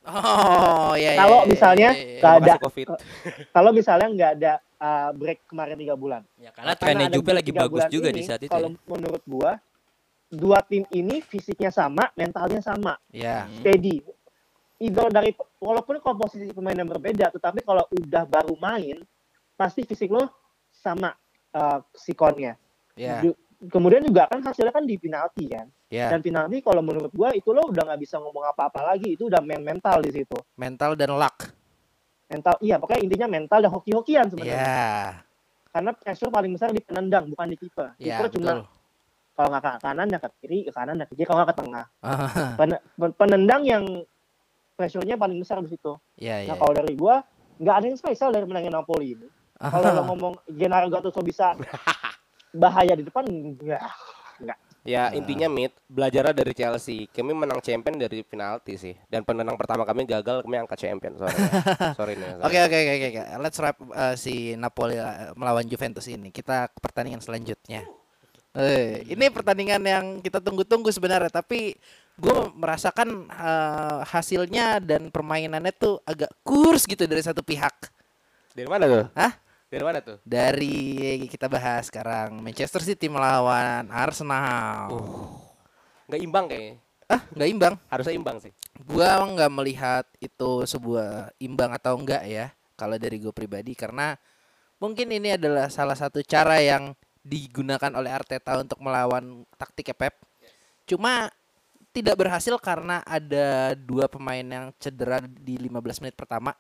Oh, 0.01 0.97
ya. 0.97 1.13
Kalau 1.13 1.39
ya, 1.39 1.45
ya, 1.45 1.47
misalnya 1.47 1.89
ya, 1.93 2.01
ya, 2.01 2.17
nggak 2.17 2.17
Terima 2.17 2.41
ada 2.41 2.51
kasih 2.51 2.63
Covid. 2.65 2.87
kalau 3.55 3.69
misalnya 3.69 4.07
nggak 4.09 4.31
ada 4.35 4.53
uh, 4.77 5.09
break 5.13 5.39
kemarin 5.45 5.77
tiga 5.77 5.93
bulan 5.93 6.21
Ya, 6.35 6.49
karena 6.49 6.73
trennya 6.73 7.05
ada 7.05 7.13
Juve 7.13 7.25
break 7.27 7.37
lagi 7.37 7.51
bagus 7.53 7.83
juga 7.87 8.09
ini, 8.09 8.17
di 8.17 8.23
saat 8.25 8.41
itu. 8.41 8.49
kalau 8.49 8.69
ya. 8.69 8.77
menurut 8.87 9.23
gua 9.23 9.51
dua 10.27 10.59
tim 10.63 10.87
ini 10.89 11.21
fisiknya 11.21 11.69
sama 11.69 12.09
mentalnya 12.15 12.59
sama 12.59 12.97
Ya. 13.11 13.45
Hmm. 13.45 13.61
steady 13.61 14.01
either 14.79 15.07
dari 15.07 15.31
walaupun 15.59 15.99
komposisi 15.99 16.49
pemain 16.49 16.73
yang 16.73 16.89
berbeda 16.89 17.29
tetapi 17.29 17.61
kalau 17.61 17.85
udah 17.91 18.23
baru 18.25 18.57
main 18.57 19.05
pasti 19.53 19.85
fisik 19.85 20.09
lo 20.09 20.25
sama 20.71 21.13
uh, 21.51 21.79
sikonnya 21.93 22.57
Ya. 22.91 23.21
Ju- 23.21 23.37
kemudian 23.67 24.01
juga 24.01 24.25
kan 24.25 24.41
hasilnya 24.41 24.73
kan 24.73 24.83
di 24.83 24.97
penalti 24.97 25.45
kan 25.45 25.69
Ya. 25.91 26.07
dan 26.07 26.23
penalti 26.23 26.63
kalau 26.63 26.79
menurut 26.79 27.11
gua 27.11 27.35
itu 27.35 27.51
lo 27.51 27.67
udah 27.67 27.83
nggak 27.83 27.99
bisa 27.99 28.15
ngomong 28.17 28.47
apa-apa 28.47 28.95
lagi. 28.95 29.19
Itu 29.19 29.27
udah 29.27 29.43
main 29.43 29.59
mental 29.59 29.99
di 29.99 30.11
situ. 30.15 30.39
Mental 30.55 30.95
dan 30.95 31.11
luck. 31.13 31.35
mental 32.31 32.55
iya 32.63 32.79
pokoknya 32.79 33.03
intinya 33.03 33.27
mental 33.27 33.59
dan 33.59 33.71
hoki-hokian 33.75 34.31
sebenarnya. 34.31 34.55
Ya. 34.55 35.19
karena 35.71 35.91
pressure 35.91 36.31
paling 36.31 36.51
besar 36.55 36.71
di 36.71 36.79
penendang 36.79 37.27
bukan 37.27 37.47
di 37.51 37.59
kiper. 37.59 37.91
Ya, 37.99 38.23
kiper 38.23 38.39
cuma 38.39 38.51
kalau 39.35 39.47
nggak 39.51 39.63
ke 39.67 39.71
kanan 39.83 40.07
ya 40.07 40.19
ke 40.19 40.29
kiri 40.39 40.59
ke 40.63 40.71
kanan 40.71 40.95
ya 40.95 41.05
ke 41.07 41.13
kiri 41.15 41.27
kalau 41.27 41.43
nggak 41.43 41.51
ke 41.51 41.57
tengah. 41.59 41.85
Ah, 41.99 42.55
Pen- 42.55 42.83
pen- 42.95 43.15
penendang 43.19 43.63
yang 43.67 43.83
pressure-nya 44.79 45.19
paling 45.19 45.43
besar 45.43 45.59
di 45.59 45.75
situ. 45.75 45.91
Ya. 46.15 46.47
nah 46.47 46.55
kalau 46.55 46.71
dari 46.71 46.95
gua 46.95 47.19
nggak 47.59 47.75
ada 47.75 47.85
yang 47.91 47.99
spesial 47.99 48.31
dari 48.31 48.47
menangin 48.47 48.71
Napoli 48.71 49.11
ini. 49.11 49.27
Kalau 49.59 49.91
lo 49.91 50.01
ngomong 50.15 50.33
Gennaro 50.55 50.87
Gattuso 50.87 51.19
bisa 51.19 51.51
bahaya 52.63 52.95
di 52.95 53.03
depan 53.03 53.27
ya 54.81 55.13
Ya 55.13 55.17
intinya 55.17 55.47
Mit 55.47 55.73
belajarlah 55.85 56.33
dari 56.33 56.53
Chelsea. 56.57 57.05
Kami 57.09 57.37
menang 57.37 57.61
champion 57.61 58.01
dari 58.01 58.25
penalti 58.25 58.77
sih. 58.77 58.95
Dan 59.05 59.21
penenang 59.21 59.53
pertama 59.55 59.85
kami 59.85 60.09
gagal, 60.09 60.41
kami 60.41 60.57
angkat 60.57 60.89
champion. 60.89 61.17
Sorry, 61.21 61.37
sorry 61.99 62.13
nih. 62.17 62.41
oke 62.41 62.59
oke 62.65 62.77
oke. 62.77 63.07
oke. 63.13 63.21
Let's 63.41 63.57
wrap 63.61 63.77
uh, 63.77 64.15
si 64.17 64.57
Napoli 64.57 64.97
uh, 64.97 65.37
melawan 65.37 65.65
Juventus 65.69 66.09
ini. 66.09 66.33
Kita 66.33 66.69
ke 66.69 66.79
pertandingan 66.81 67.21
selanjutnya. 67.21 67.85
Eh, 68.51 69.07
ini 69.07 69.31
pertandingan 69.31 69.79
yang 69.79 70.05
kita 70.19 70.43
tunggu-tunggu 70.43 70.91
sebenarnya, 70.91 71.31
tapi 71.31 71.71
gue 72.19 72.37
merasakan 72.59 73.31
uh, 73.31 74.03
hasilnya 74.03 74.83
dan 74.83 75.07
permainannya 75.07 75.71
tuh 75.71 76.03
agak 76.03 76.35
kurs 76.43 76.83
gitu 76.83 77.07
dari 77.07 77.23
satu 77.23 77.39
pihak. 77.39 77.87
Dari 78.51 78.67
mana 78.67 78.85
tuh? 78.91 79.05
Hah? 79.15 79.31
Dari 79.71 79.83
mana 79.87 80.03
tuh? 80.03 80.19
Dari 80.27 81.23
kita 81.31 81.47
bahas 81.47 81.87
sekarang 81.87 82.43
Manchester 82.43 82.83
City 82.83 83.07
melawan 83.07 83.87
Arsenal. 83.87 84.91
Nggak 86.11 86.21
imbang 86.27 86.45
kayaknya. 86.51 86.75
Ah, 87.07 87.23
nggak 87.31 87.49
imbang. 87.55 87.73
Harusnya 87.87 88.15
imbang 88.19 88.37
sih. 88.43 88.51
Gua 88.83 89.23
nggak 89.23 89.51
melihat 89.55 90.03
itu 90.19 90.67
sebuah 90.67 91.31
imbang 91.39 91.71
atau 91.71 91.95
enggak 91.95 92.27
ya 92.27 92.51
kalau 92.75 92.99
dari 92.99 93.15
gue 93.23 93.31
pribadi 93.31 93.71
karena 93.71 94.19
mungkin 94.75 95.07
ini 95.07 95.39
adalah 95.39 95.71
salah 95.71 95.95
satu 95.95 96.19
cara 96.19 96.59
yang 96.59 96.91
digunakan 97.23 97.95
oleh 97.95 98.11
Arteta 98.11 98.59
untuk 98.59 98.75
melawan 98.83 99.47
taktiknya 99.55 99.95
Pep. 99.95 100.19
Cuma 100.83 101.31
tidak 101.95 102.19
berhasil 102.19 102.59
karena 102.59 102.99
ada 103.07 103.71
dua 103.79 104.11
pemain 104.11 104.43
yang 104.43 104.75
cedera 104.75 105.23
di 105.23 105.55
15 105.55 106.03
menit 106.03 106.19
pertama. 106.19 106.51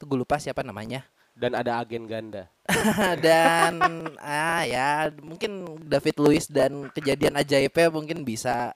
Itu 0.00 0.08
gue 0.08 0.16
lupa 0.16 0.40
siapa 0.40 0.64
namanya. 0.64 1.04
Dan 1.32 1.56
ada 1.56 1.80
agen 1.80 2.04
ganda. 2.04 2.52
dan 3.24 3.74
ah 4.22 4.62
ya 4.62 5.10
mungkin 5.18 5.82
David 5.82 6.16
Luiz 6.22 6.46
dan 6.46 6.88
kejadian 6.94 7.34
ajaibnya 7.34 7.90
mungkin 7.90 8.22
bisa 8.22 8.70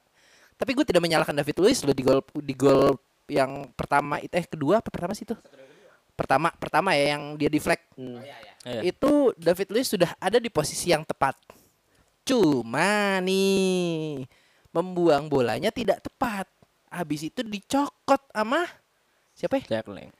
tapi 0.56 0.72
gue 0.72 0.84
tidak 0.88 1.04
menyalahkan 1.04 1.36
David 1.36 1.56
Luiz 1.62 1.84
loh 1.84 1.94
di 1.94 2.02
gol 2.02 2.20
di 2.34 2.54
gol 2.56 2.98
yang 3.30 3.70
pertama 3.74 4.18
itu 4.22 4.34
eh 4.34 4.46
kedua 4.46 4.82
apa 4.82 4.90
pertama 4.90 5.12
sih 5.14 5.26
itu 5.26 5.36
pertama 6.16 6.48
pertama 6.56 6.96
ya 6.96 7.14
yang 7.18 7.36
dia 7.36 7.50
deflect 7.52 7.84
hmm. 7.94 8.20
Iya. 8.66 8.80
itu 8.82 9.30
David 9.36 9.68
Luiz 9.70 9.86
sudah 9.86 10.10
ada 10.18 10.42
di 10.42 10.50
posisi 10.50 10.90
yang 10.90 11.06
tepat 11.06 11.36
cuma 12.26 13.22
nih 13.22 14.26
membuang 14.74 15.30
bolanya 15.30 15.70
tidak 15.70 16.02
tepat 16.02 16.50
habis 16.90 17.28
itu 17.28 17.44
dicokot 17.44 18.22
sama 18.32 18.64
siapa 19.36 19.60
ya 19.60 19.84
Sterling. 19.84 20.10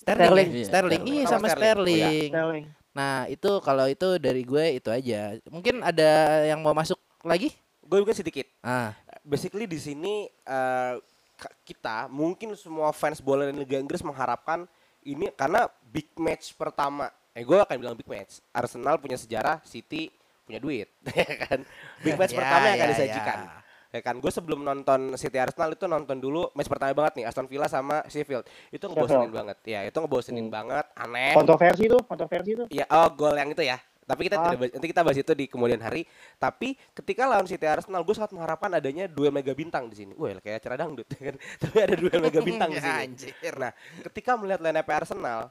Sterling 0.00 0.26
Sterling. 0.26 0.48
ya? 0.48 0.56
Iya, 0.56 0.66
Sterling 0.66 1.00
Sterling. 1.00 1.02
iya 1.06 1.24
Sama 1.26 1.46
Sterling. 1.46 1.78
Oh, 1.78 1.86
iya. 1.86 2.08
Sterling 2.08 2.30
Sterling. 2.30 2.66
Nah 2.90 3.14
itu 3.26 3.50
kalau 3.60 3.86
itu 3.86 4.08
dari 4.16 4.42
gue 4.42 4.64
itu 4.74 4.88
aja. 4.88 5.20
Mungkin 5.46 5.74
ada 5.80 6.10
yang 6.42 6.58
mau 6.58 6.72
masuk 6.72 6.98
lagi? 7.22 7.52
Gue 7.80 8.00
juga 8.00 8.10
sedikit. 8.12 8.46
Ah, 8.60 8.94
Basically 9.20 9.68
di 9.68 9.76
sini 9.76 10.26
eh, 10.26 10.94
ka- 11.36 11.54
kita 11.62 12.08
mungkin 12.08 12.56
semua 12.56 12.90
fans 12.90 13.20
bola 13.20 13.46
dan 13.46 13.56
Liga 13.56 13.76
Inggris 13.76 14.00
mengharapkan 14.00 14.64
ini 15.00 15.28
karena 15.30 15.68
big 15.86 16.10
match 16.16 16.52
pertama. 16.52 17.08
Eh 17.30 17.44
gue 17.44 17.56
akan 17.56 17.76
bilang 17.76 17.94
big 17.94 18.08
match. 18.08 18.42
Arsenal 18.50 18.98
punya 18.98 19.14
sejarah, 19.14 19.62
City 19.62 20.10
punya 20.42 20.58
duit, 20.58 20.90
ya 21.14 21.46
kan? 21.46 21.62
Big 22.00 22.18
match 22.18 22.32
Ya, 22.34 22.38
pertama 22.42 22.64
yang 22.66 22.76
akan 22.76 22.88
ya, 22.88 22.92
disajikan. 22.92 23.38
ya. 23.38 23.50
Ya 23.90 24.00
kan, 24.00 24.16
gue 24.16 24.30
sebelum 24.30 24.62
nonton 24.62 25.14
City 25.14 25.34
Arsenal 25.36 25.74
itu 25.74 25.84
nonton 25.84 26.16
dulu 26.16 26.46
match 26.52 26.66
pertama 26.66 26.94
banget 26.94 27.18
nih 27.18 27.24
Aston 27.26 27.44
Villa 27.44 27.66
sama 27.66 28.06
Sheffield. 28.06 28.46
Itu 28.68 28.86
ngebosenin 28.86 29.26
Sheffield. 29.26 29.34
banget. 29.34 29.58
Ya, 29.64 29.80
itu 29.82 29.96
ngebosenin 29.96 30.46
Hmm. 30.46 30.54
banget, 30.54 30.86
aneh. 30.94 31.34
kontroversi 31.34 31.84
tuh 31.86 32.00
kontroversi 32.00 32.50
tuh 32.54 32.66
Ya, 32.68 32.86
oh 32.86 33.10
gol 33.10 33.34
yang 33.34 33.50
itu 33.50 33.60
ya. 33.60 33.82
Tapi 34.00 34.26
kita 34.26 34.36
Ah. 34.36 34.50
tidak 34.50 34.74
nanti 34.74 34.86
kita 34.86 35.02
bahas 35.02 35.18
itu 35.18 35.32
di 35.32 35.46
kemudian 35.46 35.78
hari. 35.78 36.02
Tapi 36.36 36.74
ketika 36.92 37.26
lawan 37.26 37.46
City 37.46 37.62
Arsenal, 37.62 38.02
gue 38.02 38.10
sangat 38.10 38.30
mengharapkan 38.30 38.70
adanya 38.72 39.06
duel 39.06 39.30
mega 39.30 39.50
bintang 39.52 39.86
di 39.86 39.94
sini. 39.96 40.14
Wah, 40.14 40.34
kayak 40.36 40.62
acara 40.62 40.74
dangdut 40.76 41.06
kan. 41.20 41.34
Tapi 41.36 41.76
ada 41.78 41.94
duel 41.94 42.18
mega 42.24 42.40
bintang 42.40 42.70
di 42.70 42.78
sini. 42.78 42.94
Anjir. 43.06 43.54
Nah, 43.54 43.70
ketika 44.02 44.34
melihat 44.34 44.58
line 44.60 44.76
up 44.76 44.86
Arsenal, 44.88 45.50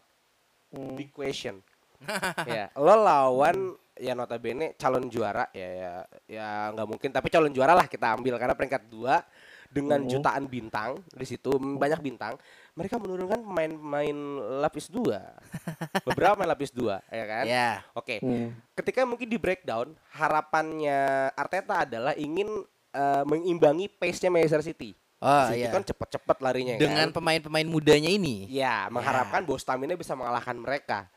Hmm. 0.69 0.93
big 0.93 1.09
question. 1.09 1.59
ya, 2.47 2.71
lo 2.73 2.95
lawan 2.95 3.75
ya 3.99 4.15
notabene 4.15 4.73
calon 4.73 5.05
juara 5.05 5.45
ya 5.51 5.69
ya 5.69 5.91
ya 6.25 6.47
nggak 6.71 6.87
mungkin 6.87 7.09
tapi 7.11 7.27
calon 7.27 7.51
juara 7.51 7.75
lah 7.75 7.85
kita 7.85 8.15
ambil 8.15 8.39
karena 8.39 8.55
peringkat 8.55 8.87
dua 8.87 9.21
dengan 9.69 10.01
Hmm. 10.01 10.09
jutaan 10.09 10.49
bintang 10.49 10.97
di 11.13 11.25
situ 11.27 11.53
banyak 11.53 12.01
bintang 12.01 12.33
mereka 12.73 12.97
menurunkan 12.97 13.43
pemain-pemain 13.43 14.17
lapis 14.63 14.89
dua 14.89 15.29
beberapa 16.07 16.33
pemain 16.33 16.49
lapis 16.49 16.73
dua 16.73 17.05
ya 17.07 17.25
kan 17.27 17.45
Ya. 17.45 17.71
oke 17.93 18.17
Hmm. 18.17 18.55
ketika 18.73 19.05
mungkin 19.05 19.27
di 19.27 19.37
breakdown 19.37 19.93
harapannya 20.09 20.99
Arteta 21.35 21.85
adalah 21.85 22.15
ingin 22.15 22.47
eh, 22.89 23.23
mengimbangi 23.23 23.85
pace-nya 23.87 24.31
Manchester 24.31 24.63
City 24.63 24.97
Oh 25.19 25.45
City 25.45 25.61
iya. 25.61 25.69
kan 25.69 25.83
cepet-cepet 25.83 26.37
larinya 26.39 26.79
Dengan 26.79 27.11
kan? 27.11 27.19
pemain-pemain 27.19 27.67
mudanya 27.67 28.07
ini. 28.07 28.47
Ya, 28.47 28.87
mengharapkan 28.87 29.43
bahwa 29.43 29.59
stamina 29.59 29.91
bisa 29.91 30.15
mengalahkan 30.15 30.55
mereka. 30.55 31.11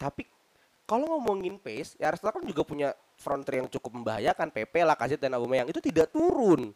Tapi 0.00 0.24
kalau 0.84 1.06
ngomongin 1.16 1.56
pace, 1.56 1.94
ya 1.96 2.10
Arsenal 2.10 2.34
kan 2.36 2.44
juga 2.44 2.62
punya 2.62 2.88
front 3.16 3.42
three 3.42 3.62
yang 3.62 3.70
cukup 3.70 4.02
membahayakan. 4.02 4.50
PP, 4.50 4.82
Lacazette 4.82 5.22
dan 5.22 5.38
Aubameyang 5.38 5.70
itu 5.70 5.78
tidak 5.78 6.10
turun. 6.10 6.74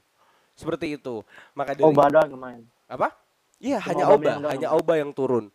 Seperti 0.56 0.96
itu. 0.96 1.20
Maka 1.52 1.76
dari 1.76 1.84
Oh, 1.84 1.92
Badon 1.92 2.32
kemarin. 2.32 2.62
apa? 2.86 3.12
Iya, 3.56 3.80
hanya 3.82 4.04
doang. 4.08 4.44
hanya 4.46 4.68
Auba 4.72 4.94
yang 4.96 5.12
turun. 5.12 5.48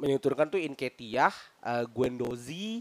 Yang 0.00 0.20
turun 0.24 0.36
kan 0.36 0.48
tuh 0.48 0.60
Inketiah, 0.60 1.32
uh, 1.60 1.84
Guendouzi, 1.86 2.80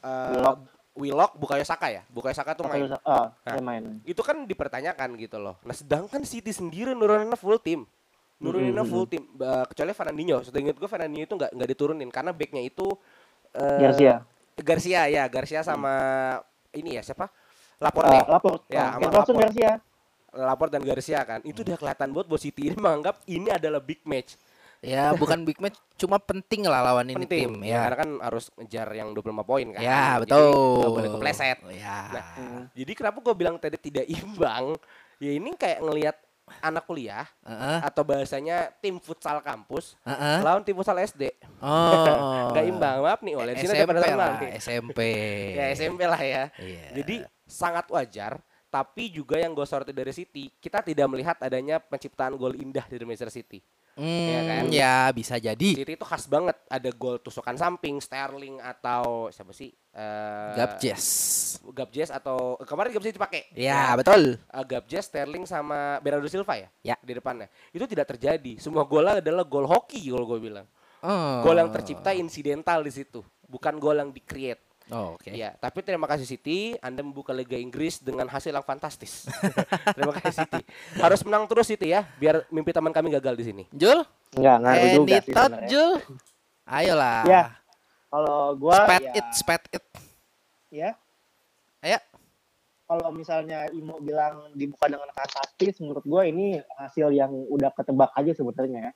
uh, 0.00 0.30
Willock. 0.34 0.58
Willock, 0.96 1.32
Bukayo 1.36 1.60
Saka 1.62 1.92
ya. 1.92 2.02
Bukayo 2.08 2.32
Saka 2.32 2.56
tuh 2.56 2.64
main. 2.64 2.88
Ah, 3.04 3.28
Nah. 3.44 3.60
main. 3.60 4.00
Itu 4.02 4.24
kan 4.24 4.48
dipertanyakan 4.48 5.12
gitu 5.20 5.36
loh. 5.36 5.60
Nah, 5.60 5.76
sedangkan 5.76 6.24
City 6.24 6.48
sendiri 6.50 6.96
nuruninnya 6.96 7.36
full 7.36 7.60
tim. 7.60 7.84
Nuruninnya 8.40 8.80
Mm-mm. 8.80 8.88
full 8.88 9.04
tim. 9.04 9.22
Ba- 9.30 9.68
kecuali 9.68 9.92
Fernandinho. 9.92 10.40
Seingat 10.42 10.74
gue 10.74 10.88
Fernandinho 10.88 11.24
itu 11.24 11.34
nggak 11.34 11.50
nggak 11.52 11.68
diturunin 11.68 12.08
karena 12.08 12.30
backnya 12.32 12.62
itu 12.64 12.86
eh, 13.52 13.80
Garcia. 13.80 14.24
Garcia 14.56 15.04
ya, 15.06 15.28
Garcia 15.28 15.60
sama 15.60 15.94
ini 16.72 16.96
ya 16.96 17.02
siapa? 17.04 17.28
Laporte. 17.76 18.16
Ah, 18.16 18.24
lapor. 18.24 18.54
Ya, 18.72 18.96
sama 18.96 19.00
Henderson 19.04 19.34
lapor. 19.36 19.42
Garcia. 19.44 19.72
Lapor 20.32 20.68
dan 20.72 20.82
Garcia 20.84 21.20
kan. 21.24 21.40
Itu 21.44 21.60
udah 21.60 21.76
kelihatan 21.76 22.08
buat 22.12 22.24
bahwa 22.24 22.40
City 22.40 22.72
ini 22.72 22.76
menganggap 22.76 23.20
ini 23.28 23.48
adalah 23.52 23.80
big 23.80 24.00
match. 24.04 24.36
Ya, 24.84 25.16
bukan 25.16 25.42
big 25.48 25.56
match, 25.56 25.80
cuma 25.96 26.20
penting 26.20 26.68
lah 26.68 26.84
lawan 26.84 27.08
ini 27.08 27.24
Penting. 27.24 27.48
tim. 27.48 27.64
Ya, 27.64 27.88
karena 27.88 27.96
kan 27.96 28.10
harus 28.20 28.52
ngejar 28.60 28.86
yang 28.92 29.08
25 29.16 29.40
poin 29.42 29.66
kan. 29.72 29.80
Ya, 29.80 30.20
Jadi 30.20 30.20
betul. 30.28 30.52
nggak 30.52 30.92
boleh 30.92 31.10
kepleset. 31.16 31.58
Ya. 31.72 31.98
Nah, 32.12 32.26
Jadi 32.76 32.92
kenapa 32.92 33.18
gue 33.24 33.34
bilang 33.34 33.56
tadi 33.56 33.76
tidak 33.80 34.04
imbang? 34.20 34.76
Ya 35.16 35.32
ini 35.32 35.56
kayak 35.56 35.80
ngelihat 35.80 36.16
anak 36.62 36.86
kuliah 36.86 37.26
Heeh. 37.42 37.78
atau 37.82 38.02
bahasanya 38.06 38.70
tim 38.78 39.02
futsal 39.02 39.42
kampus 39.42 39.98
Heeh. 40.06 40.40
lawan 40.46 40.62
tim 40.62 40.78
futsal 40.78 40.96
SD. 41.02 41.34
Oh. 41.58 42.50
Nggak 42.54 42.64
imbang, 42.70 42.96
maaf 43.02 43.20
nih 43.20 43.34
oleh 43.34 43.52
sini 43.58 43.74
SMP 43.74 44.10
lah. 44.14 44.38
SMP. 44.58 45.00
Ya 45.58 45.64
SMP 45.74 46.02
lah 46.06 46.22
ya. 46.22 46.44
Iya. 46.58 47.02
Jadi 47.02 47.16
sangat 47.46 47.90
wajar 47.90 48.38
tapi 48.66 49.08
juga 49.08 49.40
yang 49.40 49.56
gue 49.56 49.64
soroti 49.64 49.94
dari 49.94 50.12
City, 50.12 50.52
kita 50.60 50.84
tidak 50.84 51.06
melihat 51.08 51.38
adanya 51.40 51.80
penciptaan 51.80 52.36
gol 52.36 52.52
indah 52.52 52.84
dari 52.84 53.08
Manchester 53.08 53.32
City. 53.32 53.62
Hmm, 53.96 54.28
Iya 54.28 54.40
kan? 54.44 54.62
ya 54.68 54.94
bisa 55.08 55.40
jadi. 55.40 55.70
City 55.72 55.96
itu 55.96 56.04
khas 56.04 56.28
banget, 56.28 56.52
ada 56.68 56.90
gol 56.92 57.16
tusukan 57.16 57.56
samping, 57.56 57.96
Sterling 57.96 58.60
atau 58.60 59.32
siapa 59.32 59.56
sih? 59.56 59.72
Eh, 59.72 60.52
Gapjes. 60.52 61.04
Gapjes 61.64 62.12
atau 62.12 62.60
kemarin 62.62 62.92
Gapjes 62.92 63.16
dipakai. 63.16 63.48
Ya, 63.56 63.96
betul. 63.96 64.36
uh, 64.52 64.64
Gapjes, 64.68 65.08
Sterling 65.08 65.48
sama 65.48 65.96
Bernardo 66.04 66.28
Silva 66.28 66.60
ya, 66.60 66.68
Ya. 66.84 66.96
di 67.00 67.16
depannya. 67.16 67.48
Itu 67.72 67.88
tidak 67.88 68.12
terjadi. 68.12 68.60
Semua 68.60 68.84
golnya 68.84 69.24
adalah 69.24 69.48
gol 69.48 69.64
hoki 69.64 70.12
kalau 70.12 70.28
gue 70.28 70.44
bilang. 70.44 70.68
Oh. 71.00 71.40
Gol 71.40 71.56
yang 71.56 71.72
tercipta 71.72 72.12
insidental 72.12 72.84
di 72.84 72.92
situ, 72.92 73.24
bukan 73.48 73.80
gol 73.80 73.96
yang 73.96 74.12
di-create. 74.12 74.60
Oh, 74.86 75.18
oke. 75.18 75.34
Iya, 75.34 75.58
tapi 75.58 75.82
terima 75.82 76.06
kasih 76.06 76.22
City, 76.30 76.78
Anda 76.78 77.02
membuka 77.02 77.34
Liga 77.34 77.58
Inggris 77.58 77.98
dengan 77.98 78.30
hasil 78.30 78.54
yang 78.54 78.62
fantastis. 78.62 79.26
terima 79.98 80.14
kasih 80.14 80.46
City. 80.46 80.62
Harus 81.02 81.26
menang 81.26 81.50
terus 81.50 81.66
City 81.66 81.90
ya, 81.90 82.06
biar 82.22 82.46
mimpi 82.54 82.70
teman 82.70 82.94
kami 82.94 83.10
gagal 83.18 83.34
di 83.34 83.44
sini. 83.50 83.64
Jul? 83.74 84.06
Enggak 84.38 84.56
ngaruh 84.62 84.88
juga 84.94 85.18
sih 85.18 85.32
thought, 85.34 85.50
sebenarnya. 85.50 85.70
Jul? 85.70 85.92
Ayolah. 86.66 87.22
Ya. 87.26 87.44
Kalau 88.06 88.38
gua 88.54 88.86
Spat 88.86 89.02
ya, 89.02 89.12
it, 89.18 89.26
spat 89.34 89.62
it. 89.74 89.84
ya 90.70 90.90
Ayo. 91.82 91.98
kalau 92.86 93.10
misalnya 93.10 93.66
Imo 93.74 93.98
bilang 93.98 94.54
dibuka 94.54 94.86
dengan 94.86 95.10
fantastis, 95.10 95.82
menurut 95.82 96.06
gue 96.06 96.22
ini 96.30 96.62
hasil 96.78 97.10
yang 97.10 97.34
udah 97.50 97.74
ketebak 97.74 98.14
aja 98.14 98.30
sebenarnya 98.34 98.78
ya. 98.78 98.92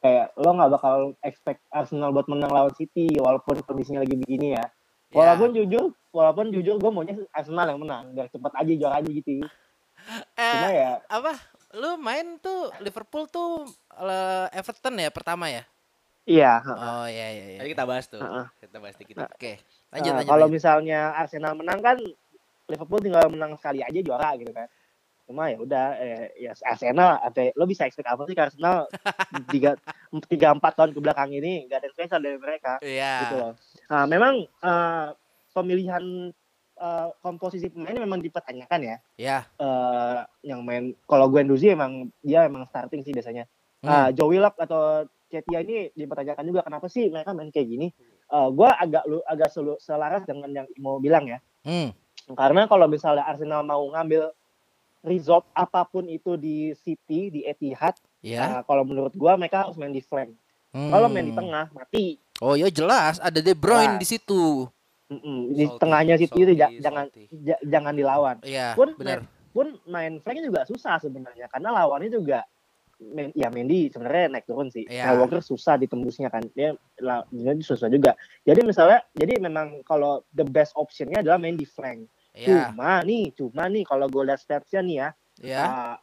Kayak 0.00 0.26
lo 0.36 0.50
nggak 0.52 0.70
bakal 0.76 0.96
expect 1.24 1.60
Arsenal 1.72 2.12
buat 2.12 2.28
menang 2.28 2.52
lawan 2.52 2.72
City 2.76 3.08
walaupun 3.16 3.64
kondisinya 3.64 4.04
lagi 4.04 4.16
begini 4.16 4.56
ya. 4.56 4.64
Walaupun 5.10 5.50
jujur, 5.52 5.84
walaupun 6.10 6.50
jujur 6.50 6.78
gue 6.78 6.90
maunya 6.90 7.14
Arsenal 7.30 7.66
yang 7.70 7.80
menang, 7.82 8.04
biar 8.14 8.30
cepet 8.30 8.52
aja 8.54 8.72
juara 8.78 8.96
aja 8.98 9.10
gitu. 9.10 9.42
Cuma 9.42 9.50
Eh, 10.38 10.74
ya, 10.74 10.92
apa? 11.06 11.34
Lu 11.76 11.94
main 11.96 12.38
tuh 12.38 12.70
Liverpool 12.80 13.26
tuh 13.26 13.66
eh, 13.92 14.46
Everton 14.54 14.96
ya 14.96 15.10
pertama 15.10 15.50
ya? 15.50 15.62
iya. 16.24 16.62
Oh 16.62 17.06
iya 17.06 17.26
iya 17.30 17.46
iya. 17.54 17.58
Tadi 17.58 17.70
kita 17.70 17.84
bahas 17.84 18.06
tuh. 18.06 18.22
Heeh. 18.22 18.46
Kita 18.60 18.78
bahas 18.78 18.94
dikit. 18.94 19.16
Oke. 19.18 19.58
Lanjut 19.90 20.10
Nah, 20.10 20.18
lanjut. 20.22 20.30
kalau 20.30 20.46
lanjut. 20.46 20.54
misalnya 20.54 21.00
Arsenal 21.12 21.52
menang 21.58 21.80
kan 21.82 21.98
Liverpool 22.70 23.02
tinggal 23.02 23.26
menang 23.26 23.58
sekali 23.58 23.82
aja 23.82 23.98
juara 23.98 24.38
gitu 24.38 24.54
kan. 24.54 24.70
Cuma 25.30 25.46
ya 25.46 25.62
udah 25.62 25.86
eh, 25.94 26.34
ya 26.42 26.50
Arsenal 26.66 27.22
apa 27.22 27.54
lo 27.54 27.62
bisa 27.62 27.86
expect 27.86 28.10
apa 28.10 28.26
sih 28.26 28.34
Arsenal 28.34 28.90
tiga 29.54 29.78
tiga 30.26 30.50
empat 30.50 30.74
tahun 30.74 30.90
ke 30.90 30.98
belakang 30.98 31.30
ini 31.30 31.70
gak 31.70 31.78
ada 31.78 31.86
yang 31.86 31.94
spesial 31.94 32.18
dari 32.18 32.34
mereka 32.34 32.82
Iya. 32.82 33.14
gitu 33.22 33.34
loh. 33.38 33.52
Nah, 33.86 34.04
memang 34.10 34.34
eh, 34.42 35.06
pemilihan 35.54 36.34
eh, 36.74 37.08
komposisi 37.22 37.70
pemain 37.70 37.94
memang 37.94 38.18
dipertanyakan 38.18 38.80
ya. 38.82 38.96
Ya. 39.14 39.38
Eh, 39.54 40.18
yang 40.50 40.66
main 40.66 40.98
kalau 41.06 41.30
Guendouzi 41.30 41.78
emang 41.78 42.10
dia 42.26 42.42
emang 42.42 42.66
starting 42.66 43.06
sih 43.06 43.14
biasanya. 43.14 43.46
Hmm. 43.86 43.88
Ah, 43.88 44.08
Joe 44.10 44.34
Willock 44.34 44.58
atau 44.58 45.06
Cetia 45.30 45.62
ini 45.62 45.94
dipertanyakan 45.94 46.42
juga 46.42 46.66
kenapa 46.66 46.90
sih 46.90 47.06
mereka 47.06 47.30
main 47.30 47.54
kayak 47.54 47.70
gini. 47.70 47.94
Eh, 48.26 48.48
gua 48.50 48.74
agak 48.74 49.06
lu 49.06 49.22
agak 49.30 49.54
selaras 49.78 50.26
dengan 50.26 50.50
yang 50.50 50.66
mau 50.82 50.98
bilang 50.98 51.30
ya. 51.30 51.38
Hmm. 51.62 51.94
Karena 52.34 52.66
kalau 52.66 52.90
misalnya 52.90 53.22
Arsenal 53.30 53.62
mau 53.62 53.86
ngambil 53.94 54.34
result 55.02 55.48
apa 55.52 55.82
pun 55.82 56.04
itu 56.04 56.36
di 56.36 56.76
City, 56.76 57.30
di 57.30 57.40
Etihad, 57.42 57.96
Ya. 58.20 58.44
nah, 58.46 58.62
kalau 58.62 58.84
menurut 58.84 59.12
gua 59.12 59.32
mereka 59.34 59.64
harus 59.64 59.74
main 59.74 59.90
di 59.90 60.00
flank. 60.00 60.36
Hmm. 60.70 60.92
Kalau 60.92 61.08
main 61.08 61.24
di 61.24 61.32
tengah 61.32 61.66
mati. 61.70 62.20
Oh 62.38 62.52
ya 62.52 62.68
jelas 62.68 63.16
ada 63.18 63.38
De 63.38 63.52
Bruyne 63.52 63.96
Wah. 63.96 63.98
di 63.98 64.06
situ. 64.06 64.68
Mm-mm, 65.10 65.50
Di 65.52 65.66
Salty, 65.66 65.80
tengahnya 65.82 66.14
City 66.14 66.38
itu 66.38 66.52
salty, 66.54 66.78
jangan 66.78 67.06
salty. 67.10 67.22
ja- 67.42 67.62
jangan 67.66 67.92
dilawan. 67.92 68.36
Iya, 68.40 68.78
Pun 68.78 68.94
benar. 68.94 69.26
Pun 69.50 69.66
main 69.84 70.22
flank 70.22 70.38
juga 70.40 70.62
susah 70.62 70.96
sebenarnya 70.96 71.50
karena 71.50 71.74
lawannya 71.74 72.06
juga 72.08 72.46
main, 73.02 73.34
ya 73.34 73.50
Mendy 73.50 73.90
sebenarnya 73.90 74.30
naik 74.30 74.46
turun 74.46 74.70
sih. 74.70 74.86
Iya. 74.86 75.10
Kyle 75.10 75.18
Walker 75.18 75.42
susah 75.42 75.74
ditembusnya 75.74 76.30
kan. 76.30 76.46
Dia 76.54 76.78
dia 77.26 77.52
susah 77.58 77.90
juga. 77.90 78.14
Jadi 78.44 78.62
misalnya 78.62 79.02
jadi 79.10 79.40
memang 79.40 79.82
kalau 79.82 80.22
the 80.30 80.46
best 80.46 80.76
optionnya 80.76 81.18
adalah 81.18 81.40
main 81.40 81.56
di 81.56 81.66
flank. 81.66 82.06
Iya. 82.40 82.72
Cuma 82.72 83.04
nih, 83.04 83.24
cuma 83.36 83.62
nih 83.68 83.84
kalau 83.84 84.08
gue 84.08 84.22
lihat 84.24 84.40
statsnya 84.40 84.80
nih 84.80 84.96
ya, 84.96 85.08
Ya. 85.40 85.62
uh, 85.64 85.96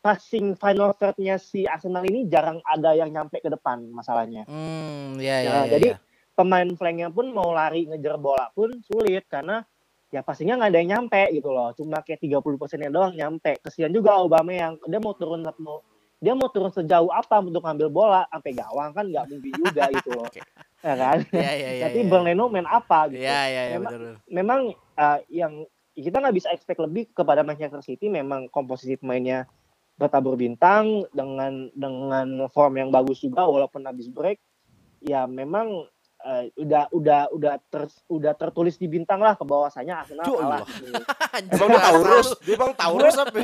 passing 0.00 0.56
final 0.56 0.96
third-nya 0.96 1.36
si 1.36 1.68
Arsenal 1.68 2.00
ini 2.02 2.24
jarang 2.24 2.64
ada 2.64 2.96
yang 2.96 3.12
nyampe 3.12 3.36
ke 3.38 3.48
depan 3.48 3.84
masalahnya. 3.92 4.48
Hmm, 4.48 5.20
ya 5.20 5.44
ya. 5.44 5.44
Ya, 5.44 5.52
ya, 5.52 5.60
jadi 5.76 5.88
ya. 5.92 5.96
pemain 6.32 6.68
flanknya 6.72 7.12
pun 7.12 7.28
mau 7.30 7.52
lari 7.52 7.84
ngejar 7.84 8.16
bola 8.16 8.48
pun 8.50 8.72
sulit 8.80 9.28
karena 9.28 9.60
ya 10.08 10.24
pastinya 10.24 10.56
nggak 10.56 10.70
ada 10.72 10.78
yang 10.80 10.90
nyampe 10.96 11.20
gitu 11.30 11.52
loh. 11.52 11.76
Cuma 11.76 12.00
kayak 12.00 12.24
30 12.24 12.56
persennya 12.56 12.88
doang 12.88 13.12
nyampe. 13.12 13.60
Kesian 13.60 13.92
juga 13.92 14.16
Obama 14.16 14.50
yang 14.50 14.80
dia 14.88 14.98
mau 14.98 15.12
turun 15.12 15.44
mau 15.60 15.84
dia 16.20 16.36
mau 16.36 16.52
turun 16.52 16.68
sejauh 16.68 17.08
apa 17.08 17.40
untuk 17.40 17.64
ngambil 17.64 17.88
bola 17.88 18.28
sampai 18.28 18.52
gawang 18.52 18.92
kan 18.92 19.04
nggak 19.08 19.24
mungkin 19.28 19.52
juga 19.56 19.84
gitu 19.92 20.10
loh. 20.16 20.28
Ya 20.80 20.96
kan? 20.96 21.20
Iya 21.28 21.52
iya 21.60 21.70
iya. 21.76 21.82
Nanti 21.92 22.00
iya. 22.00 22.08
Bernardo 22.08 22.44
main 22.48 22.64
apa 22.64 23.12
gitu. 23.12 23.20
Iya 23.20 23.40
iya 23.44 23.62
iya 23.68 23.76
Memang- 23.76 23.92
betul. 23.92 24.14
memang 24.32 24.60
uh, 25.00 25.18
yang 25.32 25.64
kita 25.96 26.20
nggak 26.20 26.36
bisa 26.36 26.48
expect 26.52 26.80
lebih 26.84 27.08
kepada 27.16 27.40
Manchester 27.40 27.80
City 27.80 28.12
memang 28.12 28.52
komposisi 28.52 29.00
pemainnya 29.00 29.48
bertabur 29.96 30.36
bintang 30.36 31.04
dengan 31.12 31.68
dengan 31.76 32.48
form 32.52 32.80
yang 32.80 32.88
bagus 32.92 33.20
juga 33.20 33.44
walaupun 33.48 33.84
habis 33.84 34.08
break 34.08 34.40
ya 35.04 35.24
memang 35.28 35.88
uh, 36.24 36.44
udah 36.56 36.88
udah 36.92 37.20
udah 37.32 37.54
ter, 37.68 37.82
udah 38.08 38.32
tertulis 38.36 38.76
di 38.76 38.88
bintang 38.88 39.20
lah 39.20 39.36
ke 39.36 39.44
bawahnya 39.44 40.04
Arsenal 40.04 40.24
Cuk, 40.24 40.38
kalah. 40.40 40.64
Emang 41.54 41.68
dia 41.70 41.80
Taurus? 41.80 42.28
Dia 42.42 42.54
emang 42.58 42.72
Taurus 42.74 43.16
apa? 43.16 43.38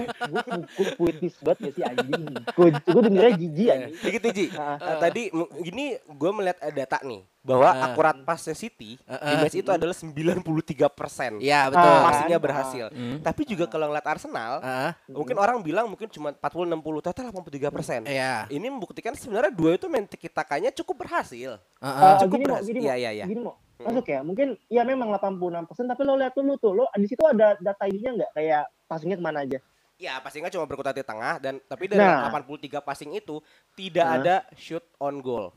gue 0.75 0.87
puitis 0.99 1.35
banget 1.39 1.59
ya 1.61 1.71
sih 1.71 1.85
anjing. 1.87 2.25
Gue 2.53 2.69
gue 2.75 3.03
dengernya 3.07 3.35
jijik 3.39 3.69
anjing. 3.71 3.95
Dikit 4.03 4.23
Ji. 4.35 4.47
Ah, 4.59 4.77
Eh, 4.77 4.97
tadi 4.99 5.23
gini 5.63 5.95
gue 5.97 6.31
melihat 6.35 6.59
data 6.75 6.99
nih 7.07 7.23
bahwa 7.47 7.71
Ah. 7.71 7.87
akurat 7.89 8.19
pasnya 8.21 8.53
City 8.53 8.99
Ah, 9.07 9.23
di 9.23 9.33
ah. 9.33 9.41
match 9.41 9.55
itu 9.55 9.71
adalah 9.71 9.95
93 9.95 10.91
persen. 10.91 11.39
Iya 11.39 11.71
betul. 11.71 11.87
Ah. 11.87 12.03
Pastinya 12.03 12.35
kan? 12.35 12.43
berhasil. 12.43 12.87
Hmm. 12.91 13.19
Tapi 13.23 13.43
juga 13.47 13.65
kalau 13.65 13.87
ngeliat 13.87 14.03
Arsenal, 14.05 14.53
Ah, 14.59 14.91
mungkin 15.07 15.39
orang 15.39 15.63
bilang 15.63 15.87
mungkin 15.87 16.11
cuma 16.11 16.35
40 16.35 16.67
60 16.67 16.99
total 17.01 17.31
83 17.31 17.71
persen. 17.71 18.03
Iya. 18.03 18.51
Ini 18.51 18.67
membuktikan 18.67 19.15
sebenarnya 19.15 19.55
dua 19.55 19.79
itu 19.79 19.87
main 19.87 20.05
tiki 20.05 20.27
takanya 20.27 20.75
cukup 20.75 21.07
berhasil. 21.07 21.63
Ah, 21.79 21.87
ah. 21.87 22.03
Eh, 22.03 22.15
cukup 22.21 22.35
gini 22.35 22.43
mau, 22.43 22.51
berhasil. 22.53 22.69
gini 22.69 22.81
Iya, 22.83 22.95
iya, 22.99 23.11
iya. 23.15 23.27
gini 23.27 23.41
mau. 23.41 23.55
Masuk 23.77 24.09
ya, 24.09 24.25
mungkin 24.25 24.57
ya 24.67 24.83
memang 24.83 25.13
86%, 25.13 25.53
tapi 25.85 26.01
lo 26.01 26.17
lihat 26.17 26.33
dulu 26.33 26.57
tuh, 26.57 26.73
lo 26.73 26.89
di 26.91 27.05
situ 27.05 27.21
ada 27.23 27.55
data 27.55 27.85
ininya 27.85 28.25
nggak 28.25 28.31
kayak 28.33 28.65
passingnya 28.89 29.17
ke 29.17 29.23
mana 29.23 29.45
aja? 29.45 29.59
Ya, 29.97 30.17
passingnya 30.19 30.49
cuma 30.49 30.65
berkutat 30.65 30.93
di 30.93 31.01
tengah 31.01 31.37
dan 31.37 31.61
tapi 31.63 31.85
dari 31.85 32.01
Nah. 32.01 32.25
83 32.27 32.81
passing 32.81 33.13
itu 33.13 33.37
tidak 33.73 34.03
Nah. 34.03 34.17
ada 34.19 34.37
shoot 34.55 34.81
on 34.97 35.21
goal. 35.21 35.53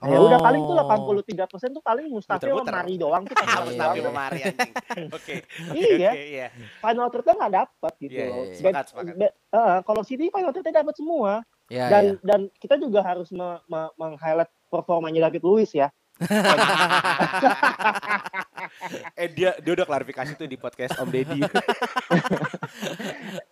Ya 0.00 0.16
udah 0.16 0.36
Oh. 0.36 0.44
paling 0.44 0.62
tuh 0.64 0.76
83% 0.80 1.76
tuh 1.76 1.84
paling 1.84 2.08
Mustafi 2.08 2.48
sama. 2.48 2.64
Mari 2.64 2.94
doang 2.96 3.22
tuh 3.22 3.36
doang. 3.36 3.68
Tapi 3.70 3.98
memari 4.00 4.40
anjing. 4.42 4.72
Oke. 5.16 5.34
Iya. 5.72 6.10
Oke, 6.10 6.22
iya. 6.26 6.46
Final 6.80 7.06
third-nya 7.08 7.34
nggak 7.36 7.52
dapat 7.54 7.92
gitu 8.00 8.16
loh. 8.16 8.24
iya, 8.24 8.32
iya. 8.32 8.40
Dan- 8.40 8.56
Sepakat, 8.56 8.84
sepakat. 8.88 9.14
dan- 9.14 9.34
eh, 9.52 9.78
kalau 9.84 10.02
City 10.02 10.26
final 10.28 10.50
third-nya 10.50 10.80
dapat 10.80 10.94
semua. 10.96 11.32
Ya, 11.68 11.86
dan 11.86 12.04
ya. 12.04 12.26
dan 12.26 12.40
kita 12.56 12.74
juga 12.76 12.98
harus 13.00 13.30
me- 13.30 13.62
me- 13.64 13.92
meng-highlight 13.94 14.50
performanya 14.66 15.28
David 15.28 15.44
Luiz 15.44 15.70
ya. 15.70 15.92
Eh 19.14 19.28
dia 19.28 19.56
dia 19.56 19.72
udah 19.72 19.84
klarifikasi 19.84 20.32
tuh 20.34 20.44
di 20.44 20.56
podcast 20.56 20.96
Om 20.96 21.08
Deddy. 21.08 21.40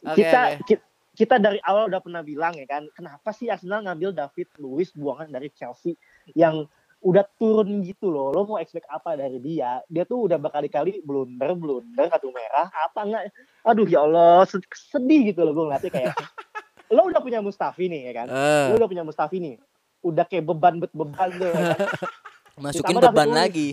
Oke, 0.09 0.17
kita, 0.17 0.41
oke. 0.55 0.65
ki- 0.65 0.85
kita 1.15 1.37
dari 1.37 1.59
awal 1.61 1.87
udah 1.87 2.01
pernah 2.01 2.23
bilang 2.23 2.55
ya 2.55 2.65
kan, 2.65 2.87
kenapa 2.91 3.29
sih 3.31 3.47
Arsenal 3.47 3.83
ngambil 3.83 4.15
David 4.15 4.49
Luiz 4.57 4.89
buangan 4.93 5.29
dari 5.29 5.51
Chelsea 5.51 5.93
yang 6.35 6.67
udah 6.99 7.23
turun 7.38 7.81
gitu 7.81 8.11
loh. 8.11 8.35
Lo 8.35 8.43
mau 8.43 8.59
expect 8.59 8.91
apa 8.91 9.14
dari 9.14 9.38
dia? 9.38 9.79
Dia 9.87 10.03
tuh 10.03 10.27
udah 10.27 10.35
berkali-kali 10.35 11.01
blunder, 11.01 11.55
blunder, 11.55 12.11
kartu 12.11 12.35
merah, 12.35 12.67
apa 12.69 13.01
enggak? 13.07 13.23
Aduh 13.62 13.87
ya 13.87 14.03
Allah, 14.03 14.43
sed- 14.45 14.67
sedih 14.67 15.31
gitu 15.31 15.47
loh 15.47 15.55
gue 15.55 15.64
ngeliatnya 15.71 15.93
kayak. 15.93 16.14
lo 16.95 17.05
udah 17.07 17.21
punya 17.21 17.38
Mustafi 17.38 17.87
nih 17.87 18.01
ya 18.09 18.12
kan? 18.17 18.27
Eh, 18.27 18.67
Lo 18.73 18.81
udah 18.81 18.88
punya 18.88 19.05
Mustafi 19.05 19.37
nih. 19.38 19.55
Udah 20.01 20.25
kayak 20.25 20.45
beban 20.45 20.81
bet 20.81 20.91
beban 20.91 21.29
tuh. 21.37 21.47
ya 21.47 21.77
kan? 21.77 21.81
Masukin 22.64 22.97
Ditambah 22.99 23.12
beban 23.14 23.31
lagi. 23.31 23.69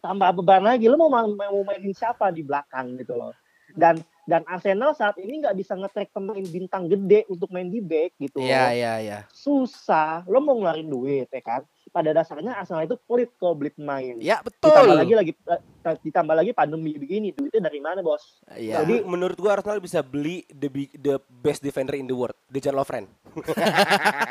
tambah 0.00 0.28
beban 0.32 0.64
lagi 0.64 0.88
lo 0.88 0.96
mau 0.96 1.12
main, 1.12 1.28
mau 1.28 1.60
mainin 1.60 1.92
siapa 1.92 2.28
di 2.28 2.40
belakang 2.40 2.96
gitu 2.96 3.16
loh 3.16 3.36
dan 3.72 4.00
dan 4.30 4.46
Arsenal 4.46 4.94
saat 4.94 5.18
ini 5.18 5.42
nggak 5.42 5.58
bisa 5.58 5.74
ngetrack 5.74 6.10
pemain 6.10 6.38
bintang 6.40 6.86
gede 6.86 7.26
untuk 7.26 7.50
main 7.50 7.66
di 7.66 7.82
back 7.82 8.14
gitu 8.16 8.38
Iya, 8.38 8.62
loh. 8.62 8.70
iya, 8.70 8.92
iya. 9.00 9.18
susah 9.28 10.22
lo 10.24 10.38
mau 10.38 10.54
ngeluarin 10.54 10.86
duit 10.86 11.26
ya 11.26 11.42
kan 11.42 11.60
pada 11.90 12.14
dasarnya 12.14 12.54
Arsenal 12.54 12.86
itu 12.86 12.94
pelit 13.00 13.34
kalau 13.34 13.52
beli 13.52 13.68
pemain 13.68 14.14
Ya, 14.16 14.38
ditambah 14.38 14.62
betul. 14.86 14.94
lagi 14.94 15.14
lagi 15.16 15.32
eh, 15.34 15.60
ditambah 16.00 16.34
lagi 16.36 16.50
pandemi 16.52 16.94
begini 16.94 17.34
duitnya 17.34 17.66
dari 17.66 17.82
mana 17.82 17.98
bos 17.98 18.38
Iya. 18.48 18.80
Jadi 18.80 19.02
menurut 19.02 19.34
gua 19.34 19.58
Arsenal 19.58 19.82
bisa 19.82 19.98
beli 20.00 20.46
the 20.48 20.68
big- 20.68 20.94
the 20.94 21.18
best 21.28 21.58
defender 21.60 21.92
in 21.92 22.06
the 22.06 22.14
world, 22.14 22.38
Dejan 22.46 22.72
Lovren. 22.72 23.10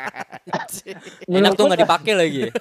Enak 1.28 1.52
tuh 1.52 1.64
nggak 1.66 1.80
dipakai 1.80 2.12
lagi. 2.14 2.42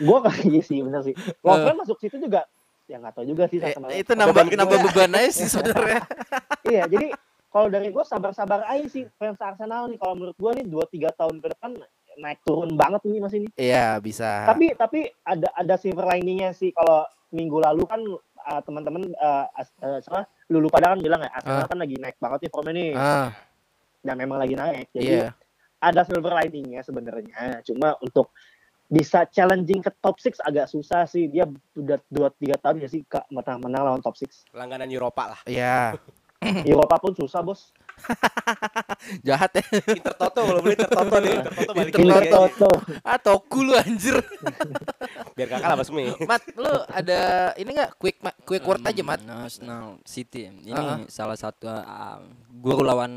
gue 0.00 0.18
kayaknya 0.20 0.60
sih 0.60 0.78
bener 0.80 1.00
sih 1.02 1.14
Lovren 1.40 1.76
masuk 1.76 1.96
situ 1.96 2.18
juga 2.18 2.44
ya 2.84 2.96
nggak 3.00 3.14
tahu 3.16 3.24
juga 3.24 3.44
sih 3.48 3.58
Eh, 3.60 3.72
sama 3.72 3.88
itu 3.92 4.12
nambah 4.12 4.44
nambah 4.44 4.78
beban 4.90 5.12
aja 5.16 5.30
sih 5.32 5.48
sebenarnya. 5.54 6.00
iya 6.68 6.84
jadi 6.84 7.08
kalau 7.48 7.70
dari 7.70 7.88
gue 7.94 8.02
sabar-sabar 8.02 8.66
aja 8.66 8.86
sih 8.90 9.06
fans 9.14 9.38
Arsenal 9.38 9.86
nih. 9.86 9.94
Kalau 10.02 10.18
menurut 10.18 10.34
gue 10.34 10.50
nih 10.58 10.66
dua 10.66 10.84
tiga 10.90 11.14
tahun 11.14 11.38
ke 11.38 11.54
depan 11.54 11.78
naik 12.18 12.42
turun 12.42 12.74
banget 12.74 13.06
nih 13.06 13.18
mas 13.22 13.34
ini. 13.34 13.46
Iya, 13.54 14.02
bisa. 14.02 14.42
tapi 14.42 14.74
tapi 14.74 15.06
ada 15.22 15.54
ada 15.54 15.74
silver 15.78 16.02
liningnya 16.18 16.50
sih. 16.50 16.74
Kalau 16.74 17.06
minggu 17.30 17.62
lalu 17.62 17.86
kan 17.86 18.02
uh, 18.42 18.60
teman-teman 18.66 19.06
uh, 19.18 19.46
uh, 19.86 20.24
Lulu 20.50 20.66
pada 20.66 20.92
kan 20.92 21.00
bilang 21.00 21.22
ya 21.22 21.30
Arsenal 21.30 21.62
Ah. 21.62 21.68
kan 21.70 21.78
lagi 21.78 21.96
naik 21.96 22.16
banget 22.18 22.38
nih 22.42 22.50
formnya 22.50 22.72
nih. 22.74 22.90
Ah, 22.98 23.30
dan 24.02 24.14
memang 24.18 24.38
lagi 24.42 24.54
naik. 24.58 24.86
Jadi 24.90 25.14
iya. 25.14 25.30
ada 25.78 26.02
silver 26.02 26.34
liningnya 26.34 26.82
sebenarnya. 26.82 27.62
Cuma 27.62 27.94
untuk 28.02 28.34
bisa 28.94 29.26
challenging 29.26 29.82
ke 29.82 29.90
top 29.98 30.22
6 30.22 30.38
agak 30.40 30.70
susah 30.70 31.02
sih 31.04 31.26
dia 31.26 31.44
udah 31.74 31.98
dua 32.06 32.30
tiga 32.30 32.54
tahun 32.54 32.86
ya 32.86 32.88
sih 32.88 33.02
kak 33.02 33.26
menang 33.28 33.58
menang 33.58 33.82
lawan 33.82 34.00
top 34.00 34.14
6 34.14 34.54
Langganan 34.54 34.86
Eropa 34.86 35.34
lah. 35.34 35.40
Iya. 35.44 35.98
Eropa 36.70 37.00
pun 37.00 37.12
susah 37.16 37.40
bos 37.42 37.72
Jahat 39.26 39.50
ya. 39.54 39.64
Inter 39.88 40.14
Toto 40.14 40.40
kalau 40.44 40.60
beli 40.60 40.76
Inter 40.76 40.90
Toto 40.90 41.16
nih, 41.18 41.34
Inter 41.34 41.52
Toto 41.54 41.72
balik 41.72 41.92
Inter 41.94 42.06
lagi 42.06 42.28
Toto 42.28 42.38
aja. 42.38 42.54
tuh 42.60 42.76
Ah, 43.02 43.18
toku 43.18 43.58
lu 43.62 43.72
anjir. 43.74 44.16
Biar 45.36 45.48
kakak 45.48 45.66
lah 45.66 45.76
Basmi. 45.78 46.04
Mat, 46.26 46.42
lu 46.54 46.72
ada 46.90 47.20
ini 47.56 47.70
enggak 47.72 47.90
quick 47.96 48.18
ma- 48.20 48.38
quick 48.44 48.62
word 48.62 48.82
aja, 48.82 49.02
Mat? 49.02 49.20
Arsenal 49.24 49.98
City. 50.04 50.46
Ini 50.50 50.74
Ah, 50.74 50.98
ah. 50.98 50.98
salah 51.06 51.34
satu 51.34 51.66
uh, 51.66 52.18
guru 52.50 52.82
lawan 52.82 53.12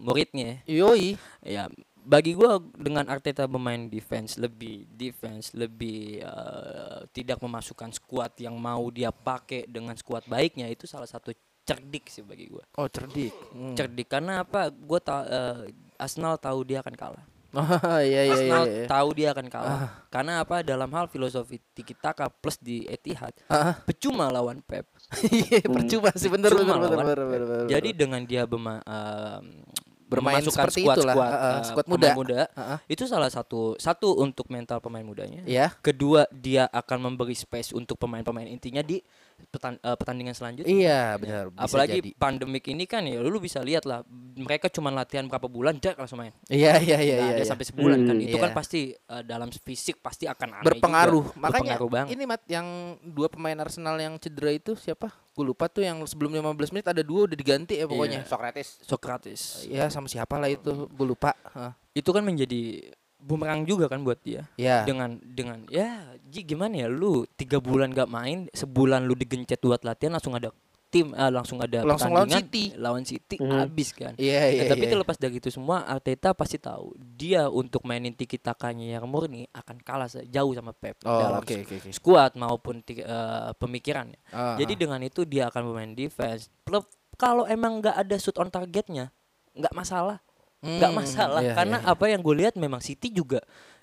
muridnya. 0.00 0.62
Yoi. 0.64 1.14
Ya, 1.42 1.66
bagi 2.02 2.32
gua 2.32 2.56
dengan 2.74 3.06
Arteta 3.06 3.44
bermain 3.44 3.86
defense 3.86 4.36
lebih 4.36 4.88
defense 4.88 5.52
lebih 5.52 6.20
uh, 6.20 7.04
tidak 7.10 7.38
memasukkan 7.38 7.90
skuad 7.90 8.34
yang 8.36 8.54
mau 8.54 8.88
dia 8.88 9.08
pakai 9.08 9.64
dengan 9.64 9.94
skuad 9.94 10.24
baiknya 10.24 10.66
itu 10.66 10.84
salah 10.84 11.06
satu 11.06 11.30
cerdik 11.60 12.08
sih 12.08 12.22
bagi 12.22 12.48
gua. 12.48 12.64
Oh, 12.74 12.86
cerdik. 12.86 13.30
Hmm. 13.52 13.74
Cerdik 13.74 14.08
karena 14.08 14.42
apa? 14.42 14.68
Gua 14.68 14.98
ta- 14.98 15.22
uh, 15.22 15.62
Arsenal 15.96 16.34
tahu 16.36 16.64
dia 16.64 16.80
akan 16.80 16.96
kalah. 16.96 17.24
Oh, 17.50 17.66
iya 17.98 18.22
iya 18.22 18.22
iya. 18.22 18.30
Arsenal 18.30 18.62
iya. 18.64 18.86
tahu 18.86 19.08
dia 19.10 19.28
akan 19.34 19.46
kalah. 19.46 20.06
Karena 20.06 20.38
apa? 20.38 20.62
Dalam 20.62 20.86
hal 20.94 21.10
filosofi 21.10 21.58
tiki 21.74 21.94
taka 21.94 22.30
plus 22.30 22.54
di 22.56 22.86
Etihad, 22.86 23.34
Ah. 23.46 23.74
percuma 23.74 24.30
lawan 24.30 24.62
Pep. 24.62 24.86
Iya, 25.34 25.66
percuma 25.66 26.14
sih 26.14 26.30
bener 26.30 26.54
Percuma 26.54 26.78
bener 26.78 26.94
bener 26.94 26.98
bener 27.02 27.18
bener. 27.26 27.40
bener. 27.42 27.66
Jadi 27.66 27.88
dengan 27.90 28.22
dia 28.22 28.46
berma- 28.46 28.78
em, 28.82 29.66
Bermain 30.10 30.42
memasukkan 30.42 30.66
seperti 30.66 30.80
skuad 30.82 30.96
itulah, 30.98 31.14
skuad, 31.14 31.30
uh, 31.30 31.38
uh, 31.38 31.54
uh, 31.62 31.86
pemain 31.86 31.86
muda. 31.94 32.10
muda, 32.18 32.40
Ah, 32.58 32.62
ah. 32.74 32.78
itu 32.90 33.06
salah 33.06 33.30
satu 33.30 33.78
satu 33.78 34.18
untuk 34.18 34.50
mental 34.50 34.82
pemain 34.82 35.06
mudanya. 35.06 35.46
Iya. 35.46 35.70
Kedua 35.78 36.26
dia 36.34 36.66
akan 36.66 37.14
memberi 37.14 37.38
space 37.38 37.70
untuk 37.70 37.94
pemain-pemain 37.94 38.50
intinya 38.50 38.82
di 38.82 38.98
petan- 39.46 39.78
eh, 39.78 39.96
pertandingan 39.96 40.32
selanjutnya. 40.32 40.68
Iya, 40.68 41.02
benar. 41.16 41.44
Bisa 41.48 41.64
Apalagi 41.64 41.98
jadi. 41.98 42.10
pandemik 42.14 42.64
ini 42.66 42.84
kan 42.84 43.02
ya 43.02 43.18
lu 43.18 43.36
bisa 43.36 43.60
lihat 43.60 43.84
lah 43.84 44.04
mereka 44.36 44.66
cuma 44.66 44.88
latihan 44.88 45.24
berapa 45.24 45.46
bulan 45.46 45.76
jak 45.76 45.94
langsung 45.94 46.18
main. 46.18 46.36
Iya 46.46 46.76
iya 46.78 46.98
iya 46.98 47.14
Nggak 47.16 47.26
iya. 47.26 47.32
ada 47.32 47.38
iya. 47.38 47.48
sampai 47.48 47.64
sebulan 47.64 48.00
kan. 48.02 48.16
Hmm. 48.16 48.26
Itu 48.26 48.36
kan 48.36 48.50
Iya. 48.50 48.56
pasti 48.56 48.80
eh, 48.92 49.22
dalam 49.22 49.48
fisik 49.50 49.96
pasti 49.98 50.24
akan 50.24 50.60
aneh 50.60 50.66
berpengaruh. 50.66 51.24
juga. 51.26 51.38
Makanya 51.38 51.56
berpengaruh 51.78 51.88
banget. 51.88 52.08
ini 52.12 52.22
Mat 52.24 52.42
yang 52.46 52.66
dua 53.00 53.26
pemain 53.26 53.56
Arsenal 53.56 53.96
yang 53.96 54.14
cedera 54.16 54.50
itu 54.50 54.74
siapa? 54.74 55.08
Gue 55.30 55.46
lupa 55.46 55.66
tuh 55.66 55.80
yang 55.80 56.02
sebelum 56.04 56.34
15 56.34 56.68
menit 56.70 56.86
ada 56.86 57.00
dua 57.00 57.24
udah 57.24 57.34
diganti 57.34 57.78
ya 57.78 57.86
pokoknya. 57.86 58.26
Socrates. 58.26 58.82
Socrates. 58.82 59.40
Ya 59.64 59.88
sama 59.88 60.04
siapa 60.04 60.36
lah 60.36 60.48
itu, 60.48 60.68
gue 60.86 61.06
lupa. 61.06 61.32
Hah. 61.54 61.72
Itu 61.90 62.10
kan 62.10 62.20
menjadi 62.20 62.92
bumerang 63.20 63.62
juga 63.62 63.86
kan 63.86 64.00
buat 64.00 64.18
dia. 64.20 64.48
Ya. 64.54 64.82
dengan 64.82 65.20
dengan 65.20 65.62
ya 65.66 66.02
Ji 66.24 66.42
gimana 66.42 66.74
ya 66.76 66.88
lu 66.88 67.26
tiga 67.30 67.58
bulan 67.58 67.90
gak 67.90 68.06
main 68.06 68.46
sebulan 68.50 69.02
lu 69.02 69.12
digencet 69.12 69.58
buat 69.58 69.80
latihan 69.80 70.12
langsung 70.12 70.32
ada 70.32 70.54
tim 70.86 71.10
eh, 71.10 71.26
langsung 71.28 71.58
ada 71.58 71.82
Langsung 71.82 72.10
lawan 72.10 72.26
City. 72.28 72.74
lawan 72.74 73.02
City 73.02 73.36
Hmm. 73.36 73.62
habis 73.62 73.90
kan 73.90 74.14
Iya 74.14 74.42
iya. 74.48 74.60
Nah, 74.60 74.66
tapi 74.68 74.84
iya. 74.84 74.90
terlepas 74.90 75.16
dari 75.16 75.36
itu 75.36 75.46
semua 75.48 75.82
Arteta 75.84 76.30
pasti 76.32 76.56
tahu 76.56 76.90
dia 76.98 77.46
untuk 77.46 77.82
mainin 77.84 78.10
tiki 78.10 78.34
takanya 78.36 78.96
yang 78.96 79.06
murni 79.06 79.46
akan 79.50 79.78
kalah 79.78 80.06
jauh 80.08 80.50
sama 80.50 80.70
Pep 80.72 80.98
Oh, 81.00 81.14
dalam 81.16 81.38
oke 81.38 81.54
oke 81.60 81.74
oke. 81.78 81.90
skuad 81.90 82.34
maupun 82.34 82.80
ti- 82.80 82.98
eh, 82.98 83.50
pemikirannya. 83.54 84.18
Ah, 84.28 84.54
Jadi 84.54 84.72
ah. 84.72 84.78
dengan 84.80 85.00
itu 85.00 85.22
dia 85.22 85.46
akan 85.46 85.62
bermain 85.64 85.94
defense. 85.94 86.50
Plep- 86.60 86.90
Kalau 87.12 87.44
emang 87.44 87.78
nggak 87.78 87.94
ada 87.96 88.16
shoot 88.16 88.34
on 88.34 88.48
targetnya 88.48 89.12
nggak 89.52 89.70
masalah 89.72 90.18
nggak 90.60 90.92
Hmm, 90.92 91.00
masalah 91.00 91.40
iya, 91.40 91.54
karena 91.56 91.78
iya, 91.80 91.86
iya. 91.88 91.92
apa 91.96 92.04
yang 92.06 92.20
gue 92.20 92.34
lihat 92.36 92.54
memang 92.54 92.84
City 92.84 93.08
juga 93.08 93.40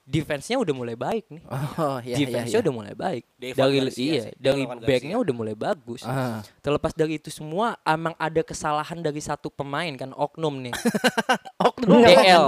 defense-nya 0.08 0.56
udah 0.56 0.72
mulai 0.72 0.96
baik 0.96 1.28
nih 1.28 1.44
Oh, 1.52 2.00
iya, 2.00 2.16
iya, 2.16 2.18
defense-nya 2.22 2.58
iya. 2.58 2.64
udah 2.64 2.74
mulai 2.74 2.94
baik. 2.96 3.24
Devan 3.36 3.60
dari 3.60 3.78
Garcia 3.84 4.00
iya, 4.08 4.22
sih, 4.24 4.34
dari 4.40 4.62
backnya 4.64 5.18
udah 5.20 5.34
mulai 5.36 5.52
bagus. 5.52 6.02
Ah. 6.08 6.40
Terlepas 6.64 6.96
dari 6.96 7.20
itu 7.20 7.28
semua, 7.28 7.76
emang 7.84 8.16
ada 8.16 8.40
kesalahan 8.40 9.04
dari 9.04 9.20
satu 9.20 9.52
pemain 9.52 9.92
kan 9.94 10.16
oknum 10.16 10.64
nih. 10.64 10.74
Oknum. 11.68 12.02
DL, 12.08 12.46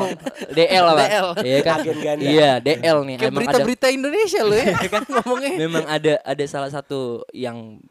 DL 0.56 0.86
apa? 0.88 1.04
DL. 1.04 1.28
Iya 1.44 1.58
kan? 1.60 1.78
Agen 1.84 1.98
ganda. 2.00 2.24
Iya, 2.24 2.52
DL 2.64 2.98
nih. 3.04 3.16
Kayak 3.20 3.28
emang 3.28 3.44
ada 3.44 3.52
berita-berita 3.60 3.88
Indonesia 3.92 4.42
lo 4.46 4.56
ya 4.62 4.74
kan 4.88 5.04
ngomongnya. 5.10 5.52
memang 5.60 5.84
ada 5.84 6.14
ada 6.24 6.44
salah 6.48 6.72
satu 6.72 7.28
yang 7.36 7.82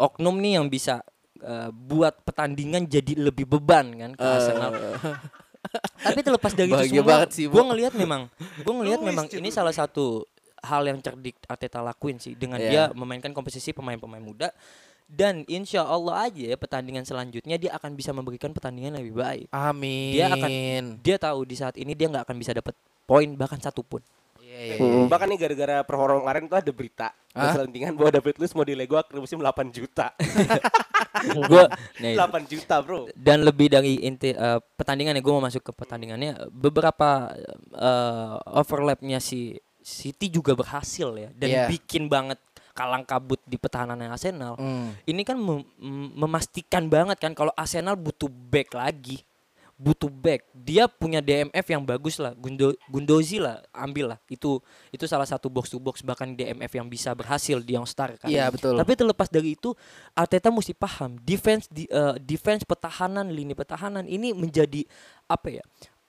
oknum 0.00 0.40
nih 0.40 0.56
yang 0.56 0.72
bisa 0.72 1.04
eh, 1.38 1.68
buat 1.68 2.16
pertandingan 2.24 2.88
jadi 2.88 3.12
lebih 3.12 3.44
beban 3.44 3.92
kan 3.92 4.10
ke 4.16 4.24
Arsenal. 4.24 4.72
Tapi 6.00 6.20
terlepas 6.22 6.52
dari 6.52 6.68
itu 6.68 6.76
Bahagia 6.76 7.00
semua, 7.00 7.10
banget 7.10 7.30
sih, 7.34 7.44
gue 7.46 7.64
ngelihat 7.64 7.92
memang, 7.92 8.30
gue 8.58 8.74
ngelihat 8.74 9.00
memang 9.00 9.26
ini 9.28 9.50
salah 9.50 9.74
satu 9.74 10.22
hal 10.58 10.82
yang 10.82 10.98
cerdik 10.98 11.38
Arteta 11.44 11.78
lakuin 11.78 12.18
sih 12.18 12.34
dengan 12.34 12.58
dia 12.58 12.90
Iya. 12.90 12.94
memainkan 12.94 13.30
komposisi 13.30 13.70
pemain-pemain 13.70 14.18
muda 14.18 14.50
dan 15.06 15.46
insya 15.46 15.82
Allah 15.82 16.26
aja 16.26 16.52
ya 16.52 16.56
pertandingan 16.56 17.00
selanjutnya 17.02 17.56
dia 17.56 17.72
akan 17.72 17.94
bisa 17.94 18.10
memberikan 18.10 18.52
pertandingan 18.52 18.92
yang 18.92 19.02
lebih 19.06 19.16
baik. 19.16 19.46
Amin. 19.48 20.12
Dia 20.12 20.26
akan- 20.28 20.52
Dia 21.00 21.16
tahu 21.16 21.40
di 21.46 21.56
saat 21.56 21.74
ini 21.78 21.94
dia 21.94 22.06
nggak 22.06 22.28
akan 22.28 22.36
bisa 22.36 22.52
dapat 22.52 22.74
poin 23.06 23.28
bahkan 23.32 23.56
satu 23.56 23.80
pun. 23.80 24.02
Iya 24.58 24.74
iya, 24.74 24.76
iya. 24.76 25.06
Bahkan 25.06 25.26
nih 25.28 25.38
gara-gara 25.38 25.76
performa 25.80 26.18
kemarin 26.18 26.42
tuh 26.44 26.58
ada 26.58 26.72
berita 26.74 27.08
Hah? 27.30 27.54
Selentingan 27.54 27.94
bahwa 27.94 28.10
David 28.10 28.34
Luiz 28.36 28.50
mau 28.52 28.66
dilego 28.66 28.98
akhir 28.98 29.14
musim 29.14 29.38
8 29.38 29.70
juta. 29.70 30.10
Gua 31.50 31.70
nih 31.98 32.14
8 32.14 32.46
juta, 32.46 32.74
Bro. 32.78 33.10
dan 33.12 33.42
lebih 33.42 33.66
dari 33.68 34.02
inti 34.02 34.30
eh, 34.30 34.58
pertandingannya 34.74 35.18
gue 35.18 35.30
mau 35.30 35.40
masuk 35.40 35.62
ke 35.62 35.72
pertandingannya 35.72 36.50
beberapa 36.50 37.30
eh, 37.70 38.34
overlapnya 38.52 39.18
si 39.18 39.54
City 39.78 40.28
juga 40.28 40.52
berhasil 40.52 41.08
ya 41.12 41.30
dan 41.32 41.48
Iya. 41.48 41.64
bikin 41.66 42.06
banget 42.06 42.36
kalang 42.70 43.02
kabut 43.02 43.42
di 43.42 43.56
pertahanannya 43.56 44.06
Arsenal. 44.06 44.54
Hmm. 44.54 44.94
Ini 45.02 45.22
kan 45.22 45.34
mem- 45.34 45.66
memastikan 46.14 46.86
banget 46.86 47.18
kan 47.18 47.32
kalau 47.32 47.50
Arsenal 47.52 47.94
butuh 47.94 48.28
back 48.28 48.70
lagi. 48.72 49.18
Butuh 49.78 50.10
back. 50.10 50.50
Dia 50.50 50.90
punya 50.90 51.22
DMF 51.22 51.66
yang 51.70 51.86
bagus 51.86 52.18
lah. 52.18 52.34
Gundo 52.34 52.74
Gundozi 52.90 53.38
lah, 53.38 53.62
ambil 53.70 54.12
lah. 54.14 54.18
Itu 54.26 54.58
itu 54.90 55.06
salah 55.06 55.24
satu 55.24 55.46
box 55.46 55.70
to 55.70 55.78
box 55.78 56.02
bahkan 56.02 56.34
DMF 56.34 56.74
yang 56.74 56.90
bisa 56.90 57.14
berhasil 57.14 57.62
di 57.62 57.78
Youngstar 57.78 58.18
kan. 58.18 58.26
Iya, 58.26 58.50
betul. 58.50 58.74
Tapi 58.74 58.92
terlepas 58.98 59.30
dari 59.30 59.54
itu 59.54 59.70
Arteta 60.18 60.50
mesti 60.50 60.74
paham 60.74 61.14
defense 61.22 61.70
di 61.70 61.86
eh, 61.86 62.18
defense 62.18 62.66
pertahanan 62.66 63.30
lini 63.30 63.54
pertahanan 63.54 64.02
ini 64.10 64.34
menjadi 64.34 64.82
apa 65.30 65.62
ya? 65.62 65.64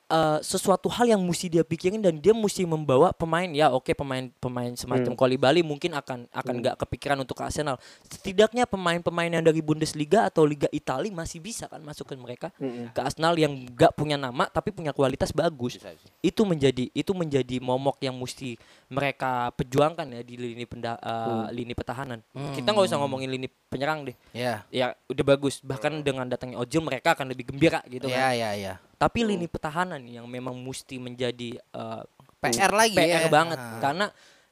Eh, 0.10 0.39
sesuatu 0.41 0.89
hal 0.89 1.13
yang 1.13 1.22
mesti 1.22 1.48
dia 1.48 1.62
pikirin 1.62 2.02
dan 2.02 2.17
dia 2.17 2.34
mesti 2.34 2.65
membawa 2.65 3.13
pemain 3.13 3.45
ya 3.54 3.69
oke 3.69 3.93
pemain 3.93 4.28
pemain 4.41 4.74
semacam 4.74 5.13
Koli 5.13 5.38
Bali 5.38 5.62
mungkin 5.62 5.93
akan 5.93 6.26
akan 6.34 6.54
nggak 6.60 6.76
kepikiran 6.82 7.22
untuk 7.22 7.38
ke 7.38 7.45
Arsenal. 7.45 7.78
Setidaknya 8.10 8.65
pemain-pemain 8.65 9.30
yang 9.30 9.45
dari 9.45 9.62
Bundesliga 9.62 10.26
atau 10.26 10.43
Liga 10.43 10.65
Italia 10.74 11.13
masih 11.13 11.39
bisa 11.39 11.69
kan 11.69 11.80
masukin 11.86 12.17
mereka 12.17 12.50
Mm-mm. 12.58 12.89
ke 12.91 13.00
Arsenal 13.00 13.38
yang 13.38 13.54
nggak 13.54 13.93
punya 13.93 14.17
nama 14.17 14.50
tapi 14.50 14.74
punya 14.74 14.91
kualitas 14.91 15.30
bagus. 15.30 15.78
Itu 16.19 16.43
menjadi 16.43 16.89
itu 16.91 17.12
menjadi 17.13 17.62
momok 17.62 18.02
yang 18.02 18.17
mesti 18.17 18.58
mereka 18.89 19.54
perjuangkan 19.54 20.10
ya 20.10 20.22
di 20.26 20.36
lini 20.36 20.65
penda, 20.65 20.98
eh, 20.98 21.54
lini 21.54 21.78
pertahanan. 21.78 22.26
Kita 22.58 22.74
nggak 22.74 22.89
usah 22.89 22.98
ngomongin 22.98 23.30
lini 23.30 23.48
penyerang 23.69 24.10
deh. 24.10 24.17
Ya. 24.34 24.65
ya 24.74 24.98
udah 25.06 25.26
bagus. 25.38 25.62
Bahkan 25.62 26.02
dengan 26.02 26.26
datangnya 26.26 26.58
Ozil 26.58 26.82
mereka 26.82 27.13
akan 27.13 27.30
lebih 27.30 27.54
gembira 27.54 27.86
gitu 27.86 28.10
Ya, 28.10 28.34
kan. 28.34 28.34
ya, 28.34 28.50
ya. 28.58 28.74
Tapi 29.00 29.24
lini 29.24 29.48
pertahanan 29.48 30.04
yang 30.04 30.28
memang 30.28 30.54
mesti 30.54 31.00
menjadi 31.00 31.56
eh, 31.56 32.02
PR 32.38 32.72
lagi 32.72 32.94
PR 32.94 33.26
ya. 33.26 33.30
banget 33.30 33.58
Ah. 33.58 33.80
karena 33.80 34.06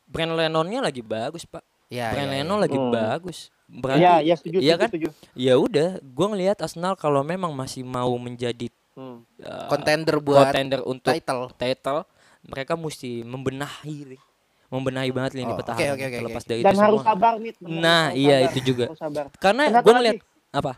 Brand 0.04 0.34
Lennonnya 0.34 0.80
lagi 0.82 1.02
bagus 1.02 1.44
pak 1.44 1.62
Ya, 1.88 2.12
Brand 2.12 2.28
ya, 2.28 2.32
ya. 2.34 2.44
Lennon 2.44 2.60
lagi 2.60 2.76
Hmm. 2.76 2.90
bagus 2.90 3.38
berarti 3.66 4.00
Iya, 4.02 4.14
iya 4.22 4.36
setuju, 4.36 4.58
iya 4.58 4.64
setuju, 4.70 4.76
kan 4.78 4.90
setuju. 4.90 5.08
ya 5.34 5.54
udah 5.56 5.90
gua 6.06 6.28
ngelihat 6.30 6.58
Arsenal 6.58 6.96
kalau 6.96 7.20
memang 7.22 7.52
masih 7.52 7.84
mau 7.84 8.12
menjadi 8.18 8.68
Hmm. 8.94 9.24
Contender 9.68 10.18
buat 10.18 10.50
contender 10.50 10.82
untuk 10.82 11.14
title. 11.14 11.48
title 11.54 12.02
mereka 12.42 12.74
mesti 12.74 13.22
membenahi 13.22 13.98
nih. 14.10 14.22
membenahi 14.68 15.10
banget 15.10 15.32
lini 15.34 15.46
Oh, 15.46 15.54
oke, 15.54 15.60
pertahanan 15.60 15.94
oke, 15.94 16.04
oke, 16.04 16.18
terlepas 16.18 16.44
oke. 16.44 16.50
dari 16.50 16.60
Dan 16.60 16.68
itu 16.68 16.82
harus 16.82 17.00
semua. 17.00 17.08
sabar 17.08 17.34
nih. 17.38 17.54
Nah, 17.62 18.04
harus 18.04 18.18
iya, 18.18 18.36
sabar, 18.36 18.50
itu 18.50 18.60
juga. 18.66 18.86
harus 18.86 19.00
sabar. 19.00 19.26
karena 19.38 19.64
gue 19.78 19.94
ngeliat 19.94 20.18
apa 20.50 20.74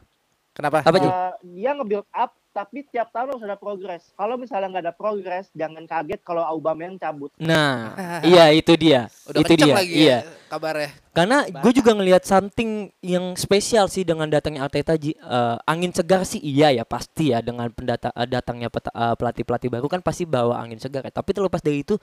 Kenapa? 0.52 0.78
apa? 0.84 0.98
Eh, 1.00 1.34
dia 1.56 1.72
nge-build 1.72 2.06
up 2.12 2.32
tapi 2.60 2.84
tiap 2.92 3.08
tahun 3.16 3.40
harus 3.40 3.44
ada 3.48 3.56
progres. 3.56 4.12
Kalau 4.20 4.36
misalnya 4.36 4.68
nggak 4.68 4.84
ada 4.84 4.96
progres, 4.96 5.48
jangan 5.56 5.88
kaget 5.88 6.20
kalau 6.28 6.44
Aubameyang 6.44 7.00
cabut. 7.00 7.32
nah 7.40 7.96
iya 8.28 8.52
itu 8.52 8.76
dia 8.76 9.08
Udah 9.32 9.40
itu 9.40 9.54
dia 9.56 9.72
lagi 9.72 9.96
iya 9.96 10.20
ya 10.28 10.40
kabarnya. 10.52 10.92
Karena 11.16 11.38
gue 11.48 11.72
juga 11.72 11.92
ngelihat 11.96 12.28
something 12.28 12.92
yang 13.00 13.38
spesial 13.40 13.88
sih 13.88 14.04
dengan 14.04 14.28
datangnya 14.28 14.68
Arteta 14.68 15.00
Ji. 15.00 15.16
Eh, 15.16 15.58
angin 15.64 15.96
segar 15.96 16.28
sih 16.28 16.42
iya 16.44 16.74
ya 16.76 16.84
pasti 16.84 17.32
ya 17.32 17.40
dengan 17.40 17.72
pendata 17.72 18.12
eh, 18.12 18.28
datangnya 18.28 18.68
eh, 18.68 19.16
pelatih-pelatih 19.16 19.70
baru 19.72 19.88
kan 19.88 20.02
pasti 20.04 20.28
bawa 20.28 20.60
angin 20.60 20.82
segar 20.82 21.08
ya. 21.08 21.14
Tapi 21.16 21.32
terlepas 21.32 21.64
dari 21.64 21.86
itu 21.86 21.96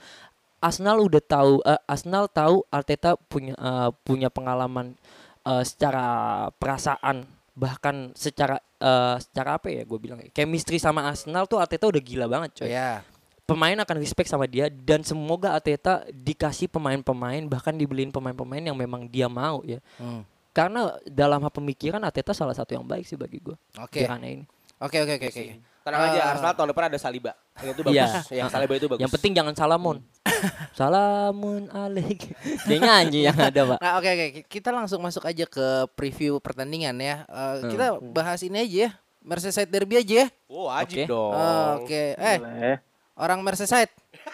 Arsenal 0.57 1.05
udah 1.05 1.21
tahu 1.21 1.61
eh, 1.61 1.81
Arsenal 1.85 2.25
tahu 2.31 2.65
Arteta 2.73 3.13
punya 3.29 3.53
eh, 3.53 3.89
punya 4.01 4.33
pengalaman 4.33 4.97
eh, 5.45 5.63
secara 5.67 6.47
perasaan 6.57 7.36
bahkan 7.57 8.13
secara 8.13 8.61
eh, 8.77 9.15
secara 9.17 9.57
apa 9.57 9.73
ya 9.73 9.81
gue 9.81 9.97
bilang 9.97 10.21
ya, 10.21 10.29
chemistry 10.29 10.77
sama 10.77 11.09
Arsenal 11.09 11.49
tuh 11.49 11.57
Arteta 11.57 11.89
udah 11.89 11.97
gila 11.97 12.29
banget 12.29 12.61
coy 12.61 12.69
Ya. 12.69 13.01
pemain 13.49 13.73
akan 13.73 13.97
respect 13.97 14.29
sama 14.29 14.45
dia 14.45 14.69
dan 14.69 15.01
semoga 15.01 15.57
Arteta 15.57 16.05
dikasih 16.07 16.69
pemain-pemain 16.69 17.41
bahkan 17.49 17.73
dibeliin 17.73 18.13
pemain-pemain 18.13 18.61
yang 18.61 18.77
memang 18.77 19.09
dia 19.09 19.25
mau 19.25 19.65
ya. 19.65 19.81
Hmm. 19.97 20.21
Karena 20.53 20.93
dalam 21.05 21.41
hal 21.41 21.49
pemikiran 21.49 22.01
Arteta 22.01 22.33
salah 22.33 22.53
satu 22.53 22.77
yang 22.77 22.85
baik 22.85 23.05
sih 23.05 23.17
bagi 23.17 23.41
gue. 23.41 23.57
Oke. 23.77 24.05
Kirana 24.05 24.25
ini. 24.25 24.45
Oke, 24.77 25.01
oke, 25.01 25.17
oke, 25.17 25.27
oke. 25.29 25.43
Tenang 25.81 26.01
aja, 26.03 26.19
Ah. 26.19 26.29
Arsenal 26.35 26.53
tahun 26.53 26.69
depan 26.75 26.83
ada 26.91 26.99
Saliba. 26.99 27.31
Itu 27.57 27.81
bagus. 27.81 27.93
Iya. 27.95 28.43
Yang 28.43 28.49
Saliba 28.51 28.73
itu 28.75 28.85
bagus. 28.85 29.01
Yang 29.01 29.11
penting 29.17 29.31
jangan 29.33 29.53
salamun. 29.55 29.97
Salamun 30.73 31.67
alaik. 31.69 32.31
Dia 32.65 32.77
nyanyi 32.77 33.27
yang 33.27 33.37
ada, 33.37 33.61
Pak. 33.75 33.79
Nah, 33.79 33.93
oke 33.97 34.09
oke 34.09 34.25
kita 34.47 34.69
langsung 34.69 34.99
masuk 35.01 35.23
aja 35.23 35.43
ke 35.43 35.65
preview 35.93 36.37
pertandingan 36.37 36.95
ya. 36.97 37.23
Eh, 37.25 37.55
Hmm. 37.57 37.71
Kita 37.71 37.85
bahas 37.99 38.41
ini 38.41 38.57
aja 38.61 38.77
ya. 38.87 38.91
Merseyside 39.21 39.67
Derby 39.67 39.99
aja 39.99 40.23
ya. 40.23 40.27
Oh, 40.47 40.71
wajib 40.71 41.03
Oke. 41.03 41.11
dong. 41.11 41.31
Oke. 41.83 42.03
Eh, 42.15 42.37
Boleh. 42.39 42.75
orang 43.13 43.39
Merseyside. 43.43 43.91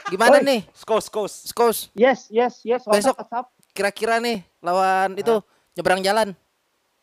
Gimana 0.07 0.37
Oi. 0.37 0.45
nih? 0.45 0.61
Skos, 0.71 1.09
skos. 1.09 1.33
Skos 1.49 1.77
Yes, 1.97 2.29
yes, 2.29 2.61
yes. 2.61 2.85
Besok. 2.85 3.17
Kira-kira 3.73 4.21
nih 4.21 4.45
lawan 4.61 5.17
itu 5.17 5.41
nyebrang 5.73 6.05
jalan. 6.05 6.37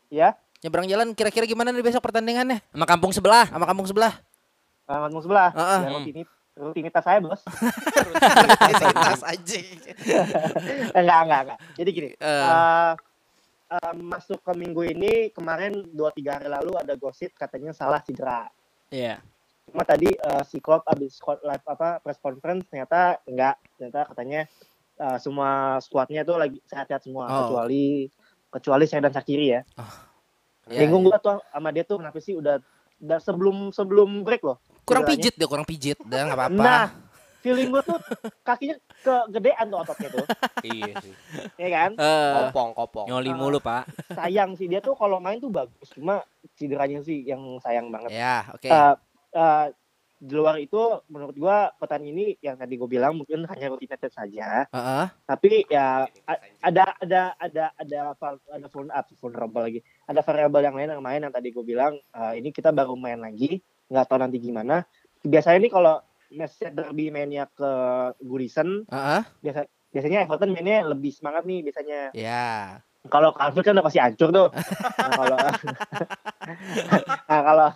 Ya, 0.07 0.35
Nyebrang 0.61 0.85
jalan 0.85 1.17
kira-kira 1.17 1.49
gimana 1.49 1.73
nih 1.73 1.81
besok 1.81 2.05
pertandingannya? 2.05 2.61
Sama 2.69 2.85
kampung 2.85 3.09
sebelah. 3.09 3.49
Sama 3.49 3.65
kampung 3.65 3.89
sebelah. 3.89 4.13
selamat 4.85 5.09
mau 5.09 5.23
sebelah. 5.23 5.49
Ah, 5.55 5.63
ah. 5.63 5.81
Ya, 6.05 6.23
rutinitas 6.53 7.01
saya, 7.01 7.19
Bos. 7.19 7.41
Tas 7.41 9.23
aja. 9.23 9.59
enggak, 10.99 11.19
enggak, 11.23 11.41
enggak. 11.45 11.59
Jadi 11.75 11.89
gini, 11.91 12.09
Eh. 12.13 12.27
eh, 12.27 12.93
eh, 13.71 13.93
masuk 13.95 14.39
ke 14.39 14.51
minggu 14.53 14.81
ini 14.85 15.11
kemarin 15.31 15.87
dua 15.89 16.11
tiga 16.11 16.37
hari 16.37 16.47
lalu 16.47 16.75
ada 16.75 16.93
gosip 16.95 17.31
katanya 17.33 17.71
salah 17.71 18.03
cedera. 18.03 18.51
Iya. 18.89 19.23
Cuma 19.67 19.83
tadi 19.83 20.11
eh, 20.11 20.43
si 20.43 20.59
Klopp 20.59 20.83
abis 20.85 21.17
live 21.23 21.65
apa 21.65 21.99
press 21.99 22.19
conference 22.19 22.67
ternyata 22.67 23.19
enggak, 23.23 23.55
ternyata 23.75 24.01
katanya 24.11 24.41
eh, 24.97 25.17
semua 25.17 25.79
squadnya 25.79 26.21
tuh 26.21 26.35
lagi 26.35 26.59
sehat-sehat 26.65 27.01
semua 27.01 27.25
Oh. 27.25 27.35
kecuali 27.47 28.11
kecuali 28.51 28.83
saya 28.83 29.07
dan 29.07 29.15
Sakiri 29.15 29.47
ya. 29.49 29.61
Ya, 30.67 30.83
Bingung 30.83 31.07
ya. 31.07 31.15
gua 31.15 31.19
tuh 31.19 31.39
sama 31.47 31.71
dia 31.71 31.83
tuh 31.83 32.03
kenapa 32.03 32.19
sih 32.19 32.35
udah, 32.35 32.59
udah 32.99 33.19
sebelum 33.23 33.71
sebelum 33.71 34.21
break 34.21 34.43
loh. 34.43 34.59
Kurang 34.83 35.03
cederanya. 35.05 35.21
pijit 35.23 35.33
deh, 35.37 35.47
kurang 35.47 35.67
pijit. 35.67 35.97
Dah 36.03 36.19
nggak 36.27 36.37
apa-apa. 36.39 36.63
Nah, 36.63 36.85
feeling 37.41 37.69
gua 37.69 37.81
tuh 37.85 37.97
kakinya 38.41 38.75
kegedean 39.01 39.65
tuh 39.69 39.79
ototnya 39.81 40.09
tuh, 40.09 40.25
iya 40.67 40.93
sih. 41.01 41.13
ya 41.57 41.69
kan? 41.69 41.91
Eh, 41.97 42.33
Kopong, 42.37 42.69
kopong. 42.73 43.05
Nyoli 43.09 43.31
mulu, 43.33 43.57
Pak. 43.57 44.13
Sayang 44.13 44.53
sih 44.53 44.69
dia 44.69 44.81
tuh 44.81 44.93
kalau 44.93 45.17
main 45.17 45.41
tuh 45.41 45.49
bagus, 45.49 45.89
cuma 45.93 46.21
cederanya 46.57 47.01
sih 47.01 47.21
yang 47.25 47.41
sayang 47.61 47.89
banget. 47.89 48.13
ya, 48.13 48.45
oke. 48.53 48.69
Eh, 48.69 48.93
eh, 49.33 49.65
di 50.21 50.33
luar 50.37 50.61
itu 50.61 50.77
menurut 51.09 51.33
gua 51.33 51.73
pertandingan 51.81 52.13
ini 52.13 52.25
yang 52.45 52.53
tadi 52.53 52.77
gue 52.77 52.85
bilang 52.85 53.17
mungkin 53.17 53.41
hanya 53.49 53.73
rutinitas 53.73 54.13
saja 54.13 54.69
Heeh. 54.69 55.05
tapi 55.25 55.65
ya 55.65 56.05
ada 56.61 56.93
ada 57.01 57.33
ada 57.41 57.63
ada 57.73 57.99
ada 58.45 58.69
vul- 58.69 58.93
ah, 58.93 59.01
vulnerable 59.17 59.65
lagi 59.65 59.79
ada 60.05 60.21
variabel 60.21 60.61
yang 60.61 60.77
lain 60.77 60.89
yang 60.93 61.01
main 61.01 61.21
yang 61.25 61.33
tadi 61.33 61.49
gue 61.49 61.65
bilang 61.65 61.97
eh, 61.97 62.33
ini 62.37 62.53
kita 62.53 62.69
baru 62.69 62.93
main 62.93 63.17
lagi 63.17 63.65
nggak 63.91 64.05
tahu 64.07 64.17
nanti 64.17 64.39
gimana 64.39 64.87
biasanya 65.21 65.59
ini 65.59 65.69
kalau 65.69 65.99
Manchester 66.31 66.71
Derby 66.71 67.11
mainnya 67.11 67.43
ke 67.45 67.71
Goodison 68.17 68.87
Heeh. 68.87 69.21
biasa 69.43 69.59
biasanya 69.91 70.23
Everton 70.23 70.55
mainnya 70.55 70.87
lebih 70.87 71.11
semangat 71.11 71.43
nih 71.43 71.59
biasanya 71.61 72.15
Ya. 72.15 72.79
kalau 73.11 73.35
Anfield 73.35 73.67
kan 73.67 73.75
udah 73.75 73.83
pasti 73.83 73.99
hancur 73.99 74.29
tuh. 74.29 74.47
Nah, 74.53 75.11
kalau 75.11 75.37
nah, 77.27 77.41
kalau 77.43 77.69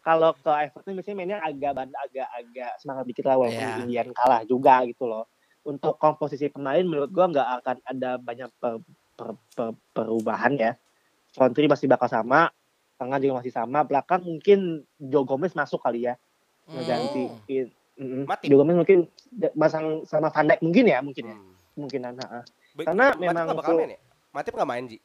kalau 0.00 0.30
ke 0.32 0.52
Everton 0.64 0.96
biasanya 0.96 1.16
mainnya 1.16 1.38
agak 1.42 1.76
agak 1.76 2.28
agak 2.30 2.72
semangat 2.80 3.04
dikit 3.04 3.24
lah 3.28 3.36
walaupun 3.36 3.60
Iya. 3.60 3.76
Indian 3.84 4.08
kalah 4.10 4.42
juga 4.44 4.80
gitu 4.88 5.04
loh. 5.04 5.28
Untuk 5.60 6.00
komposisi 6.00 6.48
pemain 6.48 6.80
menurut 6.80 7.12
gua 7.12 7.28
nggak 7.28 7.48
akan 7.60 7.76
ada 7.84 8.10
banyak 8.16 8.48
per- 8.56 8.80
per- 9.12 9.36
per- 9.52 9.76
perubahan 9.92 10.56
ya. 10.56 10.72
Three 11.30 11.68
masih 11.68 11.86
bakal 11.86 12.08
sama, 12.08 12.48
tengah 13.00 13.16
juga 13.16 13.40
masih 13.40 13.48
sama, 13.50 13.80
belakang 13.80 14.20
mungkin 14.20 14.58
Joe 14.94 15.24
Gomez 15.24 15.52
masuk 15.52 15.80
kali 15.80 16.04
ya 16.04 16.20
ngeganti. 16.68 17.24
Mm-mm. 17.96 18.24
Matip. 18.24 18.46
Joe 18.46 18.58
Gomez 18.58 18.76
mungkin 18.76 19.08
masang 19.52 20.04
sama 20.04 20.28
Van 20.28 20.46
Dijk 20.46 20.60
mungkin 20.60 20.84
ya 20.84 20.98
mungkin 21.00 21.24
ya 21.26 21.36
Hmm. 21.36 21.52
mungkinan. 21.74 22.12
ha-ha. 22.16 22.40
Ba- 22.72 22.86
Karena 22.86 23.06
Matip 23.10 23.20
memang 23.22 23.44
nggak 23.46 23.56
bakal 23.56 23.70
full- 23.70 23.80
main 23.80 23.90
ya? 23.90 24.00
Matip 24.30 24.52
nggak 24.52 24.68
main, 24.68 24.84
Ji? 24.86 24.98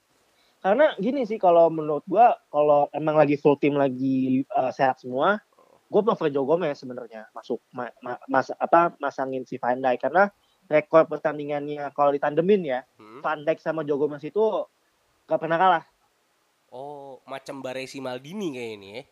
karena 0.58 0.98
gini 0.98 1.22
sih 1.24 1.38
kalau 1.38 1.70
menurut 1.70 2.02
gua 2.04 2.34
kalau 2.50 2.90
emang 2.90 3.14
lagi 3.14 3.38
full 3.38 3.54
tim 3.54 3.74
lagi 3.74 4.42
uh, 4.50 4.74
sehat 4.74 4.98
semua 4.98 5.38
gue 5.86 6.02
prefer 6.02 6.34
Joe 6.34 6.42
Gomez 6.42 6.74
sebenarnya 6.74 7.30
masuk 7.32 7.62
ma- 7.70 7.94
ma- 8.00 8.18
mas 8.26 8.50
apa 8.52 8.98
masangin 8.98 9.46
si 9.46 9.56
Van 9.56 9.78
Dijk 9.78 10.02
karena 10.02 10.34
rekor 10.66 11.06
pertandingannya 11.06 11.86
kalau 11.92 12.10
ditandemin 12.10 12.66
ya 12.66 12.80
Hmm. 12.98 13.22
Van 13.22 13.40
Dijk 13.40 13.62
sama 13.62 13.86
Joe 13.86 13.94
Gomez 13.96 14.20
itu 14.20 14.42
gak 15.24 15.38
pernah 15.38 15.56
kalah 15.56 15.84
Oh, 16.76 17.24
macam 17.24 17.64
Baresi 17.64 17.98
Maldini 17.98 18.52
kayak 18.52 18.72
ini 18.76 18.88
ya. 18.92 19.04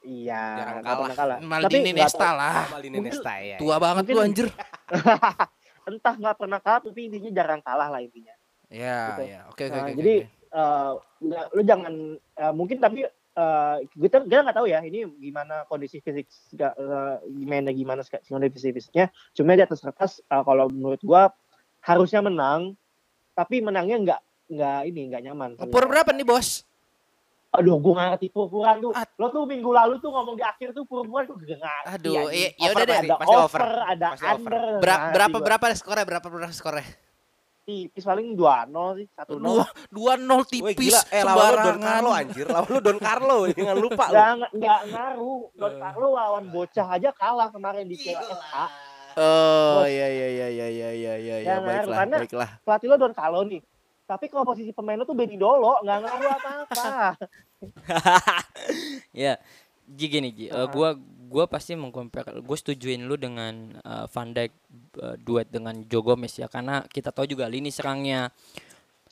iya 0.00 0.42
Jarang 0.54 0.76
gak 0.78 0.94
pernah 0.94 1.16
kalah 1.18 1.38
Maldini 1.42 1.90
nggak 1.90 2.06
Nesta 2.06 2.28
lah. 2.30 2.54
Maldini 2.70 2.94
mungkin- 2.94 3.18
Nesta 3.18 3.34
ya. 3.42 3.56
Tua 3.58 3.76
banget 3.76 4.02
mungkin- 4.04 4.14
tuh 4.14 4.22
anjir. 4.22 4.48
entah 5.88 6.14
nggak 6.14 6.36
pernah 6.36 6.60
kalah 6.60 6.80
tapi 6.80 7.00
intinya 7.02 7.30
jarang 7.32 7.60
kalah 7.60 7.88
lah 7.88 7.98
intinya. 7.98 8.34
Ya, 8.68 9.00
Gitu. 9.10 9.22
ya. 9.26 9.40
Oke, 9.50 9.62
oke, 9.64 9.74
Nah, 9.74 9.82
oke. 9.82 9.96
jadi 9.96 10.14
oke. 10.20 10.54
eh, 10.54 10.90
nggak- 11.24 11.48
lu 11.50 11.62
jangan 11.64 11.94
eh, 12.14 12.52
mungkin 12.54 12.78
tapi 12.78 13.00
eh, 13.34 13.76
kita 13.96 14.16
kita 14.22 14.42
nggak 14.44 14.54
tahu 14.54 14.66
ya 14.68 14.78
ini 14.80 15.02
gimana 15.18 15.66
kondisi 15.66 15.98
fisik 15.98 16.30
eh, 16.54 16.70
gimana 17.26 17.72
gimana 17.72 18.00
kondisi 18.22 18.70
fisiknya. 18.70 19.08
Cuma 19.32 19.56
di 19.56 19.64
atas 19.64 19.80
kertas 19.80 20.20
eh, 20.20 20.42
kalau 20.44 20.68
menurut 20.68 21.02
gua 21.02 21.32
harusnya 21.80 22.20
menang, 22.20 22.76
tapi 23.32 23.58
menangnya 23.58 23.96
nggak 23.98 24.20
nggak 24.48 24.80
ini 24.86 25.00
nggak 25.08 25.22
nyaman. 25.24 25.50
Pur 25.66 25.84
berapa 25.84 26.12
nih, 26.12 26.22
Bos? 26.22 26.67
Aduh, 27.48 27.80
gua 27.80 27.92
nggak 27.94 28.08
ngerti 28.12 28.26
pur-puran 28.28 28.76
tuh. 28.78 28.92
Ah. 28.92 29.08
Lo 29.16 29.26
tuh 29.28 29.42
minggu 29.42 29.70
lalu 29.70 29.96
tuh 29.98 30.12
ngomong 30.12 30.36
di 30.36 30.44
akhir 30.44 30.76
tuh 30.76 30.84
pur-puran 30.84 31.24
tuh 31.24 31.36
gak 31.38 31.56
ngerti. 31.56 31.88
Aduh, 31.90 32.28
iya, 32.28 32.48
ya 32.52 32.68
Over 32.68 32.76
udah 32.76 32.84
deh. 32.84 32.92
pasti, 32.92 33.08
ada 33.08 33.16
pasti 33.16 33.34
over, 33.34 33.40
over. 33.40 33.62
ada 33.88 34.06
Pasti 34.06 34.24
over. 34.24 34.36
under. 34.36 34.52
Ber- 34.52 34.76
ngerti 34.76 35.14
berapa 35.16 35.32
gua. 35.32 35.44
berapa 35.48 35.66
skornya? 35.72 36.04
Berapa 36.04 36.26
berapa 36.28 36.52
skornya? 36.52 36.86
Tipis 37.64 38.00
paling 38.02 38.32
2-0 38.32 38.96
sih, 38.96 39.06
1-0. 39.06 39.44
Dua 39.44 39.64
dua 39.88 40.12
nol 40.16 40.40
Wih 40.40 40.72
tipis 40.72 40.88
gila, 40.88 41.00
eh 41.10 41.20
lawan 41.20 41.36
lu 41.36 41.36
Don 41.36 41.52
sembarangan. 41.52 41.84
Carlo 41.84 42.10
anjir, 42.10 42.46
lawan 42.48 42.68
lu 42.68 42.80
Don 42.80 42.98
Carlo, 42.98 43.36
jangan 43.52 43.76
lupa 43.78 44.04
lu. 44.08 44.16
Nggak, 44.54 44.80
ngaruh. 44.88 45.40
Don 45.54 45.74
Carlo 45.78 46.06
lawan 46.10 46.44
bocah 46.48 46.86
aja 46.90 47.10
kalah 47.12 47.48
kemarin 47.48 47.84
di 47.84 47.96
Piala 47.96 48.24
FA. 48.24 48.64
Oh, 49.18 49.82
iya 49.82 50.06
iya 50.06 50.28
iya 50.30 50.48
iya 50.48 50.68
iya 50.68 50.90
iya 50.90 51.14
iya 51.18 51.36
ya, 51.38 51.48
Ya, 51.50 51.56
baiklah, 51.58 51.96
karena- 51.98 52.20
baiklah. 52.22 52.50
Pelatih 52.62 52.86
lo 52.86 52.96
Don 52.96 53.12
Carlo 53.12 53.40
nih. 53.42 53.60
Tapi 54.08 54.32
kalau 54.32 54.48
posisi 54.48 54.72
pemain 54.72 54.96
lo 54.96 55.04
tuh 55.04 55.12
Benny 55.12 55.36
Dolo, 55.36 55.84
nggak 55.84 55.98
ngaruh 56.00 56.30
apa-apa. 56.32 56.88
ya 59.28 59.36
Ji 59.84 60.06
gini 60.08 60.32
Ji. 60.32 60.48
Eh, 60.48 60.66
gua 60.72 60.96
gua 61.28 61.44
pasti 61.44 61.76
mengcompare 61.76 62.40
gue 62.40 62.56
setujuin 62.56 63.04
lu 63.04 63.20
dengan 63.20 63.76
eh, 63.76 64.06
Van 64.08 64.28
Dijk 64.32 64.52
eh, 64.96 65.16
duet 65.20 65.52
dengan 65.52 65.76
Joe 65.84 66.00
Gomez 66.00 66.32
ya 66.40 66.48
karena 66.48 66.88
kita 66.88 67.12
tahu 67.12 67.28
juga 67.28 67.44
lini 67.52 67.68
serangnya 67.68 68.32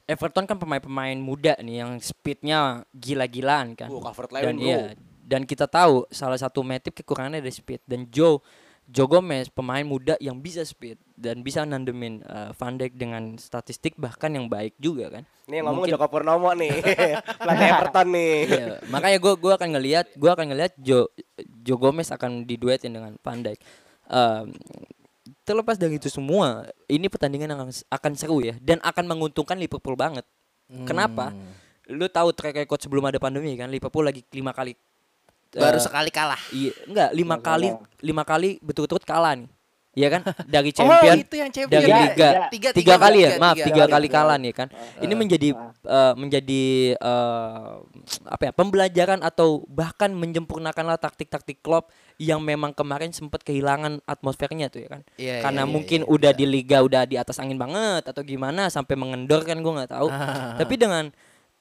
Everton 0.09 0.49
kan 0.49 0.57
pemain-pemain 0.57 1.18
muda 1.18 1.59
nih 1.61 1.82
yang 1.84 2.01
speednya 2.01 2.88
gila-gilaan 2.97 3.76
kan. 3.76 3.92
Covered 3.92 4.32
dan 4.32 4.57
iya 4.57 4.97
dan 5.26 5.42
kita 5.42 5.66
tahu 5.66 6.07
salah 6.14 6.38
satu 6.38 6.62
Matip 6.62 6.94
kekurangannya 6.94 7.42
dari 7.42 7.51
speed. 7.51 7.82
Dan 7.82 8.07
Joe 8.07 8.38
Joe 8.87 9.11
Gomez 9.11 9.51
pemain 9.51 9.82
muda 9.82 10.14
yang 10.22 10.39
bisa 10.39 10.62
speed 10.62 10.95
dan 11.18 11.43
bisa 11.43 11.66
nandemin 11.66 12.22
eh, 12.22 12.51
Van 12.55 12.74
Dijk 12.74 12.95
dengan 12.95 13.34
statistik 13.34 13.99
bahkan 13.99 14.30
yang 14.30 14.47
baik 14.47 14.78
juga 14.78 15.11
kan 15.11 15.24
Nih 15.47 15.62
yang 15.62 15.70
ngomong 15.70 15.87
Mungkin- 15.87 15.95
Joko 15.95 16.07
Purnomo 16.11 16.51
nih, 16.55 16.74
pelatih 17.39 17.66
Everton 17.70 18.07
nih. 18.11 18.34
Iya, 18.51 18.66
makanya 18.91 19.18
gue 19.22 19.32
gua 19.39 19.53
akan 19.55 19.68
ngelihat 19.78 20.07
gua 20.18 20.34
akan 20.34 20.47
ngelihat 20.51 20.74
Jo 20.74 21.07
Jo 21.62 21.74
Gomez 21.78 22.11
akan 22.11 22.43
diduetin 22.43 22.91
dengan 22.91 23.14
Van 23.22 23.39
Dijk. 23.47 23.59
Em, 24.11 24.51
terlepas 25.47 25.78
dari 25.78 25.99
itu 25.99 26.11
semua, 26.11 26.66
ini 26.87 27.07
pertandingan 27.07 27.55
yang 27.55 27.61
akan, 27.62 27.70
akan 27.70 28.12
seru 28.18 28.43
ya 28.43 28.59
dan 28.59 28.82
akan 28.82 29.07
menguntungkan 29.07 29.55
Liverpool 29.55 29.95
banget. 29.95 30.26
Kenapa? 30.82 31.30
Lu 31.87 32.11
tahu 32.11 32.34
track 32.34 32.66
record 32.66 32.82
sebelum 32.82 33.07
ada 33.07 33.22
pandemi 33.22 33.55
kan 33.55 33.70
Liverpool 33.70 34.03
lagi 34.03 34.26
lima 34.34 34.51
kali 34.51 34.74
Baru 35.57 35.78
eh, 35.78 35.82
sekali 35.82 36.11
kalah. 36.11 36.40
Iya, 36.50 36.72
enggak 36.84 37.11
lima 37.11 37.36
kali 37.38 37.68
kalah. 37.70 38.00
lima 38.00 38.22
kali 38.22 38.48
betul-betul 38.61 39.00
kalah 39.00 39.34
nih. 39.34 39.48
Iya 39.92 40.12
kan? 40.12 40.22
Dari 40.52 40.68
Oh, 40.68 40.76
champion 40.76 41.16
itu 41.16 41.34
yang 41.34 41.48
champion. 41.48 41.72
dari 41.72 41.88
Tiga, 41.88 42.02
liga 42.04 42.28
tiga. 42.52 42.68
tiga, 42.70 42.94
kali 42.96 43.18
ya 43.18 43.30
maaf 43.36 43.57
tiga, 43.57 43.88
kali. 43.88 43.92
kali 43.96 44.09
kalah 44.11 44.36
nih 44.36 44.52
kan 44.52 44.68
ini 45.00 45.14
menjadi 45.16 45.48
eh, 45.82 46.14
menjadi 46.14 46.62
eh, 46.92 47.74
apa 48.26 48.42
ya 48.42 48.52
pembelajaran 48.52 49.20
atau 49.20 49.64
bahkan 49.66 50.12
menyempurnakanlah 50.12 50.96
taktik-taktik 50.96 51.59
Klopp 51.59 51.88
yang 52.16 52.40
memang 52.40 52.72
kemarin 52.72 53.09
sempat 53.11 53.40
kehilangan 53.40 54.04
atmosfernya 54.04 54.68
tuh 54.68 54.84
ya 54.84 54.88
kan 54.90 55.02
Iya, 55.16 55.40
karena 55.40 55.62
iya, 55.62 55.68
iya, 55.68 55.72
mungkin 55.72 56.00
iya. 56.02 56.09
udah 56.09 56.32
di 56.32 56.44
liga 56.44 56.78
udah 56.80 57.02
di 57.04 57.16
atas 57.16 57.40
angin 57.40 57.57
banget 57.57 58.04
atau 58.04 58.20
gimana 58.20 58.68
sampai 58.68 58.94
mengendor 58.94 59.42
kan 59.42 59.57
gue 59.57 59.72
nggak 59.74 59.92
tahu 59.92 60.09
tapi 60.61 60.74
dengan 60.76 61.09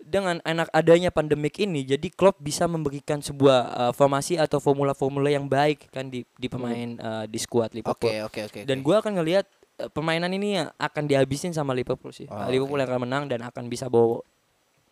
dengan 0.02 0.38
enak 0.43 0.70
adanya 0.76 1.10
pandemik 1.10 1.58
ini 1.58 1.88
jadi 1.88 2.08
Klopp 2.14 2.38
bisa 2.43 2.68
memberikan 2.68 3.24
sebuah 3.24 3.60
eh, 3.74 3.93
formasi 3.96 4.36
atau 4.36 4.60
formula-formula 4.60 5.32
yang 5.32 5.48
baik 5.48 5.89
kan 5.89 6.12
di 6.12 6.28
di 6.36 6.48
pemain 6.52 7.00
eh, 7.00 7.26
di 7.26 7.39
skuad 7.39 7.72
Liverpool 7.74 8.12
Oke, 8.12 8.22
oke, 8.26 8.39
oke. 8.52 8.60
dan 8.68 8.80
oke. 8.80 8.86
gua 8.86 9.02
akan 9.02 9.14
ngelihat 9.22 9.46
eh, 9.82 9.89
permainan 9.89 10.32
ini 10.36 10.62
akan 10.62 11.04
dihabisin 11.08 11.56
sama 11.56 11.72
Liverpool 11.76 12.12
sih. 12.12 12.28
Oh, 12.28 12.48
Liverpool 12.48 12.80
yang 12.80 12.89
akan 12.91 13.02
menang 13.08 13.24
dan 13.32 13.43
akan 13.43 13.72
bisa 13.72 13.88
bawa 13.88 14.22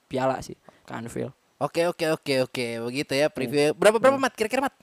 piala 0.08 0.40
sih 0.46 0.58
ke 0.86 0.92
Anfield. 0.94 1.34
Oke, 1.64 1.88
oke, 1.88 2.20
oke, 2.20 2.34
oke. 2.50 2.68
Begitu 2.92 3.14
ya 3.16 3.32
preview. 3.32 3.72
Berapa 3.72 3.96
berapa 3.96 4.20
Mat? 4.20 4.36
Kira-kira 4.36 4.68
Mat? 4.68 4.76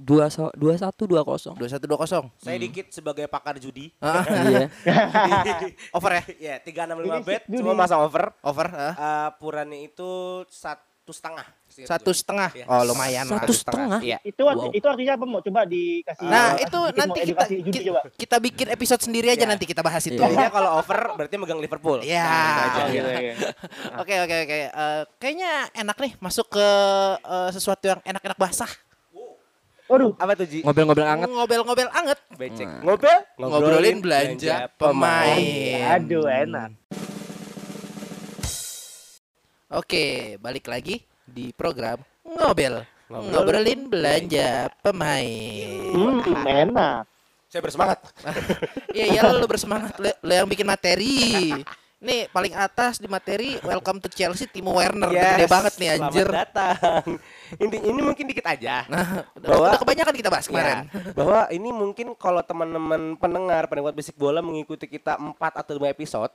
Dua 0.00 0.26
so, 0.26 0.48
dua 0.56 0.72
satu 0.74 1.04
dua 1.04 1.20
kosong. 1.20 1.60
2120. 1.60 2.32
Saya 2.40 2.56
dikit 2.56 2.88
sebagai 2.88 3.28
pakar 3.28 3.60
judi. 3.60 3.92
Ah, 4.00 4.24
Iya. 4.48 4.66
over 5.96 6.10
ya? 6.10 6.22
Iya, 6.32 6.54
365 6.64 7.20
bet, 7.22 7.42
Judi. 7.44 7.60
cuma 7.60 7.76
masang 7.76 8.00
over. 8.00 8.32
over 8.40 8.66
ah. 8.70 8.94
Eh, 8.94 9.28
purannya 9.36 9.84
itu 9.84 10.08
satu 10.48 10.80
setengah. 11.10 11.44
satu 11.70 12.10
setengah. 12.10 12.50
Iya. 12.50 12.64
Oh, 12.66 12.82
lumayan 12.82 13.24
lah. 13.26 13.40
Satu 13.40 13.52
setengah. 13.52 14.00
Iya. 14.00 14.18
Itu 14.22 14.42
Wow. 14.42 14.72
itu 14.72 14.82
artinya 14.84 15.12
apa 15.14 15.24
mau 15.24 15.38
coba 15.38 15.62
dikasih 15.64 16.24
Nah, 16.24 16.48
eh, 16.50 16.64
itu 16.64 16.78
nanti 16.90 17.20
kita 17.22 17.44
judi 17.46 17.70
ki- 17.70 17.86
coba. 17.86 18.00
kita 18.10 18.36
bikin 18.38 18.66
episode 18.70 19.00
sendiri 19.00 19.28
aja 19.28 19.38
Iya. 19.38 19.48
nanti 19.48 19.64
kita 19.64 19.80
bahas 19.80 20.02
itu. 20.02 20.16
Jadinya 20.16 20.48
kalau 20.48 20.80
over 20.80 21.12
berarti 21.14 21.36
megang 21.36 21.58
Liverpool. 21.58 22.00
Iya. 22.00 22.24
Ya. 22.88 23.34
Oke, 23.96 24.14
oke, 24.18 24.36
oke. 24.40 24.58
Eh, 24.66 25.02
kayaknya 25.18 25.52
enak 25.74 25.96
nih 25.98 26.12
masuk 26.18 26.48
ke 26.48 26.66
eh, 27.20 27.50
sesuatu 27.50 27.84
yang 27.86 28.00
enak-enak 28.02 28.38
basah. 28.38 28.70
Waduh, 29.90 30.14
Apa 30.22 30.38
tuh 30.38 30.46
Ji? 30.46 30.62
Ngobrol-ngobrol 30.62 31.02
anget. 31.02 31.26
Ngobel-ngobel 31.34 31.88
anget. 31.90 32.18
Becek. 32.38 32.68
Ngobrol? 32.86 33.18
Ngobrolin 33.42 33.98
belanja 33.98 34.70
pemain. 34.78 35.98
aduh 35.98 36.30
enak. 36.30 36.70
Oke, 39.74 40.38
balik 40.38 40.70
lagi 40.70 41.02
di 41.26 41.50
program 41.50 41.98
Ngobel. 42.22 42.86
Ngobrolin 43.10 43.90
belanja 43.90 44.70
pemain. 44.78 45.82
Hmm, 45.90 46.22
enak. 46.46 47.02
Saya 47.50 47.62
bersemangat. 47.66 47.98
Iya, 48.94 49.06
iya 49.06 49.22
lu 49.30 49.46
bersemangat 49.46 49.94
lu, 49.98 50.10
lu 50.22 50.32
yang 50.34 50.46
bikin 50.46 50.66
materi. 50.66 51.50
Nih 52.00 52.32
paling 52.32 52.56
atas 52.56 52.96
di 52.96 53.04
materi 53.04 53.60
Welcome 53.60 54.00
to 54.00 54.08
Chelsea 54.08 54.48
Timo 54.48 54.72
Werner 54.72 55.12
gede 55.12 55.44
banget 55.44 55.76
nih 55.76 55.88
selamat 55.92 56.08
anjir. 56.08 56.26
datang. 56.32 57.04
Ini 57.60 57.76
ini 57.82 58.00
mungkin 58.00 58.24
dikit 58.24 58.46
aja. 58.46 58.84
Nah, 58.88 59.28
Bahwa- 59.36 59.68
udah 59.68 59.80
kebanyakan 59.84 60.14
kita 60.16 60.30
bahas 60.32 60.46
kemarin. 60.48 60.88
Ya, 60.88 61.12
bahwa 61.18 61.40
ini 61.50 61.68
mungkin 61.68 62.16
kalau 62.16 62.40
teman-teman 62.40 63.20
pendengar 63.20 63.68
pendengar 63.68 63.92
basic 63.92 64.16
bola 64.16 64.40
mengikuti 64.40 64.88
kita 64.88 65.20
4 65.20 65.36
atau 65.36 65.72
5 65.76 65.92
episode 65.92 66.32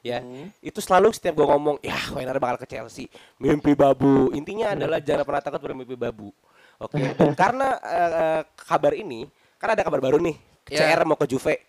ya 0.00 0.20
itu 0.60 0.84
selalu 0.84 1.16
setiap 1.16 1.32
gue 1.32 1.48
ngomong 1.48 1.80
ya 1.80 1.96
Werner 2.12 2.36
bakal 2.36 2.60
ke 2.60 2.68
Chelsea 2.68 3.08
mimpi 3.40 3.72
babu 3.72 4.28
intinya 4.32 4.76
adalah 4.76 5.00
jangan 5.00 5.24
pernah 5.24 5.40
takut 5.40 5.60
bermimpi 5.64 5.96
babu 5.96 6.28
oke 6.76 7.00
dan 7.16 7.32
karena 7.32 7.68
eh, 7.80 8.40
kabar 8.54 8.92
ini 8.92 9.24
kan 9.56 9.72
ada 9.72 9.80
kabar 9.80 10.00
baru 10.00 10.20
nih 10.20 10.36
Ya. 10.64 10.96
CR 10.96 11.04
mau 11.04 11.16
ke 11.16 11.24
Juve 11.24 11.60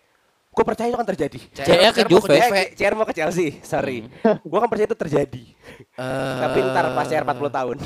gue 0.56 0.64
percaya 0.64 0.88
itu 0.88 0.96
akan 0.96 1.08
terjadi. 1.12 1.38
CR 1.52 1.92
ke 1.92 2.02
mau 2.08 2.10
Juve. 2.16 2.32
Eh, 2.32 2.68
CR 2.72 2.94
mau 2.96 3.04
ke 3.04 3.12
Chelsea 3.12 3.60
sorry. 3.60 4.08
Gue 4.50 4.56
kan 4.56 4.68
percaya 4.72 4.88
itu 4.88 4.96
terjadi. 4.96 5.44
Eh, 5.76 6.36
tapi 6.40 6.58
ntar 6.64 6.96
pas 6.96 7.04
CR 7.04 7.28
40 7.28 7.52
tahun. 7.52 7.76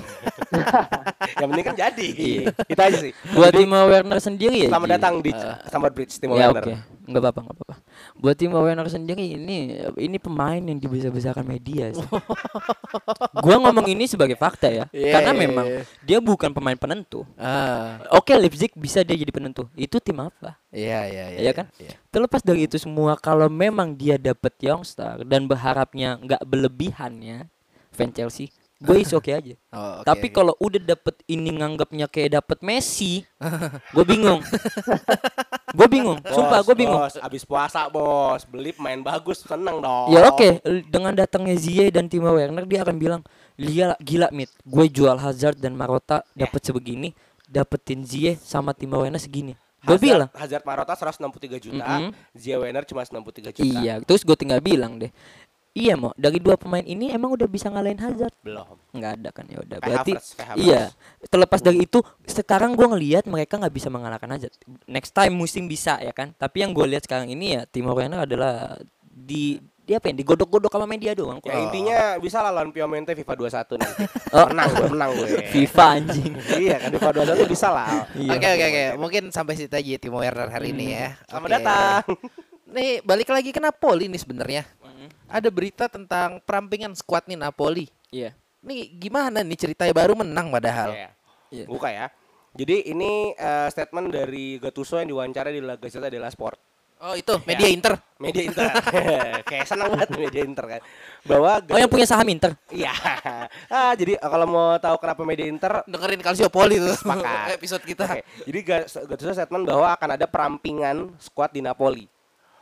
Yang 1.42 1.48
penting 1.50 1.66
kan 1.66 1.74
jadi. 1.74 2.08
Itu 2.72 2.78
aja 2.80 2.98
sih. 3.02 3.12
Buat 3.34 3.58
Timo 3.58 3.74
Werner 3.90 4.22
sendiri 4.22 4.66
ya. 4.66 4.68
selamat 4.70 4.88
datang 5.02 5.14
di 5.18 5.34
Stamford 5.66 5.94
Bridge 5.98 6.14
Timo 6.22 6.38
Ya 6.38 6.54
Werner. 6.54 6.62
oke, 6.62 6.74
nggak 7.10 7.22
apa-apa, 7.26 7.40
nggak 7.42 7.56
apa-apa. 7.58 7.74
Buat 8.20 8.36
Timo 8.36 8.60
Werner 8.60 8.84
sendiri 8.84 9.32
ini 9.32 9.80
ini 9.96 10.16
pemain 10.20 10.60
yang 10.60 10.76
dibesar-besarkan 10.76 11.40
media. 11.42 11.88
sih. 11.90 12.04
gua 13.44 13.56
ngomong 13.64 13.88
ini 13.88 14.04
sebagai 14.04 14.36
fakta 14.36 14.68
ya, 14.68 14.84
Iya, 14.92 15.12
karena 15.16 15.32
iya, 15.32 15.40
memang 15.40 15.66
iya. 15.66 15.82
dia 16.04 16.18
bukan 16.20 16.52
pemain 16.52 16.76
penentu. 16.76 17.24
ah, 17.40 17.96
Oke, 18.12 18.36
Leipzig 18.36 18.76
bisa 18.76 19.00
dia 19.00 19.16
jadi 19.16 19.32
penentu. 19.32 19.66
Itu 19.72 19.96
tim 20.04 20.20
apa? 20.20 20.60
iya 20.70 21.08
iya 21.08 21.24
iya. 21.32 21.38
Iya 21.48 21.52
kan? 21.56 21.66
iya. 21.80 21.96
Terlepas 22.12 22.44
dari 22.44 22.68
itu 22.68 22.76
semua, 22.76 23.16
kalau 23.16 23.48
memang 23.48 23.96
dia 23.96 24.20
dapat 24.20 24.52
youngster 24.60 25.24
dan 25.24 25.48
berharapnya 25.48 26.20
nggak 26.20 26.42
berlebihannya, 26.44 27.48
fan 27.90 28.12
Chelsea, 28.12 28.52
gue 28.80 28.96
is 28.98 29.12
oke 29.12 29.28
aja. 29.28 29.54
Oh, 29.70 30.00
oke, 30.00 30.08
Tapi 30.08 30.26
kalau 30.28 30.56
udah 30.56 30.80
dapet 30.80 31.20
ini 31.26 31.52
nganggapnya 31.52 32.08
kayak 32.08 32.34
dapet 32.34 32.58
Messi, 32.60 33.20
gue 33.94 34.04
bingung. 34.04 34.40
gue 35.70 35.86
bingung, 35.86 36.18
sumpah 36.24 36.60
gue 36.62 36.74
bingung. 36.74 36.98
Bos, 36.98 37.14
abis 37.16 37.44
puasa 37.44 37.86
bos, 37.86 38.42
beli 38.44 38.72
pemain 38.72 38.98
bagus, 38.98 39.40
seneng 39.40 39.78
dong. 39.78 40.10
Ya 40.10 40.26
oke, 40.26 40.58
l- 40.60 40.84
dengan 40.84 41.12
datangnya 41.12 41.54
Ziyech 41.54 41.92
dan 41.92 42.08
Timo 42.08 42.32
Werner 42.32 42.64
dia 42.64 42.80
akan 42.80 42.96
bilang, 42.96 43.20
gila 43.54 43.94
gila 43.98 44.28
mit, 44.30 44.50
gue 44.60 44.86
jual 44.88 45.14
Hazard 45.14 45.56
dan 45.56 45.72
Marota 45.72 46.24
dapat 46.32 46.60
sebegini, 46.60 47.12
dapetin 47.44 48.02
Ziyech 48.02 48.40
sama 48.40 48.72
Timo 48.72 48.98
Werner 48.98 49.20
segini. 49.20 49.54
Gue 49.80 49.96
bilang, 49.96 50.28
Hazard 50.32 50.60
Marota 50.62 50.92
163 50.92 51.56
juta, 51.58 51.80
Mm-mm. 51.80 52.12
Zia 52.36 52.60
Werner 52.60 52.84
cuma 52.84 53.00
93 53.00 53.48
juta. 53.50 53.64
iya. 53.64 53.96
Terus 53.98 54.28
gue 54.28 54.36
tinggal 54.36 54.60
bilang 54.60 55.00
deh, 55.00 55.08
Iya 55.70 55.94
mau 55.94 56.10
dari 56.18 56.42
dua 56.42 56.58
pemain 56.58 56.82
ini 56.82 57.14
emang 57.14 57.30
udah 57.38 57.46
bisa 57.46 57.70
ngalahin 57.70 58.02
Hazard? 58.02 58.34
Belum. 58.42 58.74
Nggak 58.90 59.12
ada 59.22 59.28
kan 59.30 59.44
ya 59.46 59.58
udah. 59.62 59.78
Berarti 59.78 60.12
Havertz. 60.18 60.58
iya. 60.58 60.90
Terlepas 61.30 61.62
dari 61.62 61.86
itu, 61.86 62.02
sekarang 62.26 62.74
gua 62.74 62.90
ngelihat 62.90 63.30
mereka 63.30 63.54
nggak 63.54 63.70
bisa 63.70 63.86
mengalahkan 63.86 64.34
Hazard. 64.34 64.50
Next 64.90 65.14
time 65.14 65.30
musim 65.38 65.70
bisa 65.70 66.02
ya 66.02 66.10
kan. 66.10 66.34
Tapi 66.34 66.66
yang 66.66 66.74
gue 66.74 66.82
lihat 66.90 67.06
sekarang 67.06 67.30
ini 67.30 67.54
ya 67.54 67.62
Timo 67.70 67.94
Werner 67.94 68.26
adalah 68.26 68.82
di 69.06 69.62
dia 69.86 69.98
apa 69.98 70.06
ya 70.10 70.22
digodok-godok 70.22 70.70
sama 70.70 70.86
media 70.86 71.14
doang. 71.18 71.38
Ya 71.42 71.66
intinya 71.66 71.98
bisa 72.22 72.42
lah 72.42 72.50
lawan 72.54 72.70
Piemonte 72.70 73.14
FIFA 73.14 73.34
21 73.34 73.78
nanti. 73.82 74.02
Oh. 74.30 74.46
Menang 74.46 74.70
gue, 74.70 74.86
menang 74.94 75.10
gue. 75.18 75.26
FIFA 75.50 75.84
anjing. 75.98 76.32
iya 76.62 76.78
kan 76.78 76.94
FIFA 76.94 77.10
21 77.34 77.50
bisa 77.50 77.66
lah. 77.74 78.06
Iya. 78.14 78.30
Oke 78.38 78.46
oke 78.46 78.64
oke. 78.70 78.84
Mungkin 79.02 79.22
sampai 79.34 79.58
situ 79.58 79.74
aja 79.74 79.98
Timo 79.98 80.22
Werner 80.22 80.46
hari 80.46 80.70
ini 80.70 80.94
ya. 80.94 81.18
Selamat 81.26 81.46
Oke. 81.50 81.54
datang. 81.58 82.02
Nih 82.70 83.02
balik 83.02 83.26
lagi 83.34 83.50
ke 83.50 83.58
Napoli 83.58 84.06
nih 84.06 84.22
sebenarnya. 84.22 84.62
Ada 85.30 85.48
berita 85.48 85.86
tentang 85.86 86.42
perampingan 86.42 86.92
skuad 86.92 87.24
nih 87.30 87.38
Napoli. 87.38 87.86
Iya. 88.10 88.34
Nih 88.60 88.92
gimana 88.98 89.40
nih 89.40 89.56
ceritanya 89.56 89.94
baru 89.94 90.18
menang 90.18 90.50
padahal. 90.52 90.90
Iya. 90.92 91.10
Iya. 91.50 91.64
Buka 91.66 91.88
ya. 91.90 92.06
Jadi 92.50 92.90
ini 92.90 93.30
eh, 93.38 93.68
statement 93.70 94.10
dari 94.10 94.58
Gattuso 94.58 94.98
yang 94.98 95.14
diwawancara 95.14 95.54
di 95.54 95.62
La 95.62 95.78
Gazzetta 95.78 96.10
dello 96.10 96.26
Sport. 96.26 96.58
Oh 97.00 97.16
itu 97.16 97.32
media 97.48 97.64
Inter. 97.72 97.96
Media 98.20 98.44
Inter. 98.44 98.68
Kayak 99.48 99.64
senang 99.64 99.88
banget 99.96 100.12
media 100.20 100.44
Inter 100.44 100.66
kan. 100.68 100.80
Bahwa 101.24 101.56
Oh 101.72 101.78
yang 101.80 101.88
punya 101.88 102.04
saham 102.04 102.28
Inter. 102.28 102.52
Iya. 102.68 102.92
Ah, 103.72 103.96
jadi 103.96 104.20
eh, 104.20 104.28
kalau 104.28 104.44
mau 104.44 104.76
tahu 104.76 105.00
kenapa 105.00 105.24
media 105.24 105.48
Inter 105.48 105.80
Dengerin 105.88 106.20
Calciopoli 106.20 106.76
tuh 106.76 106.92
Sepakat. 106.92 107.54
episode 107.56 107.84
kita. 107.88 108.04
Oke, 108.04 108.22
Jadi 108.44 108.58
Gattuso 108.84 109.32
statement 109.32 109.64
bahwa 109.64 109.88
akan 109.96 110.08
ada 110.20 110.26
perampingan 110.28 111.16
skuad 111.16 111.56
di 111.56 111.64
Napoli. 111.64 112.04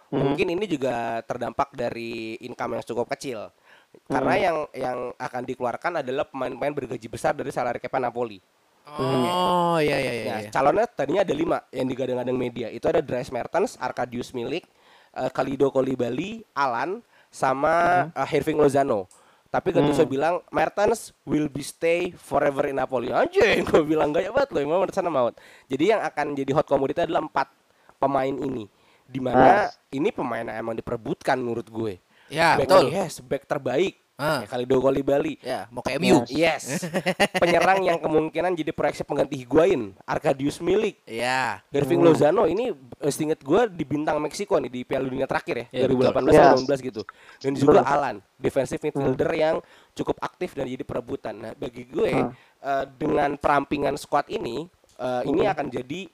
Mungkin 0.08 0.46
ini 0.56 0.64
juga 0.64 1.20
terdampak 1.24 1.76
dari 1.76 2.40
income 2.40 2.80
yang 2.80 2.84
cukup 2.84 3.06
kecil. 3.12 3.52
Karena 4.08 4.34
yang 4.36 4.56
yang 4.72 4.98
akan 5.16 5.42
dikeluarkan 5.44 6.00
adalah 6.00 6.24
pemain-pemain 6.28 6.72
bergaji 6.72 7.08
besar 7.08 7.36
dari 7.36 7.52
salary 7.52 7.80
cap 7.80 7.96
Napoli. 8.00 8.40
Oh 8.96 9.76
iya 9.76 10.00
iya 10.00 10.12
iya. 10.12 10.24
Nah, 10.32 10.40
iya. 10.40 10.48
calonnya 10.48 10.86
tadinya 10.88 11.20
ada 11.20 11.34
lima 11.36 11.58
yang 11.68 11.86
digadang-gadang 11.92 12.38
media. 12.40 12.72
Itu 12.72 12.88
ada 12.88 13.04
Dries 13.04 13.28
Mertens, 13.28 13.76
Arkadius 13.76 14.32
Milik, 14.32 14.64
eh, 15.12 15.28
Kalido 15.28 15.68
Kolibali, 15.68 16.40
Alan, 16.56 17.04
sama 17.28 18.08
eh, 18.16 18.28
Hirving 18.32 18.56
Lozano. 18.56 19.04
Tapi 19.48 19.72
Gattuso 19.72 20.04
bilang 20.04 20.44
Mertens 20.52 21.16
will 21.24 21.48
be 21.48 21.64
stay 21.64 22.12
forever 22.12 22.68
in 22.68 22.76
Napoli. 22.76 23.08
Anjing, 23.08 23.64
gue 23.68 23.80
bilang 23.80 24.12
gaya 24.12 24.28
banget 24.28 24.52
loh, 24.52 24.60
emang 24.60 24.84
sana 24.92 25.08
maut. 25.08 25.32
Jadi 25.72 25.88
yang 25.88 26.04
akan 26.04 26.36
jadi 26.36 26.52
hot 26.52 26.68
commodity 26.68 27.08
adalah 27.08 27.24
empat 27.24 27.48
pemain 27.96 28.32
ini. 28.32 28.68
Di 29.08 29.18
mana 29.18 29.66
ini 29.88 30.12
pemain 30.12 30.44
yang 30.44 30.60
emang 30.60 30.76
diperebutkan 30.76 31.40
menurut 31.40 31.64
gue. 31.64 31.96
Ya 32.28 32.54
Back- 32.54 32.68
betul. 32.68 32.84
Yes, 32.92 33.24
back 33.24 33.48
terbaik. 33.48 33.96
Ah. 34.18 34.42
Ya, 34.42 34.50
Kalido 34.50 34.82
Kolibali. 34.82 35.38
Ya 35.40 35.70
mau 35.70 35.78
ke 35.78 35.94
MU. 35.96 36.26
Yes. 36.26 36.82
Penyerang 37.42 37.86
yang 37.86 38.02
kemungkinan 38.02 38.50
jadi 38.52 38.74
proyeksi 38.74 39.06
pengganti 39.06 39.38
Higuain, 39.38 39.94
Arkadius 40.02 40.58
Milik, 40.58 40.98
Ya. 41.06 41.62
Irving 41.70 42.02
Lozano 42.02 42.44
ini 42.44 42.74
eh, 42.98 43.12
seinget 43.14 43.38
gue 43.40 43.70
di 43.70 43.86
bintang 43.86 44.18
Meksiko 44.18 44.58
nih 44.58 44.68
di 44.68 44.80
Piala 44.82 45.06
Dunia 45.06 45.24
terakhir 45.24 45.70
ya, 45.70 45.86
Iya, 45.86 45.86
2018 45.86 46.34
Yes. 46.34 46.42
atau 46.42 46.58
2019 46.66 46.88
gitu. 46.90 47.02
Dan 47.38 47.52
juga 47.54 47.80
Alan, 47.86 48.16
defensive 48.34 48.82
midfielder 48.82 49.30
yang 49.32 49.56
cukup 49.94 50.18
aktif 50.18 50.50
dan 50.52 50.66
jadi 50.66 50.82
perebutan. 50.82 51.34
Nah, 51.38 51.52
bagi 51.54 51.86
gue 51.86 52.10
eh, 52.58 52.84
dengan 52.98 53.38
perampingan 53.38 53.94
squad 53.94 54.26
ini 54.28 54.66
eh, 54.98 55.22
ini 55.30 55.46
akan 55.46 55.70
jadi 55.70 56.10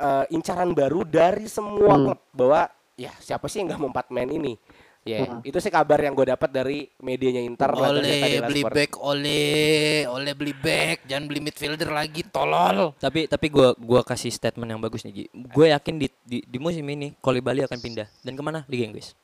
eh, 0.00 0.24
incaran 0.32 0.72
baru 0.72 1.04
dari 1.04 1.44
semua 1.46 1.94
klub 2.00 2.20
bahwa 2.32 2.72
ya 2.96 3.12
siapa 3.20 3.46
sih 3.46 3.60
yang 3.60 3.72
nggak 3.72 3.80
mau 3.80 3.90
empat 3.92 4.08
main 4.08 4.30
ini. 4.32 4.54
Ya, 5.00 5.40
itu 5.40 5.56
sih 5.64 5.72
kabar 5.72 5.96
yang 5.96 6.12
gue 6.12 6.28
dapat 6.28 6.52
dari 6.52 6.84
medianya 7.00 7.40
Inter. 7.40 7.72
Oleh 7.72 8.44
beli 8.44 8.60
Sport. 8.60 8.76
back, 8.76 8.90
oleh, 9.00 10.04
oleh 10.04 10.32
beli 10.36 10.52
back, 10.52 11.08
jangan 11.08 11.24
beli 11.24 11.40
midfielder 11.40 11.88
lagi, 11.88 12.20
tolol. 12.28 12.92
Tapi 13.00 13.24
tapi 13.24 13.48
gua 13.48 13.72
gua 13.80 14.04
kasih 14.04 14.28
statement 14.28 14.68
yang 14.68 14.76
bagus 14.76 15.08
nih 15.08 15.12
Ji. 15.16 15.24
Gue 15.32 15.72
yakin 15.72 15.96
di, 15.96 16.12
di 16.20 16.44
di 16.44 16.58
musim 16.60 16.84
ini 16.84 17.16
Kolibali 17.16 17.64
akan 17.64 17.80
pindah 17.80 18.12
dan 18.20 18.36
ke 18.36 18.42
mana 18.44 18.68
Liga 18.68 18.92
Inggris. 18.92 19.16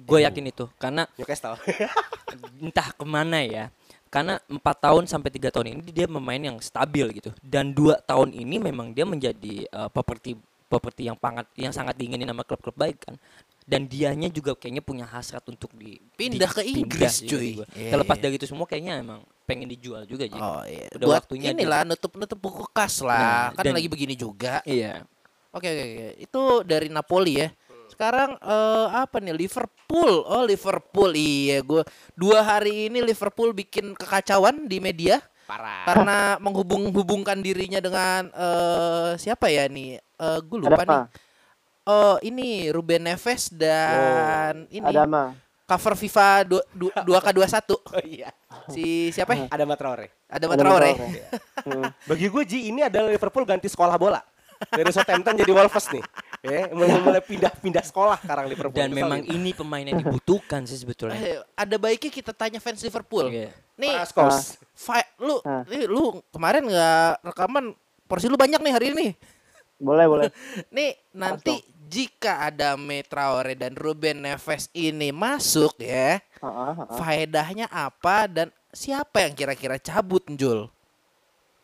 Gue 0.00 0.24
yakin 0.24 0.48
itu 0.48 0.64
karena 0.80 1.04
Newcastle. 1.20 1.60
entah 2.64 2.88
ke 2.96 3.04
mana 3.04 3.44
ya. 3.44 3.68
Karena 4.08 4.40
empat 4.48 4.76
tahun 4.82 5.04
sampai 5.04 5.28
tiga 5.28 5.48
tahun 5.48 5.76
ini 5.76 5.80
dia 5.88 6.08
pemain 6.08 6.40
yang 6.40 6.56
stabil 6.58 7.04
gitu. 7.14 7.30
Dan 7.40 7.72
dua 7.72 8.00
tahun 8.00 8.32
ini 8.32 8.56
memang 8.58 8.92
dia 8.92 9.04
menjadi 9.04 9.64
eh, 9.64 9.88
properti 9.92 10.36
properti 10.68 11.08
yang 11.08 11.16
sangat 11.16 11.46
yang 11.56 11.72
sangat 11.72 11.96
diinginin 11.96 12.28
sama 12.28 12.44
klub-klub 12.44 12.76
baik 12.76 13.04
kan. 13.04 13.16
Dan 13.68 13.84
dianya 13.84 14.32
juga 14.32 14.56
kayaknya 14.56 14.80
punya 14.80 15.04
hasrat 15.04 15.44
untuk 15.44 15.68
di 15.76 16.00
Pindah 16.16 16.48
ke 16.48 16.64
Inggris, 16.64 17.20
sih 17.20 17.28
cuy. 17.28 17.52
menurut 17.52 17.56
gua. 17.60 17.66
Iya, 17.76 17.90
Terlepas 17.92 18.16
iya. 18.16 18.22
dari 18.24 18.34
itu 18.40 18.46
semua 18.48 18.64
kayaknya 18.64 18.92
emang 18.96 19.20
pengen 19.44 19.68
dijual 19.68 20.08
juga 20.08 20.24
Ji. 20.24 20.40
Oh 20.40 20.64
iya. 20.64 20.88
Udah 20.96 21.04
Buat 21.04 21.16
waktunya 21.24 21.52
dia- 21.52 21.56
inilah 21.60 21.84
nutup-nutup 21.84 22.38
buku 22.40 22.64
kas 22.72 23.04
lah. 23.04 23.52
Nah, 23.52 23.60
kan 23.60 23.64
dan- 23.68 23.76
lagi 23.76 23.88
begini 23.92 24.16
juga. 24.16 24.64
Iya. 24.64 25.04
Oke 25.52 25.68
oke 25.68 25.84
oke. 25.84 26.08
Itu 26.16 26.40
dari 26.64 26.88
Napoli 26.88 27.44
ya. 27.44 27.48
Sekarang 27.88 28.36
eh, 28.36 28.86
apa 28.90 29.16
nih 29.18 29.34
Liverpool? 29.34 30.12
Oh 30.22 30.42
Liverpool 30.42 31.10
iya 31.12 31.60
gue 31.60 31.82
dua 32.14 32.40
hari 32.40 32.86
ini 32.86 33.00
Liverpool 33.00 33.50
bikin 33.50 33.92
kekacauan 33.92 34.64
di 34.64 34.78
media 34.78 35.18
Parah. 35.44 35.84
karena 35.84 36.18
menghubung-hubungkan 36.38 37.40
dirinya 37.40 37.80
dengan 37.80 38.28
eh 38.28 39.12
siapa 39.16 39.48
ya 39.48 39.64
nih? 39.66 39.96
Eh 39.96 40.38
gue 40.40 40.58
lupa 40.58 40.76
Ada 40.76 40.78
apa? 40.78 40.94
nih. 40.94 41.04
Oh 41.88 42.16
ini 42.20 42.68
Ruben 42.68 43.00
Neves 43.02 43.48
dan 43.48 44.68
ini 44.68 44.84
Ada 44.84 45.08
mah. 45.08 45.32
cover 45.64 45.96
FIFA 45.96 46.28
2 46.44 46.92
k 46.94 47.28
21 47.32 47.40
Oh 47.96 48.02
iya. 48.04 48.28
si 48.68 49.08
siapa 49.08 49.32
ya? 49.32 49.48
Ada 49.48 49.64
Matraore. 49.64 50.12
Ada 50.28 50.44
Matraore. 50.46 50.92
Hmm. 51.58 51.84
Bagi 52.06 52.32
gue 52.32 52.44
Ji 52.44 52.70
ini 52.70 52.80
adalah 52.80 53.08
Liverpool 53.08 53.44
ganti 53.44 53.68
sekolah 53.68 53.96
bola. 53.96 54.22
Dari 54.66 54.90
Southampton 54.90 55.34
jadi 55.38 55.52
Wolves 55.54 55.86
nih. 55.90 56.04
Ya, 56.38 56.70
mulai 56.70 56.98
mulai 57.02 57.22
pindah-pindah 57.22 57.82
sekolah 57.82 58.18
sekarang 58.22 58.46
Liverpool. 58.46 58.78
Dan 58.78 58.90
memang 58.94 59.22
gitu. 59.22 59.34
ini 59.34 59.50
pemain 59.54 59.82
yang 59.82 59.98
dibutuhkan 59.98 60.62
sih 60.66 60.78
sebetulnya. 60.78 61.18
Eh, 61.18 61.38
ada 61.54 61.76
baiknya 61.78 62.10
kita 62.10 62.30
tanya 62.34 62.58
fans 62.62 62.82
Liverpool. 62.82 63.26
Iya. 63.30 63.50
Nih, 63.78 63.94
Panas, 63.94 64.10
Kos. 64.10 64.38
Fa- 64.74 65.10
lu 65.18 65.38
Ah. 65.42 65.62
nih, 65.66 65.86
lu 65.86 66.22
kemarin 66.30 66.66
nggak 66.66 67.26
rekaman 67.30 67.74
porsi 68.06 68.26
lu 68.26 68.38
banyak 68.38 68.58
nih 68.58 68.74
hari 68.74 68.86
ini. 68.94 69.06
Boleh 69.78 70.06
boleh. 70.10 70.26
Nih 70.74 70.98
nanti 71.14 71.62
jika 71.86 72.50
ada 72.50 72.74
Traore 73.06 73.54
dan 73.54 73.78
Ruben 73.78 74.26
Neves 74.26 74.66
ini 74.74 75.14
masuk 75.14 75.78
ya, 75.78 76.18
Heeh, 76.18 76.72
heeh. 76.74 76.96
faedahnya 76.98 77.66
apa 77.70 78.26
dan 78.26 78.50
siapa 78.74 79.22
yang 79.22 79.38
kira-kira 79.38 79.78
cabut 79.78 80.26
Jul? 80.34 80.66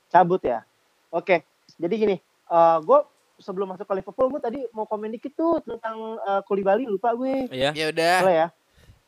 Cabut 0.08 0.40
ya. 0.46 0.62
Oke. 1.10 1.42
Jadi 1.74 1.94
gini, 1.98 2.16
eh 2.46 2.78
gue 2.80 2.98
sebelum 3.36 3.66
masuk 3.68 3.84
ke 3.84 3.94
Liverpool 3.94 4.28
gue 4.28 4.40
tadi 4.40 4.58
mau 4.70 4.84
komen 4.84 5.10
dikit 5.10 5.32
tuh 5.32 5.58
tentang 5.60 5.96
eh, 6.18 6.40
Koulibaly 6.42 6.84
lupa 6.84 7.12
gue. 7.12 7.48
Iya. 7.48 7.70
Ya 7.72 7.86
udah. 7.88 8.16
Boleh 8.20 8.36
ya. 8.36 8.48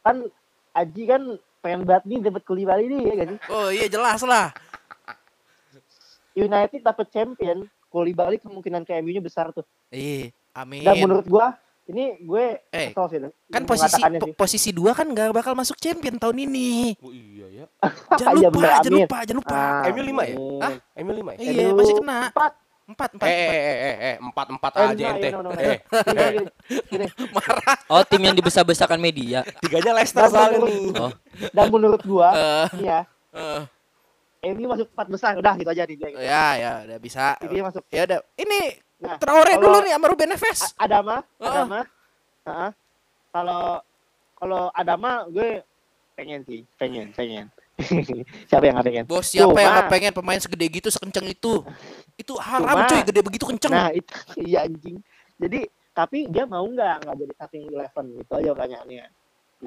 Kan 0.02 0.16
Aji 0.72 1.02
kan 1.04 1.22
pengen 1.58 1.82
banget 1.82 2.04
nih 2.04 2.18
dapat 2.22 2.42
Koulibaly 2.42 2.84
nih 2.86 3.00
ya 3.02 3.12
gak 3.16 3.28
sih? 3.28 3.38
Oh 3.48 3.68
iya 3.68 3.86
jelas 3.86 4.20
lah. 4.22 4.52
United 6.34 6.80
dapat 6.80 7.08
champion, 7.08 7.64
Koulibaly 7.88 8.36
kemungkinan 8.36 8.82
ke 8.82 8.92
MU-nya 9.00 9.20
besar 9.20 9.48
tuh. 9.50 9.64
Iya, 9.88 10.28
amin. 10.52 10.84
Dan 10.84 10.94
menurut 11.00 11.24
gua 11.24 11.56
ini 11.86 12.18
gue 12.20 12.60
Eh, 12.68 12.90
kesel 12.90 13.06
sih. 13.08 13.18
kan 13.46 13.62
posisi 13.64 13.96
po- 13.96 14.26
sih. 14.26 14.34
posisi 14.36 14.70
dua 14.70 14.90
kan 14.92 15.06
nggak 15.06 15.32
bakal 15.32 15.54
masuk 15.54 15.78
champion 15.78 16.18
tahun 16.18 16.44
ini. 16.44 16.92
Oh 16.98 17.08
iya 17.08 17.46
ya. 17.54 17.64
Jangan 18.12 18.34
Iya, 18.36 18.48
lupa, 18.48 18.58
bener, 18.58 18.70
jangan 18.76 18.92
lupa, 18.98 19.18
jangan 19.22 19.38
lupa. 19.40 19.56
Ah, 19.56 19.88
MU 19.88 20.02
lima 20.02 20.22
ya? 20.24 20.36
Hah? 20.60 20.72
Emil 20.92 21.14
lima 21.16 21.30
ya? 21.32 21.38
Iya, 21.40 21.66
masih 21.72 21.94
kena. 21.96 22.20
Empat. 22.28 22.52
Empat, 22.86 23.10
empat, 23.12 23.26
Eh, 23.26 23.34
empat. 23.34 23.50
eh, 23.50 23.58
eh, 23.58 23.74
eh, 23.74 23.96
eh, 23.98 24.16
empat 24.22 24.46
empat 24.48 24.72
Eh, 24.72 24.84
aja 24.86 25.04
ente. 25.10 25.28
no, 25.28 25.40
no, 25.42 25.50
no. 25.50 25.58
Eh, 25.58 25.78
eh. 25.82 27.10
Marah. 27.34 27.74
Oh, 27.88 28.02
tim 28.06 28.22
yang 28.22 28.30
dibesar-besarkan 28.32 28.94
media. 28.96 29.42
tiganya 29.58 29.90
Leicester 29.92 30.22
Nah, 30.22 30.30
soalnya 30.30 30.58
menurut- 30.62 30.70
nih. 30.70 31.02
Oh. 31.02 31.12
Dan 31.50 31.66
menurut 31.68 32.02
gua, 32.02 32.28
ya, 32.78 33.02
eh. 33.34 33.62
MU 34.46 34.70
masuk 34.70 34.86
empat 34.88 35.06
besar. 35.10 35.34
Udah 35.34 35.58
gitu 35.58 35.66
aja 35.66 35.82
nih. 35.82 35.96
dia. 35.98 36.08
Ya, 36.14 36.46
ya, 36.54 36.72
udah 36.86 36.98
bisa. 37.02 37.34
Intinya 37.42 37.74
masuk. 37.74 37.82
Ya 37.90 38.06
udah. 38.06 38.18
Ini 38.36 38.60
Nah, 38.96 39.18
Traore 39.20 39.52
kalau- 39.52 39.62
dulu 39.66 39.76
nih 39.82 39.92
sama 39.92 40.06
Ruben 40.06 40.28
Neves. 40.30 40.60
Adama, 40.78 41.16
Oh. 41.36 41.44
Adama. 41.44 41.80
Heeh. 42.46 42.70
Kalau 43.28 43.62
kalau 44.32 44.62
Adama 44.70 45.26
gue 45.26 45.60
pengen 46.14 46.40
sih, 46.46 46.62
pengen, 46.76 47.10
pengen. 47.12 47.50
Siapa 48.48 48.64
yang 48.64 48.74
nggak 48.80 48.86
pengen? 48.88 49.04
Bos 49.04 49.28
siapa 49.28 49.52
yang 49.52 49.68
Cuma- 49.68 49.74
nggak 49.76 49.92
pengen 49.92 50.12
pemain 50.16 50.40
segede 50.40 50.66
gitu 50.72 50.88
sekenceng 50.88 51.26
itu? 51.28 51.60
Itu 52.16 52.34
haram 52.40 52.72
Cuma- 52.72 52.88
cuy, 52.88 53.00
gede 53.04 53.20
begitu 53.20 53.44
kenceng. 53.44 53.72
Nah 53.72 53.92
itu 53.92 54.12
iya 54.48 54.64
anjing. 54.64 54.96
Jadi 55.36 55.60
tapi 55.92 56.28
dia 56.28 56.44
mau 56.48 56.64
nggak 56.64 57.04
nggak 57.04 57.14
jadi 57.20 57.32
starting 57.36 57.64
eleven 57.68 58.06
itu 58.16 58.32
aja 58.32 58.48
pertanyaannya. 58.56 59.06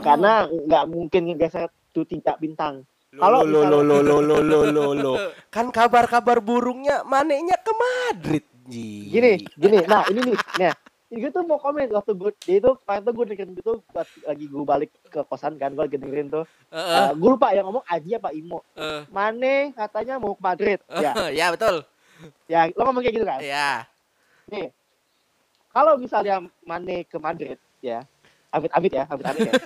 Karena 0.01 0.31
nggak 0.49 0.83
mungkin 0.89 1.21
ngegeser 1.29 1.69
tuh 1.93 2.05
tingkat 2.05 2.37
bintang. 2.41 2.85
Kalau 3.09 3.41
lo 3.41 3.65
lo 3.65 3.81
lo 3.81 3.97
lo 4.05 4.17
lo 4.21 4.37
lo 4.41 4.59
lo 4.69 4.85
lo. 4.93 5.13
Kan 5.49 5.73
kabar-kabar 5.73 6.41
burungnya 6.45 7.01
manenya 7.01 7.57
ke 7.57 7.73
Madrid, 7.73 8.45
Ji. 8.69 9.09
Gini, 9.09 9.41
gini. 9.57 9.81
Nah 9.89 10.05
ini 10.13 10.29
nih, 10.29 10.37
nah 10.61 10.73
gue 11.09 11.29
tuh 11.29 11.41
mau 11.41 11.57
komen 11.57 11.89
waktu 11.89 12.13
gue 12.13 12.31
dia 12.39 12.61
itu 12.61 12.69
kemarin 12.85 13.01
tuh 13.01 13.13
gue 13.13 13.25
dengerin 13.27 13.57
itu 13.57 13.73
pas 13.89 14.05
lagi 14.23 14.45
gue 14.45 14.61
balik 14.63 14.89
ke 15.09 15.19
kosan 15.25 15.57
kan 15.57 15.73
gue 15.73 15.81
lagi 15.81 15.97
dengerin 15.97 16.29
tuh 16.29 16.45
Heeh. 16.69 17.09
Eh, 17.09 17.11
gue 17.17 17.29
lupa 17.29 17.49
yang 17.49 17.65
ngomong 17.65 17.81
Aji 17.83 18.13
apa 18.13 18.29
Imo 18.29 18.61
Eh. 18.77 19.01
Mane 19.09 19.73
katanya 19.73 20.21
mau 20.21 20.37
ke 20.37 20.41
Madrid 20.41 20.77
ya 20.93 21.11
ya 21.33 21.49
betul. 21.49 21.81
ya 22.45 22.69
lo 22.69 22.81
ngomong 22.85 23.01
kayak 23.01 23.15
gitu 23.17 23.25
kan 23.25 23.41
Ya. 23.41 23.89
nih 24.47 24.69
kalau 25.73 25.97
misalnya 25.97 26.45
Mane 26.61 27.01
ke 27.03 27.17
Madrid 27.17 27.57
ya 27.81 28.05
amit 28.53 28.69
amit 28.69 28.91
ya 28.93 29.03
amit 29.05 29.25
amit 29.25 29.41
ya 29.45 29.53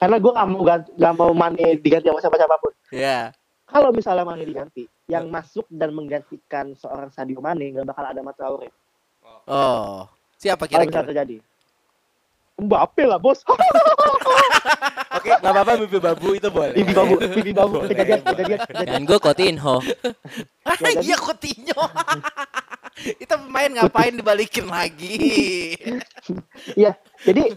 karena 0.00 0.16
gue 0.16 0.32
gak 0.32 0.48
mau 0.48 0.62
ganti, 0.64 0.90
gak 0.94 1.14
mau 1.18 1.30
Mane 1.34 1.66
diganti 1.76 2.06
sama 2.06 2.22
siapa 2.22 2.38
siapa 2.38 2.56
pun 2.62 2.72
Ya. 2.94 3.34
kalau 3.66 3.90
misalnya 3.90 4.22
Mane 4.22 4.46
diganti 4.46 4.86
yang 5.10 5.26
masuk 5.26 5.66
dan 5.66 5.90
menggantikan 5.90 6.70
seorang 6.78 7.10
Sadio 7.10 7.42
Mane 7.42 7.74
nggak 7.74 7.82
bakal 7.90 8.06
ada 8.06 8.22
Traore 8.30 8.70
Oh. 9.46 10.04
Siapa 10.36 10.64
kalau 10.64 10.82
bisa 10.82 10.90
kira-kira? 10.90 11.08
terjadi 11.12 11.36
Mbappe 12.60 13.02
lah 13.08 13.16
bos 13.16 13.40
Oke, 15.10 15.32
nggak 15.32 15.52
apa-apa 15.52 15.72
mimpi 15.80 15.98
babu 15.98 16.28
itu 16.32 16.48
boleh. 16.48 16.76
Bibi 16.76 16.92
babu 16.92 17.14
Bibi 17.36 17.52
babu 17.52 17.76
kejadian 17.84 18.20
kejadian 18.22 18.60
kejadian 18.62 18.92
Dan 18.94 19.02
gue 19.04 19.18
Coutinho. 19.18 19.76
Ah, 20.70 20.76
iya 21.02 21.16
Coutinho. 21.18 21.82
Itu 23.16 23.34
pemain 23.34 23.72
ngapain 23.72 24.12
dibalikin 24.14 24.68
lagi? 24.68 25.16
Iya, 26.76 26.94
jadi 27.24 27.56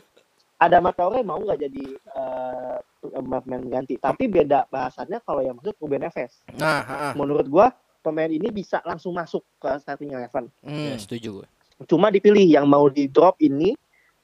ada 0.58 0.80
Traore 0.92 1.22
mau 1.22 1.38
nggak 1.38 1.60
jadi 1.60 1.84
eh, 1.94 2.76
pemain 3.12 3.64
ganti 3.70 4.00
tapi 4.00 4.32
beda 4.32 4.66
bahasannya 4.72 5.20
kalau 5.22 5.44
yang 5.44 5.60
masuk 5.60 5.76
Ruben 5.78 6.08
Neves 6.08 6.40
Nah, 6.56 6.80
heeh. 6.82 7.12
menurut 7.20 7.46
gua 7.52 7.68
pemain 8.00 8.32
ini 8.32 8.48
bisa 8.50 8.80
langsung 8.84 9.12
masuk 9.12 9.44
ke 9.60 9.68
starting 9.78 10.16
eleven 10.16 10.48
Ya, 10.64 10.96
Hmm. 10.96 10.98
setuju 10.98 11.44
gue. 11.44 11.48
Cuma 11.84 12.08
dipilih 12.08 12.44
yang 12.46 12.66
mau 12.66 12.88
di 12.88 13.06
drop 13.06 13.38
ini 13.38 13.76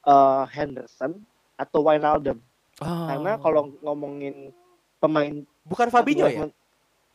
eh, 0.01 0.43
Henderson 0.47 1.15
atau 1.55 1.79
Wijnaldum 1.81 2.39
Oh. 2.79 2.87
karena 3.05 3.35
kalau 3.35 3.75
ngomongin 3.81 4.55
pemain 4.97 5.43
Bukan 5.63 5.91
Fabinho 5.91 6.23
ya? 6.25 6.47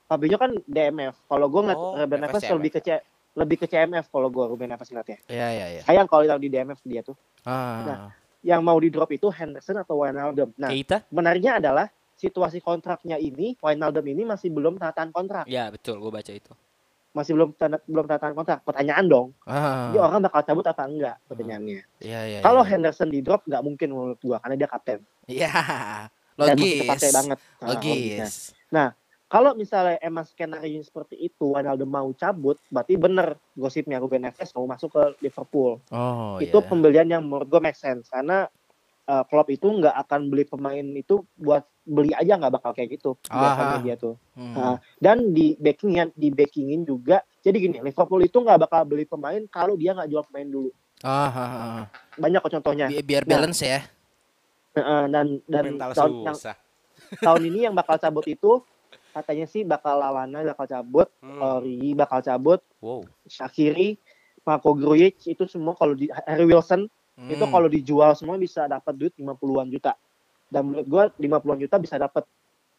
Fabinho 0.05 0.36
kan 0.36 0.53
DMF 0.62 1.16
kalau 1.24 1.49
gua 1.49 1.64
ngeliat 1.64 1.80
Oh, 1.80 1.97
Ruben 1.97 2.20
Neves 2.20 2.45
lebih 2.45 2.70
ke 2.70 2.80
C- 2.80 3.05
lebih 3.32 3.57
ke 3.57 3.66
CMF 3.66 4.07
kalau 4.07 4.28
gua 4.28 4.45
Ruben 4.45 4.68
Neves 4.68 4.84
ngeliatnya 4.84 5.24
Ya 5.24 5.49
ya 5.51 5.66
ya. 5.70 5.80
sayang 5.82 6.05
kalau 6.05 6.22
yang 6.22 6.36
di 6.36 6.53
DMF 6.53 6.84
dia 6.84 7.01
tuh 7.01 7.16
Ah. 7.42 7.80
Nah. 7.80 8.09
yang 8.40 8.61
mau 8.61 8.76
di 8.76 8.88
drop 8.88 9.09
itu 9.09 9.24
Henderson 9.26 9.76
atau 9.78 10.05
Wijnaldum 10.05 10.53
nah 10.55 10.68
Keita? 10.68 11.01
menariknya 11.09 11.57
adalah 11.57 11.88
situasi 12.14 12.61
kontraknya 12.61 13.16
ini 13.16 13.57
Wijnaldum 13.57 14.05
ini 14.05 14.22
masih 14.22 14.53
belum 14.53 14.76
tangan 14.76 15.09
kontrak 15.11 15.45
Ya 15.47 15.72
betul, 15.72 15.97
gue 15.97 16.12
baca 16.12 16.28
itu. 16.28 16.53
Masih 17.14 17.32
belum 17.32 17.54
tanda 17.54 17.78
belum 17.84 18.04
tanda 18.04 18.20
tangan 18.20 18.36
kontrak 18.36 18.58
pertanyaan 18.60 19.06
dong 19.06 19.28
Ah. 19.46 19.88
ini 19.88 19.98
orang 19.98 20.18
bakal 20.20 20.42
cabut 20.42 20.66
apa 20.66 20.82
enggak 20.84 21.16
pertanyaannya 21.24 21.80
Ya 21.98 22.20
ya. 22.26 22.40
kalau 22.42 22.60
ya. 22.60 22.74
Henderson 22.74 23.06
di 23.06 23.22
drop 23.22 23.46
nggak 23.46 23.62
mungkin 23.62 23.88
menurut 23.88 24.18
gua 24.18 24.42
karena 24.42 24.56
dia 24.56 24.66
kapten 24.66 24.98
Ya. 25.24 25.50
dan 26.34 26.52
masih 26.52 26.58
Logis. 26.58 26.80
kepake 26.82 27.08
banget 27.14 27.38
Nah. 27.38 27.68
Logis. 27.70 28.34
kalau 29.24 29.50
misalnya 29.52 29.98
emang 30.00 30.22
skenario 30.24 30.78
seperti 30.80 31.14
itu 31.16 31.54
Wijnaldum 31.54 31.86
mau 31.86 32.10
cabut 32.12 32.58
berarti 32.68 32.94
bener 32.94 33.34
gosipnya 33.52 33.96
Ruben 33.96 34.20
Neves 34.20 34.50
mau 34.50 34.66
masuk 34.66 34.90
ke 34.90 35.02
Liverpool 35.20 35.78
Oh 35.88 36.36
itu 36.38 36.52
iya. 36.52 36.66
pembelian 36.66 37.06
yang 37.08 37.22
menurut 37.22 37.46
gue 37.46 37.60
make 37.60 37.74
sense 37.74 38.06
karena 38.06 38.50
uh, 39.05 39.24
Klopp 39.24 39.48
itu 39.48 39.66
nggak 39.66 39.94
akan 39.98 40.20
beli 40.26 40.44
pemain 40.44 40.84
itu 40.84 41.22
buat 41.34 41.62
beli 41.80 42.11
aja 42.11 42.34
nggak 42.34 42.55
bakal 42.55 42.72
kayak 42.72 42.94
gitu 42.94 43.16
biasanya 43.24 43.76
Aha. 43.76 43.82
dia 43.82 43.96
tuh 43.96 44.16
Hmm. 44.34 44.50
Nah, 44.50 44.74
dan 44.98 45.30
di 45.30 45.55
backingin 45.55 46.11
di 46.12 46.26
backingin 46.28 46.82
juga 46.82 47.22
jadi 47.38 47.55
gini 47.57 47.78
Liverpool 47.78 48.18
itu 48.20 48.34
nggak 48.34 48.59
bakal 48.61 48.82
beli 48.82 49.05
pemain 49.05 49.38
kalau 49.46 49.74
dia 49.74 49.92
nggak 49.92 50.09
jual 50.09 50.24
pemain 50.24 50.48
dulu 50.48 50.70
Ah, 51.00 51.28
ah, 51.28 51.38
ah. 51.38 51.82
banyak 52.16 52.40
kok 52.40 52.52
contohnya 52.52 52.86
Bi- 52.88 53.05
biar 53.05 53.22
Nah. 53.22 53.30
balance 53.30 53.61
ya. 53.61 53.80
Nah, 54.74 55.07
dan 55.07 55.26
dan 55.44 55.62
Mental 55.70 55.90
tahun 55.92 56.12
yang 56.24 56.38
tahun 57.20 57.42
ini 57.44 57.59
yang 57.62 57.74
bakal 57.74 57.94
cabut 57.94 58.26
itu 58.26 58.59
katanya 59.12 59.46
sih 59.46 59.62
bakal 59.62 59.94
Lalana 59.94 60.42
bakal 60.44 60.66
cabut 60.66 61.07
Hmm. 61.20 61.38
Origi 61.38 61.94
bakal 61.94 62.18
cabut 62.20 62.59
Wow. 62.80 63.07
Shakiri 63.24 64.00
Marco 64.42 64.72
Grujic 64.72 65.14
itu 65.26 65.46
semua 65.46 65.72
kalau 65.72 65.94
di 65.94 66.11
Harry 66.26 66.44
Wilson 66.44 66.90
itu 67.16 67.40
Hmm. 67.40 67.52
kalau 67.52 67.68
dijual 67.68 68.10
semua 68.12 68.34
bisa 68.34 68.66
dapat 68.66 68.92
duit 68.92 69.14
50-an 69.14 69.68
juta. 69.68 69.92
Dan 70.46 70.66
menurut 70.66 70.86
gua 70.86 71.04
50-an 71.12 71.58
juta 71.58 71.76
bisa 71.78 71.94
dapat 71.94 72.26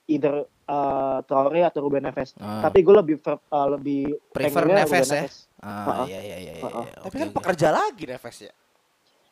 either 0.05 0.35
uh, 0.65 1.17
Traore 1.23 1.65
atau 1.65 1.81
Ruben 1.81 2.03
Neves. 2.03 2.37
Ah. 2.37 2.61
Tapi 2.61 2.79
gue 2.79 2.93
lebih 2.93 3.15
uh, 3.23 3.39
lebih 3.71 4.21
Prefer 4.29 4.63
Neves 4.63 4.85
Ruben 4.85 5.01
ya? 5.01 5.21
Neves. 5.23 5.35
Ah, 5.57 5.71
Heeh. 5.87 6.05
iya 6.05 6.19
iya 6.21 6.37
iya 6.37 6.51
iya. 6.51 6.61
Heeh. 6.61 6.85
iya. 6.85 6.97
Tapi 7.01 7.15
kan 7.17 7.29
pekerja 7.33 7.67
lagi 7.69 8.03
Neves 8.05 8.37
ya. 8.39 8.53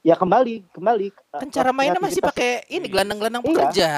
Ya 0.02 0.16
kembali, 0.18 0.56
kembali. 0.72 1.08
uh, 1.30 1.40
Kan 1.40 1.50
cara 1.50 1.70
mainnya 1.72 2.02
masih 2.02 2.20
pakai 2.20 2.66
ini 2.68 2.88
gelandang-gelandang 2.88 3.44
Iya. 3.44 3.50
pekerja. 3.50 3.90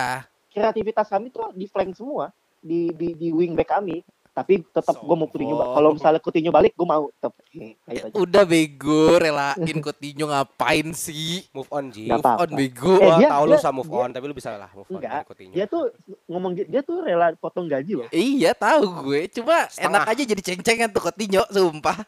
kreativitas 0.51 1.07
kami 1.07 1.27
tuh 1.27 1.51
di 1.51 1.67
flank 1.67 1.91
semua 1.93 2.31
di 2.57 2.87
di 2.91 3.11
di 3.11 3.27
wing 3.29 3.53
back 3.53 3.71
kami. 3.71 3.99
Tapi 4.35 4.67
tetap 4.67 4.91
gue 4.93 5.15
mau 5.15 5.25
Coutinho. 5.25 5.55
Kalau 5.55 5.95
misalnya 5.95 6.19
Coutinho 6.19 6.51
balik, 6.51 6.75
gue 6.75 6.83
mau 6.83 7.07
tetap. 7.09 7.31
Eh, 7.49 7.79
Ya, 7.87 8.03
aja. 8.03 8.11
udah 8.11 8.43
bego, 8.43 9.15
relain 9.15 9.55
Coutinho 9.85 10.27
ngapain 10.27 10.91
sih? 10.91 11.47
Move 11.49 11.71
on 11.71 11.87
Ji. 11.87 12.11
Move 12.11 12.19
on 12.19 12.35
apa-apa. 12.35 12.51
bego. 12.51 12.99
Eh, 12.99 13.15
dia- 13.17 13.31
tahu 13.31 13.43
lu 13.43 13.49
dia- 13.49 13.57
bisa 13.57 13.71
move 13.71 13.87
dia- 13.87 13.95
on, 13.97 14.09
tapi 14.11 14.25
lu 14.25 14.35
bisa 14.35 14.49
lah 14.51 14.67
move 14.69 14.83
on 14.85 14.99
Enggak. 14.99 15.11
dari 15.13 15.25
Coutinho. 15.25 15.53
Dia 15.55 15.65
tuh 15.65 15.83
ngomong 16.27 16.51
dia 16.53 16.81
tuh 16.81 16.97
rela 16.99 17.31
potong 17.33 17.65
gaji 17.65 17.93
loh. 17.95 18.07
Iya 18.09 18.51
tahu 18.51 18.83
gue, 19.05 19.31
cuma 19.31 19.65
Setengah. 19.65 20.03
enak 20.03 20.11
aja 20.11 20.23
jadi 20.27 20.41
ceng-cengan 20.43 20.89
tuh 20.91 21.01
Coutinho, 21.01 21.43
sumpah. 21.47 21.95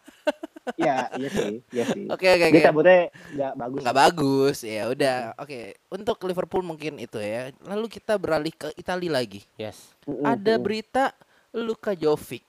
Iya, 0.75 1.07
iya 1.15 1.30
sih, 1.32 1.53
iya 1.71 1.84
sih. 1.88 2.11
Oke 2.11 2.28
oke 2.28 2.43
Dia 2.43 2.51
oke. 2.51 2.59
cabutnya 2.61 2.99
nggak 3.32 3.53
bagus. 3.55 3.80
Nggak 3.80 3.97
bagus, 3.97 4.57
ya 4.61 4.84
udah. 4.86 5.17
Oke, 5.39 5.59
untuk 5.88 6.19
Liverpool 6.21 6.59
mungkin 6.59 6.99
itu 6.99 7.15
ya. 7.17 7.55
Lalu 7.63 7.88
kita 7.88 8.19
beralih 8.19 8.51
ke 8.51 8.75
Italia 8.75 9.15
lagi. 9.15 9.47
Yes. 9.55 9.95
Mm-mm, 10.03 10.28
Ada 10.28 10.53
mm-mm. 10.53 10.65
berita 10.67 11.15
Luka 11.58 11.91
Jovic 11.91 12.45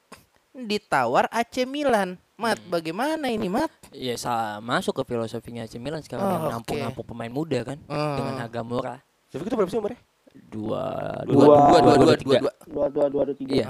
ditawar 0.53 1.31
AC 1.31 1.65
Milan. 1.65 2.19
Mat, 2.35 2.59
bagaimana 2.67 3.27
ini, 3.29 3.51
Mat? 3.51 3.67
Ya 3.91 4.15
sa 4.15 4.61
masuk 4.61 5.03
ke 5.03 5.11
filosofinya 5.11 5.65
AC 5.65 5.75
Milan 5.77 6.03
sekarang 6.03 6.23
Oh, 6.23 6.31
yang 6.31 6.43
oke. 6.45 6.53
nampung-nampung 6.55 7.07
pemain 7.07 7.33
muda 7.33 7.59
kan 7.65 7.79
Hmm. 7.85 8.15
dengan 8.15 8.35
harga 8.39 8.61
murah. 8.63 8.99
Tapi 9.29 9.43
itu 9.43 9.55
berapa 9.55 9.67
sih 9.69 9.79
umurnya? 9.79 9.99
Dua 10.39 10.83
Dua, 11.27 11.35
Dua, 11.35 11.45
dua, 11.45 11.59
dua, 11.59 11.79
dua, 11.81 11.95
dua, 11.99 12.17
dua. 12.17 12.39
dua 12.69 12.87
dua 12.87 13.07
dua 13.09 13.23
dua 13.27 13.35
tiga. 13.35 13.53
Iya. 13.55 13.67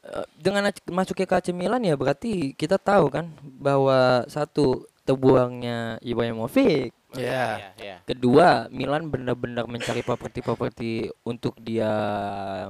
Eh, 0.00 0.26
dengan 0.34 0.62
masuknya 0.88 1.26
ke 1.28 1.34
AC 1.36 1.48
Milan 1.52 1.84
ya 1.84 1.94
berarti 1.94 2.50
kita 2.52 2.80
tahu 2.80 3.12
kan 3.12 3.30
bahwa 3.40 4.24
satu 4.26 4.88
terbuangnya 5.04 6.00
Ibrahimovic, 6.00 6.90
Ya. 7.18 7.74
Iya. 7.74 7.96
kedua 8.06 8.70
Milan 8.70 9.10
benar-benar 9.10 9.66
mencari 9.66 10.04
properti-properti 10.06 11.10
untuk 11.26 11.58
dia 11.58 11.90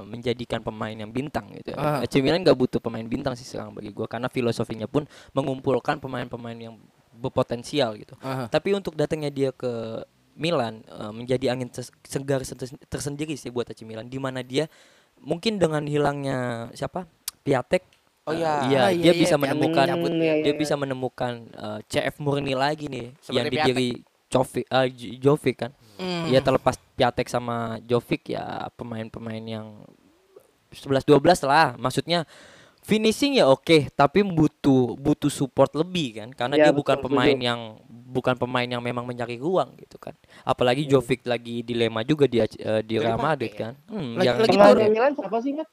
menjadikan 0.01 0.65
pemain 0.65 0.93
yang 0.93 1.13
bintang 1.13 1.53
gitu. 1.53 1.77
Ya. 1.77 2.01
AC 2.01 2.17
Milan 2.25 2.41
gak 2.41 2.57
butuh 2.57 2.81
pemain 2.81 3.05
bintang 3.05 3.37
sih 3.37 3.45
sekarang 3.45 3.77
bagi 3.77 3.93
gua 3.93 4.09
karena 4.09 4.27
filosofinya 4.33 4.89
pun 4.89 5.05
mengumpulkan 5.37 6.01
pemain-pemain 6.01 6.57
yang 6.57 6.75
berpotensial 7.13 7.93
gitu. 8.01 8.17
Aha. 8.23 8.49
Tapi 8.49 8.73
untuk 8.73 8.97
datangnya 8.97 9.29
dia 9.29 9.49
ke 9.53 10.01
Milan 10.33 10.81
eh, 10.89 11.11
menjadi 11.13 11.53
angin 11.53 11.69
segar 12.01 12.41
tersendiri 12.89 13.37
sih 13.37 13.53
buat 13.53 13.69
AC 13.69 13.85
Milan 13.85 14.09
di 14.09 14.17
mana 14.17 14.41
dia 14.41 14.65
mungkin 15.21 15.61
dengan 15.61 15.85
hilangnya 15.85 16.71
siapa? 16.73 17.05
Piatek 17.41 18.01
Oh 18.21 18.37
iya. 18.37 18.69
iya, 18.69 18.79
Ah, 18.85 18.91
dia 18.93 19.09
iya, 19.09 19.13
bisa 19.17 19.33
iya, 19.33 19.41
menemukan 19.41 19.85
cabut, 19.89 20.11
iya, 20.13 20.21
iya, 20.21 20.33
dia 20.45 20.53
iya. 20.53 20.61
bisa 20.61 20.73
menemukan 20.77 21.33
eh, 21.57 21.79
CF 21.89 22.15
murni 22.21 22.53
lagi 22.53 22.85
nih 22.85 23.17
Seperti 23.17 23.33
yang 23.33 23.47
didiri 23.49 23.89
Jovic 24.31 24.65
eh, 24.65 24.87
J- 24.89 25.15
Jovic 25.19 25.55
kan. 25.57 25.71
Hmm. 25.95 26.25
Ya 26.25 26.39
terlepas 26.39 26.79
Piatek 26.95 27.27
sama 27.27 27.55
Jovic 27.81 28.25
ya 28.27 28.43
pemain-pemain 28.73 29.43
yang 29.43 29.83
11 30.71 31.03
12 31.03 31.19
lah. 31.43 31.75
Maksudnya 31.75 32.23
finishing 32.81 33.35
ya 33.35 33.45
oke, 33.45 33.91
tapi 33.91 34.23
butuh 34.23 34.95
butuh 34.95 35.29
support 35.29 35.69
lebih 35.73 36.17
kan 36.17 36.29
karena 36.31 36.55
Ya, 36.55 36.63
dia 36.65 36.73
bukan 36.73 36.95
betul, 36.95 37.05
pemain 37.07 37.29
setuju. 37.29 37.45
yang 37.45 37.59
bukan 37.85 38.35
pemain 38.35 38.65
yang 38.65 38.81
memang 38.81 39.03
mencari 39.03 39.37
ruang 39.37 39.75
gitu 39.77 39.95
kan. 39.97 40.15
Apalagi 40.41 40.83
Hmm. 40.83 40.91
Jovic 40.91 41.21
lagi 41.23 41.61
dilema 41.61 42.01
juga 42.01 42.25
dia 42.25 42.47
eh, 42.47 42.81
di 42.81 42.95
Nggak 42.95 43.05
Real 43.05 43.19
Madrid 43.19 43.51
ya? 43.51 43.59
kan. 43.61 43.73
Hmm, 43.85 44.11
Lagi- 44.13 44.25
yang 44.25 44.37
lagi. 44.37 44.49
Tengahnya 44.49 44.87
Milan 44.89 45.11
siapa 45.13 45.37
sih, 45.37 45.51
Mat? 45.53 45.67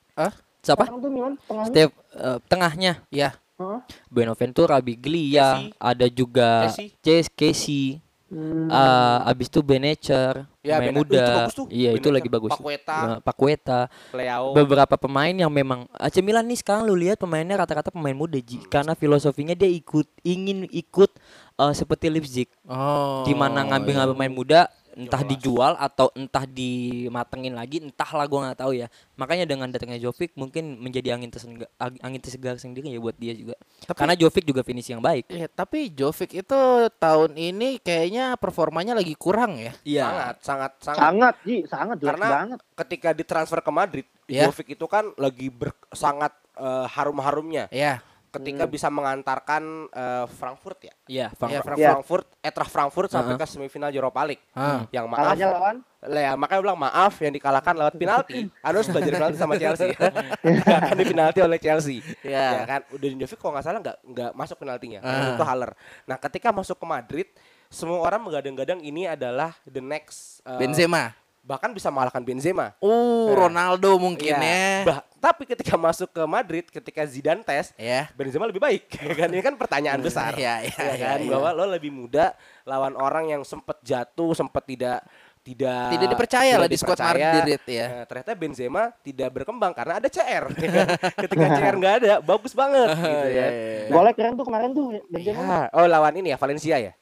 siapa? 0.59 0.82
Sekarang 0.82 1.00
tuh 1.00 1.11
Milan 1.11 1.32
tengahnya. 1.40 1.70
Step 1.70 1.90
eh, 2.12 2.38
tengahnya 2.44 2.92
Ya. 3.09 3.30
Hah? 3.56 3.82
Benaventura, 4.06 4.78
Biglia, 4.78 5.59
Casey. 5.59 5.74
ada 5.80 6.06
juga 6.09 6.50
Casey. 6.68 6.86
Casey, 7.32 7.82
Hmm. 8.28 8.68
eh, 8.68 9.18
abis 9.32 9.48
itu 9.48 9.64
Benecer, 9.64 10.44
Ya, 10.60 10.76
pemain 10.76 11.00
muda. 11.00 11.16
itu 11.16 11.32
bagus 11.32 11.54
tuh. 11.56 11.66
Iya, 11.72 11.90
itu 11.96 12.08
lagi 12.12 12.28
bagus. 12.28 12.52
Paqueta. 12.52 12.98
Nah, 13.00 13.18
Paqueta. 13.24 13.80
Leao. 14.12 14.52
Beberapa 14.52 15.00
pemain 15.00 15.32
yang 15.32 15.48
memang 15.48 15.88
AC 15.96 16.20
Milan 16.20 16.44
nih 16.44 16.60
sekarang 16.60 16.84
lu 16.84 16.92
lihat 16.92 17.16
pemainnya 17.16 17.56
rata-rata 17.56 17.88
pemain 17.88 18.12
muda 18.12 18.36
Ji. 18.36 18.60
Karena 18.68 18.92
filosofinya 18.92 19.56
dia 19.56 19.72
ikut 19.72 20.04
ingin 20.20 20.68
ikut 20.68 21.08
eh, 21.56 21.72
seperti 21.72 22.12
Leipzig 22.12 22.48
Oh. 22.68 23.24
di 23.24 23.32
mana 23.32 23.64
ngambil 23.64 23.96
iya. 23.96 24.04
pemain 24.12 24.32
muda 24.32 24.60
entah 24.99 25.22
Jelas. 25.22 25.30
dijual 25.38 25.72
atau 25.78 26.11
entah 26.18 26.42
dimatengin 26.42 27.55
lagi, 27.55 27.78
entahlah 27.78 28.26
gua 28.26 28.51
nggak 28.51 28.59
tahu 28.59 28.72
ya. 28.74 28.90
Makanya 29.14 29.46
dengan 29.46 29.70
datangnya 29.70 30.03
Jovic 30.03 30.34
mungkin 30.34 30.74
menjadi 30.82 31.14
angin 31.14 31.30
tersegar, 31.30 31.70
angin 31.78 32.18
tersegar 32.18 32.59
sendiri 32.59 32.90
ya 32.90 32.99
buat 32.99 33.14
dia 33.14 33.30
juga. 33.32 33.55
Karena 33.94 34.18
Jovic 34.18 34.42
juga 34.42 34.66
finish 34.66 34.90
yang 34.90 34.99
baik. 34.99 35.30
Iya, 35.30 35.46
tapi 35.46 35.94
Jovic 35.94 36.34
itu 36.34 36.61
tahun 36.99 37.38
ini 37.38 37.78
kayaknya 37.78 38.34
performanya 38.34 38.99
lagi 38.99 39.14
kurang 39.14 39.62
ya. 39.62 39.72
Iya. 39.86 40.05
Sangat, 40.05 40.36
sangat, 40.42 40.72
sangat. 40.82 40.99
Sangat, 40.99 41.34
Ji, 41.46 41.57
sangat 41.70 41.96
Karena 42.03 42.26
banget. 42.28 42.59
ketika 42.74 43.09
ditransfer 43.14 43.61
ke 43.62 43.70
Madrid, 43.70 44.07
Iya. 44.26 44.51
Jovic 44.51 44.74
itu 44.74 44.84
kan 44.90 45.09
lagi 45.14 45.49
ber, 45.49 45.72
sangat 45.94 46.34
eh, 46.59 46.86
harum-harumnya 46.90 47.70
Iya. 47.70 48.03
Ketika 48.28 48.64
bisa 48.64 48.88
mengantarkan 48.88 49.62
eh, 49.88 50.26
Frankfurt 50.30 50.78
ya. 50.82 50.94
Iya, 51.06 51.26
Frank- 51.32 51.52
Iya, 51.52 51.60
Fra- 51.60 51.76
Iya. 51.76 51.88
Frankfurt, 51.92 52.26
Eintracht 52.38 52.70
Frankfurt 52.70 53.08
sampai 53.08 53.34
Heeh. 53.34 53.40
ke 53.40 53.46
semifinal 53.48 53.88
Europa 53.88 54.20
League. 54.22 54.44
Ah. 54.52 54.84
Yang 54.88 55.06
maaf, 55.06 55.20
Kalahnya 55.24 55.46
lawan 55.50 55.76
lah 55.98 56.22
ya, 56.22 56.32
makanya 56.32 56.60
bilang 56.62 56.78
maaf 56.78 57.12
yang 57.18 57.32
dikalahkan 57.32 57.74
lewat 57.74 57.94
penalti. 57.96 58.46
Harus 58.62 58.86
belajar 58.86 59.12
penalti 59.12 59.36
sama 59.36 59.54
Chelsea. 59.56 59.90
Akan 60.78 60.94
di 60.94 61.04
penalti 61.04 61.38
oleh 61.42 61.58
Chelsea. 61.58 61.98
Iya. 62.22 62.46
Ya 62.54 62.64
kan, 62.64 62.80
udah 62.88 63.08
Jovic 63.18 63.38
kalau 63.38 63.52
nggak 63.52 63.64
salah 63.64 63.80
nggak 63.82 63.96
nggak 64.06 64.30
masuk 64.32 64.56
penaltinya. 64.58 65.00
Ah. 65.02 65.34
Itu 65.34 65.42
Haller. 65.42 65.72
Nah, 66.04 66.16
ketika 66.20 66.54
masuk 66.54 66.76
ke 66.76 66.86
Madrid, 66.86 67.28
semua 67.66 67.98
orang 67.98 68.22
menggadang-gadang 68.22 68.80
ini 68.80 69.04
adalah 69.04 69.52
the 69.64 69.82
next 69.82 70.38
eh, 70.46 70.56
Benzema. 70.56 71.12
Bahkan 71.49 71.72
bisa 71.72 71.88
mengalahkan 71.88 72.20
Benzema. 72.20 72.76
Uh, 72.78 73.32
Nah. 73.32 73.49
Ronaldo 73.49 73.96
mungkin 73.96 74.36
Iya. 74.36 74.44
ya. 74.44 74.84
Bah- 74.84 75.05
tapi 75.18 75.42
ketika 75.44 75.74
masuk 75.74 76.09
ke 76.09 76.22
Madrid, 76.22 76.68
ketika 76.68 77.03
Zidane 77.03 77.40
tes, 77.40 77.72
Ya. 77.74 78.07
Benzema 78.12 78.44
lebih 78.44 78.61
baik. 78.61 78.84
kan 79.18 79.28
ini 79.28 79.40
kan 79.40 79.57
pertanyaan 79.57 79.99
besar. 79.99 80.36
Iya, 80.36 80.62
iya, 80.62 80.76
Ya 80.76 80.92
iya, 80.94 81.07
kan 81.09 81.18
iya. 81.18 81.30
bahwa 81.32 81.49
lo 81.51 81.64
lebih 81.66 81.88
muda 81.88 82.36
lawan 82.62 82.92
orang 82.94 83.30
yang 83.30 83.42
sempat 83.42 83.80
jatuh, 83.80 84.30
sempat 84.32 84.62
tidak 84.62 85.01
tidak 85.38 85.96
Tidak 85.96 86.09
dipercaya 86.12 86.55
lah 86.55 86.68
tidak 86.68 86.76
di 86.76 86.78
squad. 86.78 87.01
Madrid 87.01 87.62
ya. 87.64 87.86
Nah, 87.88 88.05
ternyata 88.05 88.30
Benzema 88.36 88.82
tidak 89.01 89.28
berkembang 89.32 89.72
karena 89.72 89.96
ada 89.96 90.05
CR. 90.07 90.44
ya 90.61 90.68
kan? 90.68 90.86
ketika 91.16 91.46
CR 91.57 91.74
nggak 91.74 91.94
ada, 91.99 92.12
bagus 92.20 92.53
banget 92.53 92.88
gitu 92.92 93.01
Iya, 93.01 93.16
ya. 93.16 93.24
iya, 93.24 93.46
iya. 93.49 93.88
Golnya 93.88 94.12
keren 94.12 94.34
tuh 94.36 94.44
kemarin 94.44 94.70
tuh 94.70 94.84
Benzema. 95.09 95.40
Ya, 95.40 95.72
Oh 95.72 95.88
lawan 95.88 96.12
ini 96.14 96.28
ya 96.28 96.36
Valencia 96.36 96.76
ya. 96.76 96.92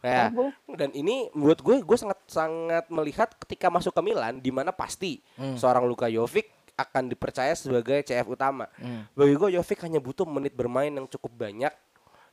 Ya. 0.00 0.28
keren 0.28 0.34
boleh. 0.34 0.54
Dan 0.74 0.90
ini 0.92 1.30
menurut 1.32 1.60
gue 1.60 1.76
gue 1.80 1.98
sangat 1.98 2.18
sangat 2.26 2.84
melihat 2.88 3.28
ketika 3.38 3.68
masuk 3.68 3.90
ke 3.90 4.02
Milan 4.02 4.38
di 4.38 4.50
mana 4.50 4.70
pasti 4.70 5.22
Hmm. 5.34 5.54
seorang 5.54 5.84
Luka 5.84 6.06
Jovic 6.06 6.50
akan 6.72 7.06
dipercaya 7.06 7.52
sebagai 7.52 8.00
CF 8.02 8.26
utama. 8.28 8.66
Hmm. 8.76 9.06
Bagi 9.12 9.34
gue 9.34 9.48
Jovic 9.52 9.78
hanya 9.82 9.98
butuh 9.98 10.24
menit 10.24 10.52
bermain 10.52 10.88
yang 10.88 11.06
cukup 11.06 11.30
banyak 11.38 11.72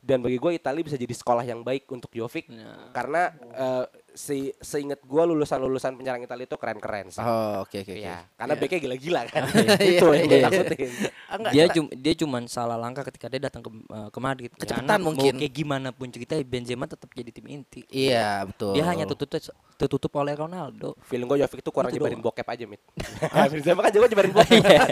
dan 0.00 0.18
bagi 0.18 0.40
gue 0.40 0.56
Italia 0.56 0.80
bisa 0.80 0.96
jadi 0.96 1.12
sekolah 1.12 1.44
yang 1.44 1.60
baik 1.60 1.84
untuk 1.86 2.08
Jovic 2.10 2.48
karena 2.90 3.28
eh, 3.52 3.84
se 4.14 4.52
seingat 4.60 5.00
gue 5.02 5.22
lulusan-lulusan 5.34 5.96
penyerang 5.96 6.22
Italia 6.24 6.46
itu 6.46 6.56
keren-keren 6.58 7.10
sih. 7.10 7.22
Oh, 7.22 7.62
oke 7.64 7.82
oke 7.82 7.92
oke. 7.92 8.00
Iya, 8.00 8.26
karena 8.34 8.54
Iya. 8.54 8.60
backnya 8.62 8.78
gila-gila 8.82 9.20
kan. 9.28 9.42
Iya, 9.80 9.98
itu 9.98 10.06
yang 10.10 10.26
gue 10.26 10.38
iya. 10.38 10.46
takutin. 10.50 10.90
Ah, 11.30 11.34
enggak, 11.38 11.52
dia 11.52 11.64
cum 11.70 11.84
dia 11.90 12.14
cuman 12.18 12.42
salah 12.50 12.78
langkah 12.78 13.04
ketika 13.06 13.26
dia 13.30 13.40
datang 13.46 13.62
ke 13.62 13.70
eh, 13.70 14.08
ke 14.10 14.18
Madrid. 14.18 14.50
Kecepatan 14.54 14.86
Karena 14.86 14.96
mungkin. 14.98 15.32
Mau 15.34 15.40
kayak 15.40 15.54
gimana 15.54 15.88
pun 15.94 16.06
ceritanya 16.10 16.42
Benzema 16.44 16.84
tetap 16.90 17.08
jadi 17.14 17.30
tim 17.30 17.46
inti. 17.48 17.82
Iya, 17.90 18.44
betul. 18.46 18.74
Dia 18.74 18.84
hanya 18.86 19.04
tertutup 19.06 19.40
tertutup 19.80 20.12
oleh 20.14 20.36
Ronaldo. 20.36 20.92
Feeling 21.02 21.24
gue 21.24 21.40
Jovic 21.40 21.64
itu 21.64 21.70
kurang 21.70 21.88
Itu 21.88 21.96
nyebarin 21.96 22.20
doang. 22.20 22.28
bokep 22.28 22.46
aja, 22.46 22.64
Mit. 22.68 22.80
Benzema 23.50 23.80
kan 23.80 23.90
juga 23.90 24.06
nyebarin 24.06 24.32
bokep. 24.32 24.60
Iya. 24.60 24.82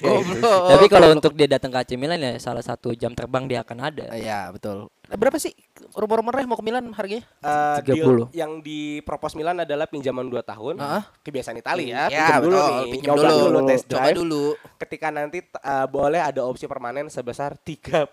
Goblok. 0.06 0.62
Tapi 0.70 0.86
kalau 0.86 1.08
untuk 1.10 1.32
dia 1.34 1.48
datang 1.48 1.70
ke 1.70 1.78
AC 1.80 1.90
Milan 1.94 2.16
ya 2.16 2.38
salah 2.38 2.62
satu 2.62 2.94
jam 2.94 3.10
terbang 3.10 3.44
dia 3.44 3.60
akan 3.60 3.78
ada. 3.82 4.06
Iya, 4.14 4.54
betul. 4.54 4.86
Berapa 5.10 5.36
sih 5.36 5.50
rumor-rumornya 5.90 6.46
mau 6.46 6.54
ke 6.54 6.62
Milan 6.62 6.94
harganya? 6.94 7.26
Eh, 7.42 7.78
30. 7.82 7.90
deal 7.90 8.12
yang 8.30 8.62
dipropos 8.62 9.34
Milan 9.34 9.58
adalah 9.58 9.84
pinjaman 9.84 10.22
2 10.24 10.38
tahun. 10.40 10.78
Heeh. 10.78 11.02
Kebiasaan 11.20 11.56
Italia 11.56 11.82
ya, 11.82 12.02
Ya, 12.06 12.26
pinjam 12.30 12.40
dulu 12.40 12.54
betul. 12.54 12.70
nih, 12.70 12.90
Pinjam 12.92 13.10
coba 13.10 13.26
dulu. 13.26 13.42
dulu, 13.42 13.58
test 13.66 13.84
Coba 13.84 13.98
drive. 14.00 14.16
dulu. 14.16 14.44
Ketika 14.78 15.06
nanti 15.08 15.38
eh, 15.42 15.86
boleh 15.86 16.20
ada 16.20 16.40
opsi 16.42 16.64
permanen 16.64 17.06
sebesar 17.06 17.58
35 17.58 18.06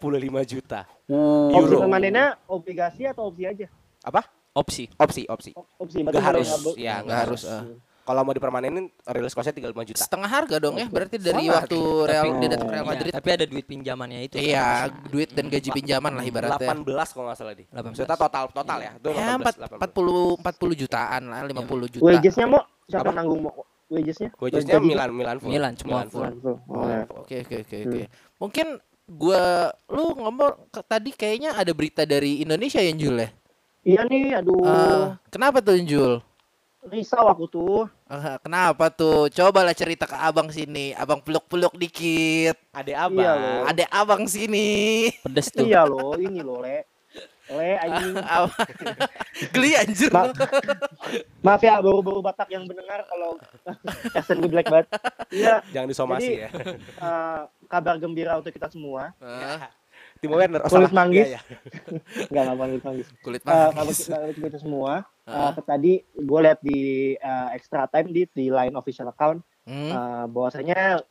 juta. 0.43 0.89
Opsi 1.05 1.53
Euro. 1.69 1.77
permanennya 1.79 2.25
obligasi 2.47 3.05
atau 3.05 3.29
opsi 3.29 3.45
aja? 3.45 3.69
Apa? 4.01 4.25
Opsi. 4.57 4.83
Opsi, 4.97 5.21
opsi. 5.27 5.51
Opsi 5.77 6.01
Nggak 6.01 6.11
berarti 6.11 6.25
harus. 6.25 6.47
Ya, 6.73 6.95
Nggak 6.99 7.19
harus, 7.23 7.41
ah. 7.45 7.63
Kalau 8.01 8.23
mau 8.23 8.31
dipermanenin 8.31 8.87
release 9.05 9.35
cost-nya 9.35 9.51
35 9.51 9.83
juta. 9.83 9.99
Setengah 9.99 10.31
harga 10.31 10.55
dong 10.57 10.79
ya, 10.79 10.87
berarti 10.87 11.19
dari 11.19 11.43
Sangat. 11.43 11.67
waktu 11.67 11.79
Real 12.07 12.23
Tapi- 12.23 12.39
dia 12.39 12.49
datang 12.49 12.67
ke 12.67 12.71
Real 12.71 12.79
Iya, 12.79 12.91
Madrid. 12.95 13.11
tapi 13.11 13.29
ada 13.29 13.45
duit 13.45 13.65
pinjamannya 13.67 14.19
itu. 14.23 14.35
Iya, 14.39 14.65
duit 15.11 15.29
dan 15.29 15.45
gaji 15.45 15.69
pinjaman 15.75 16.11
lah 16.15 16.23
ibaratnya. 16.23 16.55
18 16.71 16.87
kalau 17.11 17.25
nggak 17.27 17.35
salah 17.37 17.51
di. 17.51 17.67
18. 17.67 17.83
Maksudnya 17.83 18.15
total 18.15 18.45
total 18.47 18.77
ya. 18.79 18.91
Itu 18.95 19.09
Ya, 19.11 19.35
18, 19.35 19.55
4, 19.59 19.75
40 19.75 20.39
40 20.39 20.73
jutaan 20.77 21.21
lah, 21.27 21.39
50 21.43 21.87
juta. 21.91 22.03
Wagesnya 22.07 22.45
mau 22.47 22.63
siapa 22.87 23.03
Apa? 23.03 23.11
nanggung 23.11 23.41
mau 23.43 23.53
wagesnya? 23.91 24.29
Wagesnya 24.39 24.79
Milan, 24.79 25.09
Milan 25.11 25.35
full. 25.37 25.51
Milan, 25.51 25.73
semua 25.75 26.07
full. 26.07 26.23
Milan 26.23 26.35
full. 26.39 26.57
Oh, 26.63 26.87
ya. 26.87 27.03
Oke 27.11 27.35
oke 27.43 27.55
oke 27.67 27.77
oke. 27.83 28.01
Mungkin 28.39 28.67
gua 29.05 29.43
lu 29.87 30.15
ngomong 30.15 30.71
tadi 30.81 31.11
kayaknya 31.11 31.59
ada 31.59 31.75
berita 31.75 32.07
dari 32.07 32.39
Indonesia 32.39 32.79
ya 32.79 32.95
Jul 32.95 33.19
ya. 33.19 33.27
Iya 33.87 34.03
nih, 34.03 34.35
aduh, 34.35 34.59
Eh, 34.59 35.05
kenapa 35.29 35.63
tuh 35.63 35.79
Jul? 35.79 36.19
risau 36.83 37.27
aku 37.27 37.47
tuh. 37.47 37.83
Eh, 38.05 38.35
kenapa 38.39 38.87
tuh? 38.89 39.27
Cobalah 39.27 39.71
cerita 39.71 40.03
ke 40.03 40.15
abang 40.15 40.47
sini. 40.47 40.91
Abang 40.93 41.19
peluk-peluk 41.19 41.75
dikit. 41.75 42.55
Ada 42.71 42.87
Iya 42.89 43.03
apa? 43.05 43.23
loh. 43.33 43.59
Ada 43.65 43.85
abang 43.89 44.23
sini. 44.25 45.07
Pedes 45.19 45.51
tuh. 45.51 45.63
Iya 45.63 45.83
loh, 45.83 46.15
ini 46.15 46.39
loh, 46.39 46.59
Le. 46.59 46.87
Le, 47.47 47.71
anjing. 47.77 48.15
Abang- 48.29 48.55
Geli 49.51 49.71
anjir. 49.73 50.11
Ma- 50.11 50.31
Maaf 51.41 51.59
ya, 51.61 51.79
baru-baru 51.79 52.19
Batak 52.19 52.51
yang 52.51 52.63
mendengar 52.63 53.03
kalau 53.03 53.35
gue 54.39 54.49
black 54.49 54.67
banget. 54.67 54.87
Iya, 55.27 55.63
Jangan 55.71 55.87
disomasi 55.87 56.27
Jadi- 56.29 56.43
ya. 56.43 56.49
eh, 56.99 57.41
kabar 57.67 57.95
gembira 57.97 58.35
untuk 58.35 58.51
kita 58.51 58.67
semua. 58.67 59.11
Eh, 59.19 59.59
Timo 60.17 60.35
Werner. 60.35 60.61
Oh, 60.61 60.67
Kulit 60.67 60.89
salah. 60.89 60.97
manggis. 60.97 61.27
Iya, 61.27 61.39
iya. 61.39 61.41
Enggak, 62.29 62.41
enggak 62.43 62.57
manggil 62.57 62.79
manggis. 62.81 63.07
kulit 63.19 63.41
Eh, 63.41 63.69
manggis. 63.71 63.97
kita, 64.01 64.15
kabar 64.17 64.33
kita 64.33 64.59
semua. 64.59 64.91
Ah. 65.23 65.51
eh, 65.51 65.61
tadi 65.61 65.93
gue 66.03 66.39
lihat 66.39 66.59
di 66.61 66.79
eh, 67.13 67.47
extra 67.51 67.85
time 67.85 68.07
di 68.09 68.21
di 68.27 68.45
line 68.47 68.73
official 68.73 69.07
account 69.07 69.39
Hmm. 69.63 69.91
eh, 69.91 70.25
bahwasanya 70.27 71.03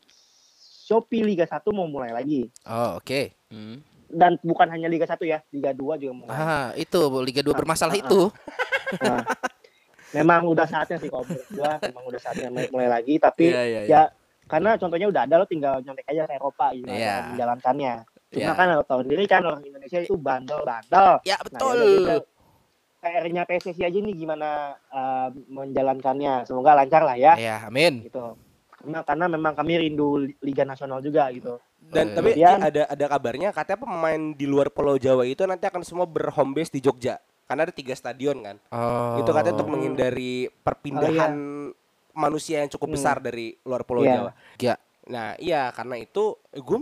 Shopee 0.83 1.21
Liga 1.21 1.45
1 1.45 1.61
mau 1.71 1.85
mulai 1.85 2.11
lagi. 2.11 2.49
Oh, 2.63 2.97
oke. 2.97 3.35
Hmm. 3.49 3.83
Dan 4.07 4.39
bukan 4.41 4.71
hanya 4.71 4.87
Liga 4.87 5.05
1 5.05 5.19
ya, 5.23 5.43
Liga 5.51 5.71
2 5.71 5.99
juga 5.99 6.13
mulai. 6.15 6.31
Ah, 6.31 6.69
itu 6.73 6.97
Liga 7.21 7.43
2 7.43 7.53
bermasalah 7.53 7.93
ah, 7.93 7.99
itu. 7.99 8.21
Nah, 8.97 9.21
memang 10.15 10.47
udah 10.47 10.65
saatnya 10.65 10.97
sih 10.97 11.11
kalau 11.11 11.27
gua, 11.51 11.77
memang 11.83 12.05
udah 12.07 12.21
saatnya 12.23 12.49
mulai, 12.49 12.71
mulai 12.71 12.89
lagi. 12.89 13.19
Tapi 13.19 13.45
Iya, 13.45 13.63
iya, 13.63 13.81
iya. 13.83 13.89
ya 13.91 14.03
karena 14.47 14.79
contohnya 14.79 15.11
udah 15.11 15.23
ada 15.27 15.35
lo 15.37 15.45
tinggal 15.45 15.83
nyontek 15.83 16.07
aja 16.07 16.23
ke 16.25 16.33
Eropa 16.33 16.67
gitu 16.71 16.87
Iya. 16.87 17.03
cara 17.03 17.27
menjalankannya. 17.29 17.95
Cuma 18.27 18.43
Iya. 18.43 18.53
kan 18.53 18.67
lo 18.71 18.83
tahu 18.83 19.01
sendiri 19.03 19.25
kan 19.25 19.43
orang 19.43 19.63
Indonesia 19.63 19.99
itu 19.99 20.15
bandel-bandel. 20.15 21.23
Ya, 21.23 21.37
Nah, 21.37 21.45
betul. 21.47 21.75
ya 21.75 21.85
udah 21.85 21.97
kita 21.97 22.15
PR-nya 22.99 23.43
PSSI 23.45 23.83
aja 23.83 23.99
nih 23.99 24.15
gimana 24.17 24.49
eh, 24.89 25.29
menjalankannya. 25.47 26.43
Semoga 26.43 26.75
lancar 26.75 27.03
lah 27.03 27.15
ya 27.15 27.35
Ya, 27.37 27.63
amin. 27.63 28.03
gitu. 28.03 28.35
Karena 28.77 29.03
karena 29.03 29.27
memang 29.29 29.53
kami 29.53 29.79
rindu 29.81 30.19
li- 30.21 30.37
Liga 30.41 30.63
Nasional 30.63 30.99
juga 31.01 31.31
gitu. 31.31 31.59
Dan 31.79 32.11
Eh, 32.11 32.15
tapi 32.15 32.31
Kemudian- 32.35 32.61
ada 32.61 32.83
ada 32.85 33.07
kabarnya 33.09 33.49
katanya 33.51 33.79
pemain 33.81 34.23
di 34.33 34.43
luar 34.45 34.69
Pulau 34.69 34.97
Jawa 34.97 35.23
itu 35.23 35.43
nanti 35.43 35.65
akan 35.65 35.83
semua 35.83 36.05
berhome 36.05 36.51
base 36.53 36.73
di 36.73 36.81
Jogja. 36.81 37.19
Karena 37.47 37.63
ada 37.63 37.71
tiga 37.71 37.95
stadion 37.95 38.43
kan. 38.43 38.59
Oh. 38.69 39.23
Itu 39.23 39.31
katanya 39.31 39.55
untuk 39.55 39.71
menghindari 39.71 40.51
perpindahan 40.61 41.31
manusia 42.11 42.59
yang 42.59 42.69
cukup 42.69 42.91
Hmm. 42.91 42.97
besar 42.97 43.17
dari 43.21 43.55
luar 43.63 43.87
Pulau 43.87 44.03
Iya. 44.03 44.15
Jawa. 44.17 44.31
Ya. 44.59 44.75
Nah, 45.07 45.39
iya 45.39 45.71
karena 45.71 45.95
itu 45.97 46.35
gue 46.53 46.79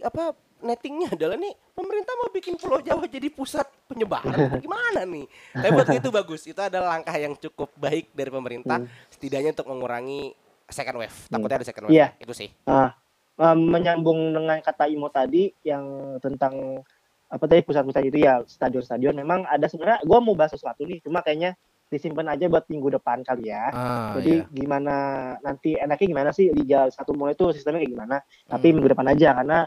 apa 0.00 0.34
nettingnya 0.58 1.14
adalah 1.14 1.38
nih 1.38 1.54
pemerintah 1.72 2.12
mau 2.18 2.30
bikin 2.30 2.58
Pulau 2.58 2.82
Jawa 2.82 3.06
jadi 3.06 3.28
pusat 3.30 3.66
penyebaran 3.86 4.58
gimana 4.58 5.06
nih? 5.06 5.26
Tapi 5.54 5.70
buat 5.70 5.86
gue 5.86 5.98
itu 6.02 6.10
bagus. 6.10 6.42
Itu 6.46 6.60
adalah 6.60 6.98
langkah 6.98 7.14
yang 7.14 7.34
cukup 7.38 7.70
baik 7.78 8.10
dari 8.12 8.30
pemerintah 8.30 8.82
setidaknya 9.10 9.54
untuk 9.54 9.68
mengurangi 9.70 10.34
second 10.68 10.98
wave. 10.98 11.16
Takutnya 11.30 11.56
ada 11.62 11.66
second 11.66 11.84
wave. 11.88 11.94
Iya. 11.94 12.06
Itu 12.18 12.32
sih. 12.34 12.50
Nah, 12.66 12.92
eh, 13.38 13.56
menyambung 13.56 14.34
dengan 14.34 14.58
kata 14.60 14.90
Imo 14.90 15.08
tadi 15.08 15.48
yang 15.62 16.16
tentang 16.18 16.82
apa 17.28 17.44
tadi 17.44 17.60
pusat-pusat 17.60 18.08
itu 18.08 18.24
ya 18.24 18.40
stadion-stadion 18.48 19.12
memang 19.12 19.44
ada 19.44 19.68
sebenarnya 19.68 20.00
gua 20.08 20.16
mau 20.16 20.32
bahas 20.32 20.48
sesuatu 20.56 20.88
nih 20.88 21.04
cuma 21.04 21.20
kayaknya 21.20 21.52
disimpan 21.88 22.24
aja 22.36 22.48
buat 22.52 22.68
minggu 22.68 23.00
depan 23.00 23.24
kali 23.24 23.48
ya. 23.48 23.72
Ah, 23.72 24.12
Jadi 24.20 24.44
iya. 24.44 24.48
gimana 24.52 24.96
nanti 25.40 25.72
enaknya 25.72 26.06
gimana 26.08 26.30
sih 26.36 26.52
Liga 26.52 26.88
satu 26.92 27.16
mulai 27.16 27.32
itu 27.32 27.48
sistemnya 27.56 27.80
kayak 27.80 27.92
gimana? 27.96 28.16
Tapi 28.44 28.66
Hmm. 28.68 28.74
minggu 28.76 28.88
depan 28.92 29.08
aja 29.08 29.28
karena 29.40 29.58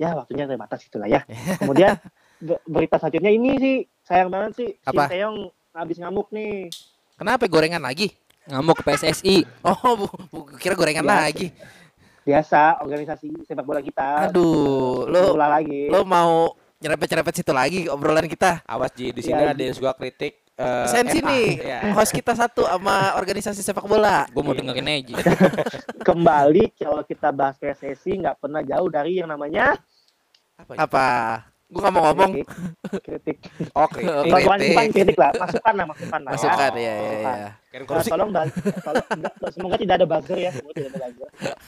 ya 0.00 0.16
waktunya 0.16 0.48
terbatas 0.48 0.80
itulah 0.80 1.04
ya. 1.04 1.20
Kemudian 1.60 2.00
be- 2.40 2.62
berita 2.64 2.96
selanjutnya 2.96 3.28
ini 3.28 3.50
sih 3.54 3.76
sayang 4.00 4.32
banget 4.32 4.52
sih 4.56 4.68
Apa? 4.82 5.04
Shin 5.04 5.12
Taeyong 5.12 5.36
habis 5.70 5.96
ngamuk 6.00 6.32
nih. 6.32 6.72
Kenapa 7.14 7.44
gorengan 7.44 7.84
lagi? 7.84 8.16
Ngamuk 8.48 8.80
ke 8.80 8.84
PSSI. 8.86 9.44
Oh, 9.68 9.76
bu, 9.94 10.06
bu- 10.26 10.56
kira 10.56 10.72
gorengan 10.72 11.04
Biasa. 11.04 11.20
lagi. 11.22 11.46
Biasa 12.20 12.60
organisasi 12.80 13.44
sepak 13.44 13.60
bola 13.60 13.80
kita. 13.80 14.28
Aduh, 14.28 15.04
lo 15.04 15.36
Bola 15.36 15.52
lagi. 15.52 15.88
lo 15.88 16.00
mau 16.02 16.52
nyerempet-nyerempet 16.78 17.34
situ 17.34 17.52
lagi 17.52 17.84
obrolan 17.86 18.24
kita. 18.24 18.64
Awas 18.64 18.92
Ji, 18.92 19.12
di 19.12 19.20
sini 19.20 19.36
Iya, 19.38 19.52
ada 19.52 19.62
yang 19.62 19.76
suka 19.76 19.92
kritik 19.92 20.48
eh, 20.60 20.86
Sensi 20.86 21.18
FA. 21.18 21.28
nih, 21.28 21.48
Ya. 21.58 21.78
host 21.90 22.12
kita 22.12 22.32
satu 22.32 22.68
sama 22.68 23.16
organisasi 23.16 23.60
sepak 23.60 23.84
bola. 23.84 24.28
Gue 24.28 24.42
mau 24.42 24.52
dengerin 24.52 24.84
aja. 25.00 25.16
Kembali 26.08 26.76
kalau 26.76 27.00
kita 27.02 27.32
bahas 27.32 27.56
PSSI 27.56 28.20
nggak 28.20 28.36
pernah 28.38 28.60
jauh 28.60 28.86
dari 28.86 29.18
yang 29.18 29.28
namanya 29.28 29.80
Apa? 30.68 31.40
Gue 31.70 31.78
gak 31.80 31.94
mau 31.94 32.02
ngomong. 32.10 32.30
kritik. 32.34 33.38
kritik. 33.38 33.38
Oke. 33.78 34.02
Oh, 34.02 34.26
Bukan, 34.26 34.42
bukan, 34.42 34.58
kritik. 34.58 34.74
bukan 34.74 34.86
kritik 34.90 35.16
lah, 35.16 35.30
masukan 35.38 35.74
lah, 35.78 35.86
masukan 35.86 36.20
lah. 36.26 36.32
Masukan 36.34 36.72
ya. 36.74 36.82
ya, 36.82 36.94
ya, 36.98 37.12
ya. 37.14 37.50
Nah, 37.86 38.02
tolong, 38.10 38.30
tolong 38.34 39.52
semoga 39.54 39.76
tidak 39.78 39.94
ada 40.02 40.06
buzzer 40.10 40.38
ya, 40.42 40.50
semoga 40.50 40.74
tidak 40.74 40.90
ada 40.98 41.08
buzzer. 41.14 41.30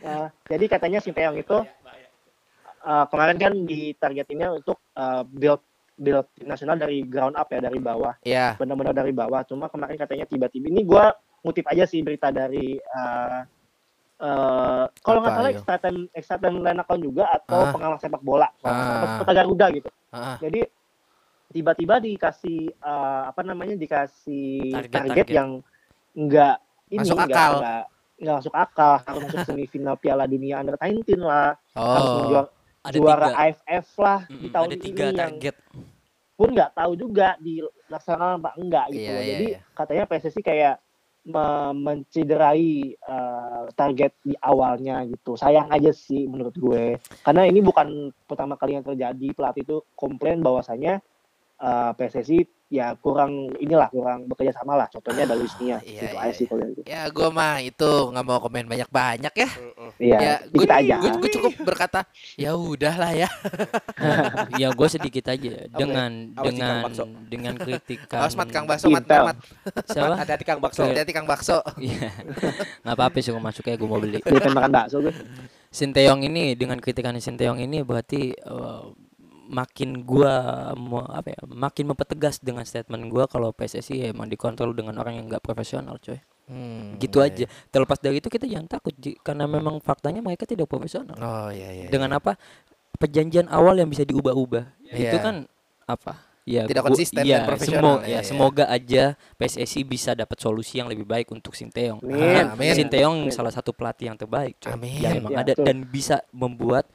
Nah, 0.00 0.26
jadi 0.46 0.64
katanya 0.66 0.98
Sinteyong 0.98 1.38
itu 1.38 1.56
uh, 2.82 3.04
kemarin 3.06 3.38
kan 3.38 3.52
ditargetinnya 3.62 4.48
untuk 4.54 4.78
uh, 4.94 5.22
build 5.22 5.62
build 6.00 6.24
tim 6.32 6.48
nasional 6.48 6.74
dari 6.74 7.04
ground 7.04 7.36
up 7.36 7.44
ya 7.46 7.60
dari 7.60 7.76
bawah, 7.78 8.16
Ya. 8.24 8.56
benar-benar 8.56 8.96
dari 8.96 9.12
bawah. 9.12 9.44
Cuma 9.44 9.68
kemarin 9.68 9.94
katanya 9.94 10.24
tiba-tiba 10.24 10.66
ini 10.66 10.80
gua 10.82 11.12
ngutip 11.40 11.64
aja 11.66 11.84
sih 11.84 12.00
berita 12.00 12.28
dari 12.30 12.74
uh, 12.80 13.40
uh, 14.18 14.84
kalau 14.98 15.18
nggak 15.20 15.34
salah 15.34 15.50
extra 15.50 15.76
time 15.78 15.98
extra 16.10 16.36
time 16.36 16.58
line 16.58 16.76
account 16.78 17.00
juga 17.00 17.28
atau 17.30 17.60
Ah. 17.62 17.70
pengawas 17.70 18.00
sepak 18.00 18.20
bola, 18.20 18.48
nggak 18.56 18.72
Ah. 18.72 19.18
Kota 19.18 19.32
Garuda 19.34 19.66
gitu. 19.70 19.88
Ah, 20.10 20.36
Jadi 20.38 20.60
tiba-tiba 21.50 21.98
dikasih 21.98 22.60
uh, 22.78 23.28
apa 23.28 23.40
namanya 23.42 23.74
dikasih 23.74 24.70
Target, 24.70 24.90
target, 24.90 25.10
target. 25.10 25.26
yang 25.30 25.50
enggak 26.12 26.56
ini 26.88 27.02
Masuk 27.02 27.16
enggak, 27.16 27.30
akal. 27.30 27.52
enggak, 27.52 27.84
enggak 28.16 28.36
masuk 28.36 28.54
akal 28.54 28.92
harus 29.00 29.20
masuk 29.24 29.40
semifinal 29.46 29.94
Piala 29.96 30.24
Dunia 30.24 30.54
Under 30.56 30.76
19 30.76 31.18
lah 31.20 31.54
harus 31.72 32.06
Oh. 32.06 32.16
menjuar, 32.20 32.44
Ada 32.80 32.96
juara 32.96 33.26
tiga. 33.26 33.38
AFF 33.44 33.86
lah 33.98 34.20
di 34.24 34.34
Mm, 34.40 34.50
tahun 34.50 34.66
ada 34.66 34.76
tiga 34.78 34.88
ini 34.96 35.04
yang 35.04 35.18
target. 35.20 35.54
Pun 36.40 36.56
nggak 36.56 36.72
tahu 36.72 36.92
juga 36.96 37.36
dilaksanakan 37.36 38.40
apa 38.40 38.50
enggak 38.56 38.86
gitu 38.96 39.10
loh. 39.12 39.20
iya, 39.20 39.30
jadi 39.36 39.46
iya. 39.52 39.60
katanya 39.76 40.04
PSSI 40.08 40.40
kayak 40.40 40.76
me- 41.28 41.76
menciderai 41.76 42.96
uh, 43.04 43.68
target 43.76 44.16
di 44.24 44.32
awalnya 44.40 45.04
gitu 45.04 45.36
sayang 45.36 45.68
aja 45.68 45.92
sih 45.92 46.24
menurut 46.24 46.56
gue 46.56 46.96
karena 47.20 47.44
ini 47.44 47.60
bukan 47.60 48.08
pertama 48.24 48.56
kali 48.56 48.80
yang 48.80 48.86
terjadi 48.86 49.28
pelatih 49.36 49.62
itu 49.68 49.76
komplain 49.92 50.40
bahwasanya 50.40 51.04
uh, 51.60 51.92
PSSI 51.94 52.60
ya 52.70 52.94
kurang 53.02 53.50
inilah 53.58 53.90
kurang 53.90 54.30
bekerja 54.30 54.54
sama 54.54 54.78
lah 54.78 54.86
contohnya 54.86 55.26
ada 55.26 55.34
Luis 55.34 55.50
Mia 55.58 55.82
iya, 55.82 56.06
gitu 56.06 56.14
iya, 56.14 56.22
aja 56.22 56.32
sih 56.38 56.46
kalau 56.46 56.62
gitu 56.70 56.86
Ya 56.86 57.02
gue 57.10 57.28
mah 57.34 57.58
itu 57.58 57.90
nggak 58.14 58.22
mau 58.22 58.38
komen 58.38 58.70
banyak-banyak 58.70 59.34
ya. 59.34 59.48
Mm-mm. 59.58 59.90
iya 59.98 60.18
ya, 60.22 60.34
gue 60.46 60.66
aja 60.70 60.96
gue 61.02 61.30
cukup 61.34 61.52
berkata 61.66 62.06
ya 62.38 62.54
udahlah 62.54 63.10
ya. 63.10 63.26
ya 64.62 64.70
gue 64.70 64.88
sedikit 64.88 65.34
aja 65.34 65.66
dengan 65.66 66.30
di 66.30 66.46
dengan 66.46 66.86
dengan 67.26 67.54
kritikan 67.58 68.22
Awas 68.22 68.38
mat 68.38 68.54
Kang 68.54 68.70
Bakso 68.70 68.86
mat 68.86 69.02
mat. 69.02 69.36
siapa 69.90 70.14
Hati-hati 70.14 70.44
Kang 70.46 70.62
Bakso. 70.62 70.86
Hati-hati 70.86 71.12
Kang 71.12 71.26
Bakso. 71.26 71.58
Iya. 71.80 72.12
nggak 72.86 72.94
apa-apa 72.94 73.18
sih 73.18 73.32
gue 73.34 73.42
masuk 73.42 73.64
ya 73.66 73.74
gue 73.74 73.88
mau 73.88 73.98
beli 73.98 74.20
makan 74.22 74.70
bakso 74.70 75.00
gue 75.02 75.14
Sinteyong 75.70 76.22
ini 76.22 76.54
dengan 76.54 76.78
kritikan 76.78 77.16
Sinteyong 77.18 77.58
ini 77.58 77.82
berarti 77.82 78.30
eh, 78.30 78.82
makin 79.50 80.00
gua 80.00 80.32
mau 80.72 81.02
apa 81.02 81.28
ya 81.28 81.40
makin 81.44 81.84
mempertegas 81.88 82.38
dengan 82.38 82.62
statement 82.62 83.02
gua 83.06 83.26
kalau 83.26 83.50
PSSI 83.50 84.08
emang 84.08 84.26
dikontrol 84.26 84.70
dengan 84.70 84.94
orang 84.96 85.16
yang 85.16 85.26
nggak 85.26 85.42
profesional 85.42 85.98
coy 85.98 86.22
Hmm, 86.46 86.98
gitu 86.98 87.18
iya, 87.20 87.30
aja 87.30 87.46
terlepas 87.68 87.94
dari 87.96 88.18
itu 88.18 88.26
kita 88.26 88.42
jangan 88.42 88.66
takut 88.68 88.90
Ji, 88.92 89.14
karena 89.16 89.46
memang 89.46 89.78
faktanya 89.78 90.18
mereka 90.18 90.42
tidak 90.44 90.66
profesional 90.66 91.14
iya. 91.14 91.22
Oh 91.22 91.48
iya 91.48 91.68
iya. 91.72 91.86
dengan 91.86 92.10
apa 92.12 92.34
perjanjian 92.92 93.46
awal 93.46 93.74
yang 93.76 93.86
bisa 93.86 94.02
diubah-ubah 94.02 94.66
Iya. 94.84 94.98
itu 95.06 95.16
kan 95.20 95.46
apa 95.84 96.18
ya 96.42 96.66
Tidak 96.66 96.74
gua- 96.76 96.90
konsisten 96.90 97.22
iya, 97.22 97.38
dan 97.38 97.46
profesional, 97.46 97.78
semo- 97.78 98.02
iya, 98.02 98.08
ya 98.08 98.12
iya. 98.12 98.20
semoga 98.24 98.64
aja 98.66 99.02
PSSI 99.36 99.80
bisa 99.84 100.10
dapat 100.12 100.36
solusi 100.36 100.78
yang 100.78 100.90
lebih 100.90 101.04
baik 101.04 101.30
untuk 101.30 101.54
Sinteyong 101.54 102.02
Amin. 102.02 102.50
Amin. 102.50 102.74
Sinteyong 102.74 103.16
Amin. 103.20 103.30
salah 103.30 103.50
satu 103.50 103.70
pelatih 103.70 104.10
yang 104.10 104.18
terbaik 104.18 104.58
coy, 104.58 104.74
Amin. 104.74 104.98
yang 104.98 105.22
emang 105.22 105.32
Ya, 105.32 105.40
ada 105.40 105.52
betul. 105.54 105.64
dan 105.64 105.76
bisa 105.84 106.16
membuat 106.30 106.90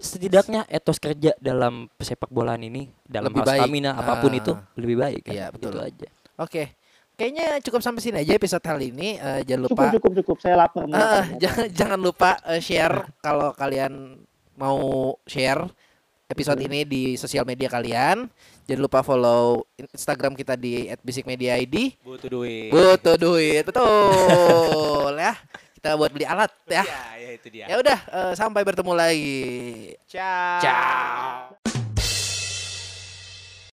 setidaknya 0.00 0.64
etos 0.66 0.96
kerja 0.96 1.36
dalam 1.36 1.86
sepak 1.94 2.26
bolaan 2.26 2.60
ini 2.60 2.88
dalam 3.04 3.28
Lebih 3.28 3.42
hal 3.42 3.48
baik. 3.52 3.60
stamina 3.62 3.90
apa 3.92 4.12
pun 4.16 4.32
Ah. 4.32 4.38
itu 4.38 4.52
lebih 4.74 4.96
baik 4.96 5.20
kan? 5.22 5.32
Iya, 5.32 5.46
betul. 5.50 5.70
Gitu 5.70 5.80
aja 5.84 6.08
Oke. 6.40 6.64
Kayaknya 7.12 7.60
cukup 7.60 7.80
sampai 7.80 8.00
sini 8.00 8.16
aja 8.18 8.32
episode 8.32 8.64
kali 8.64 8.88
ini. 8.88 9.14
Eh, 9.14 9.44
jangan 9.44 9.68
cukup 9.68 9.76
lupa 9.76 9.92
cukup 9.92 10.12
cukup 10.18 10.36
saya 10.40 10.56
lapar 10.56 10.82
Eh, 10.82 10.88
lapar. 10.88 11.24
jangan 11.44 11.66
jangan 11.70 12.00
lupa 12.00 12.30
eh, 12.42 12.58
share 12.58 12.96
kalau 13.20 13.52
kalian 13.52 14.16
mau 14.56 14.80
share 15.24 15.68
episode 16.26 16.56
ini 16.60 16.80
di 16.82 17.02
sosial 17.14 17.44
media 17.44 17.68
kalian. 17.68 18.24
Jangan 18.64 18.80
lupa 18.80 19.02
follow 19.02 19.68
Instagram 19.76 20.32
kita 20.32 20.56
di 20.56 20.88
@bisikmediaid. 20.96 22.00
Butuh 22.00 22.30
duit. 22.30 22.72
Butuh 22.72 23.16
duit, 23.16 23.62
betul 23.64 25.12
ya. 25.20 25.36
Kita 25.80 25.96
buat 25.96 26.12
beli 26.12 26.28
alat 26.28 26.52
ya. 26.68 26.84
Ya, 26.84 27.02
ya 27.16 27.30
itu 27.40 27.48
dia. 27.48 27.64
Ya 27.64 27.80
udah, 27.80 27.98
eh, 28.04 28.32
sampai 28.36 28.60
bertemu 28.68 28.92
lagi. 28.92 29.40
Ciao. 30.04 30.60
Ciao. 30.60 31.88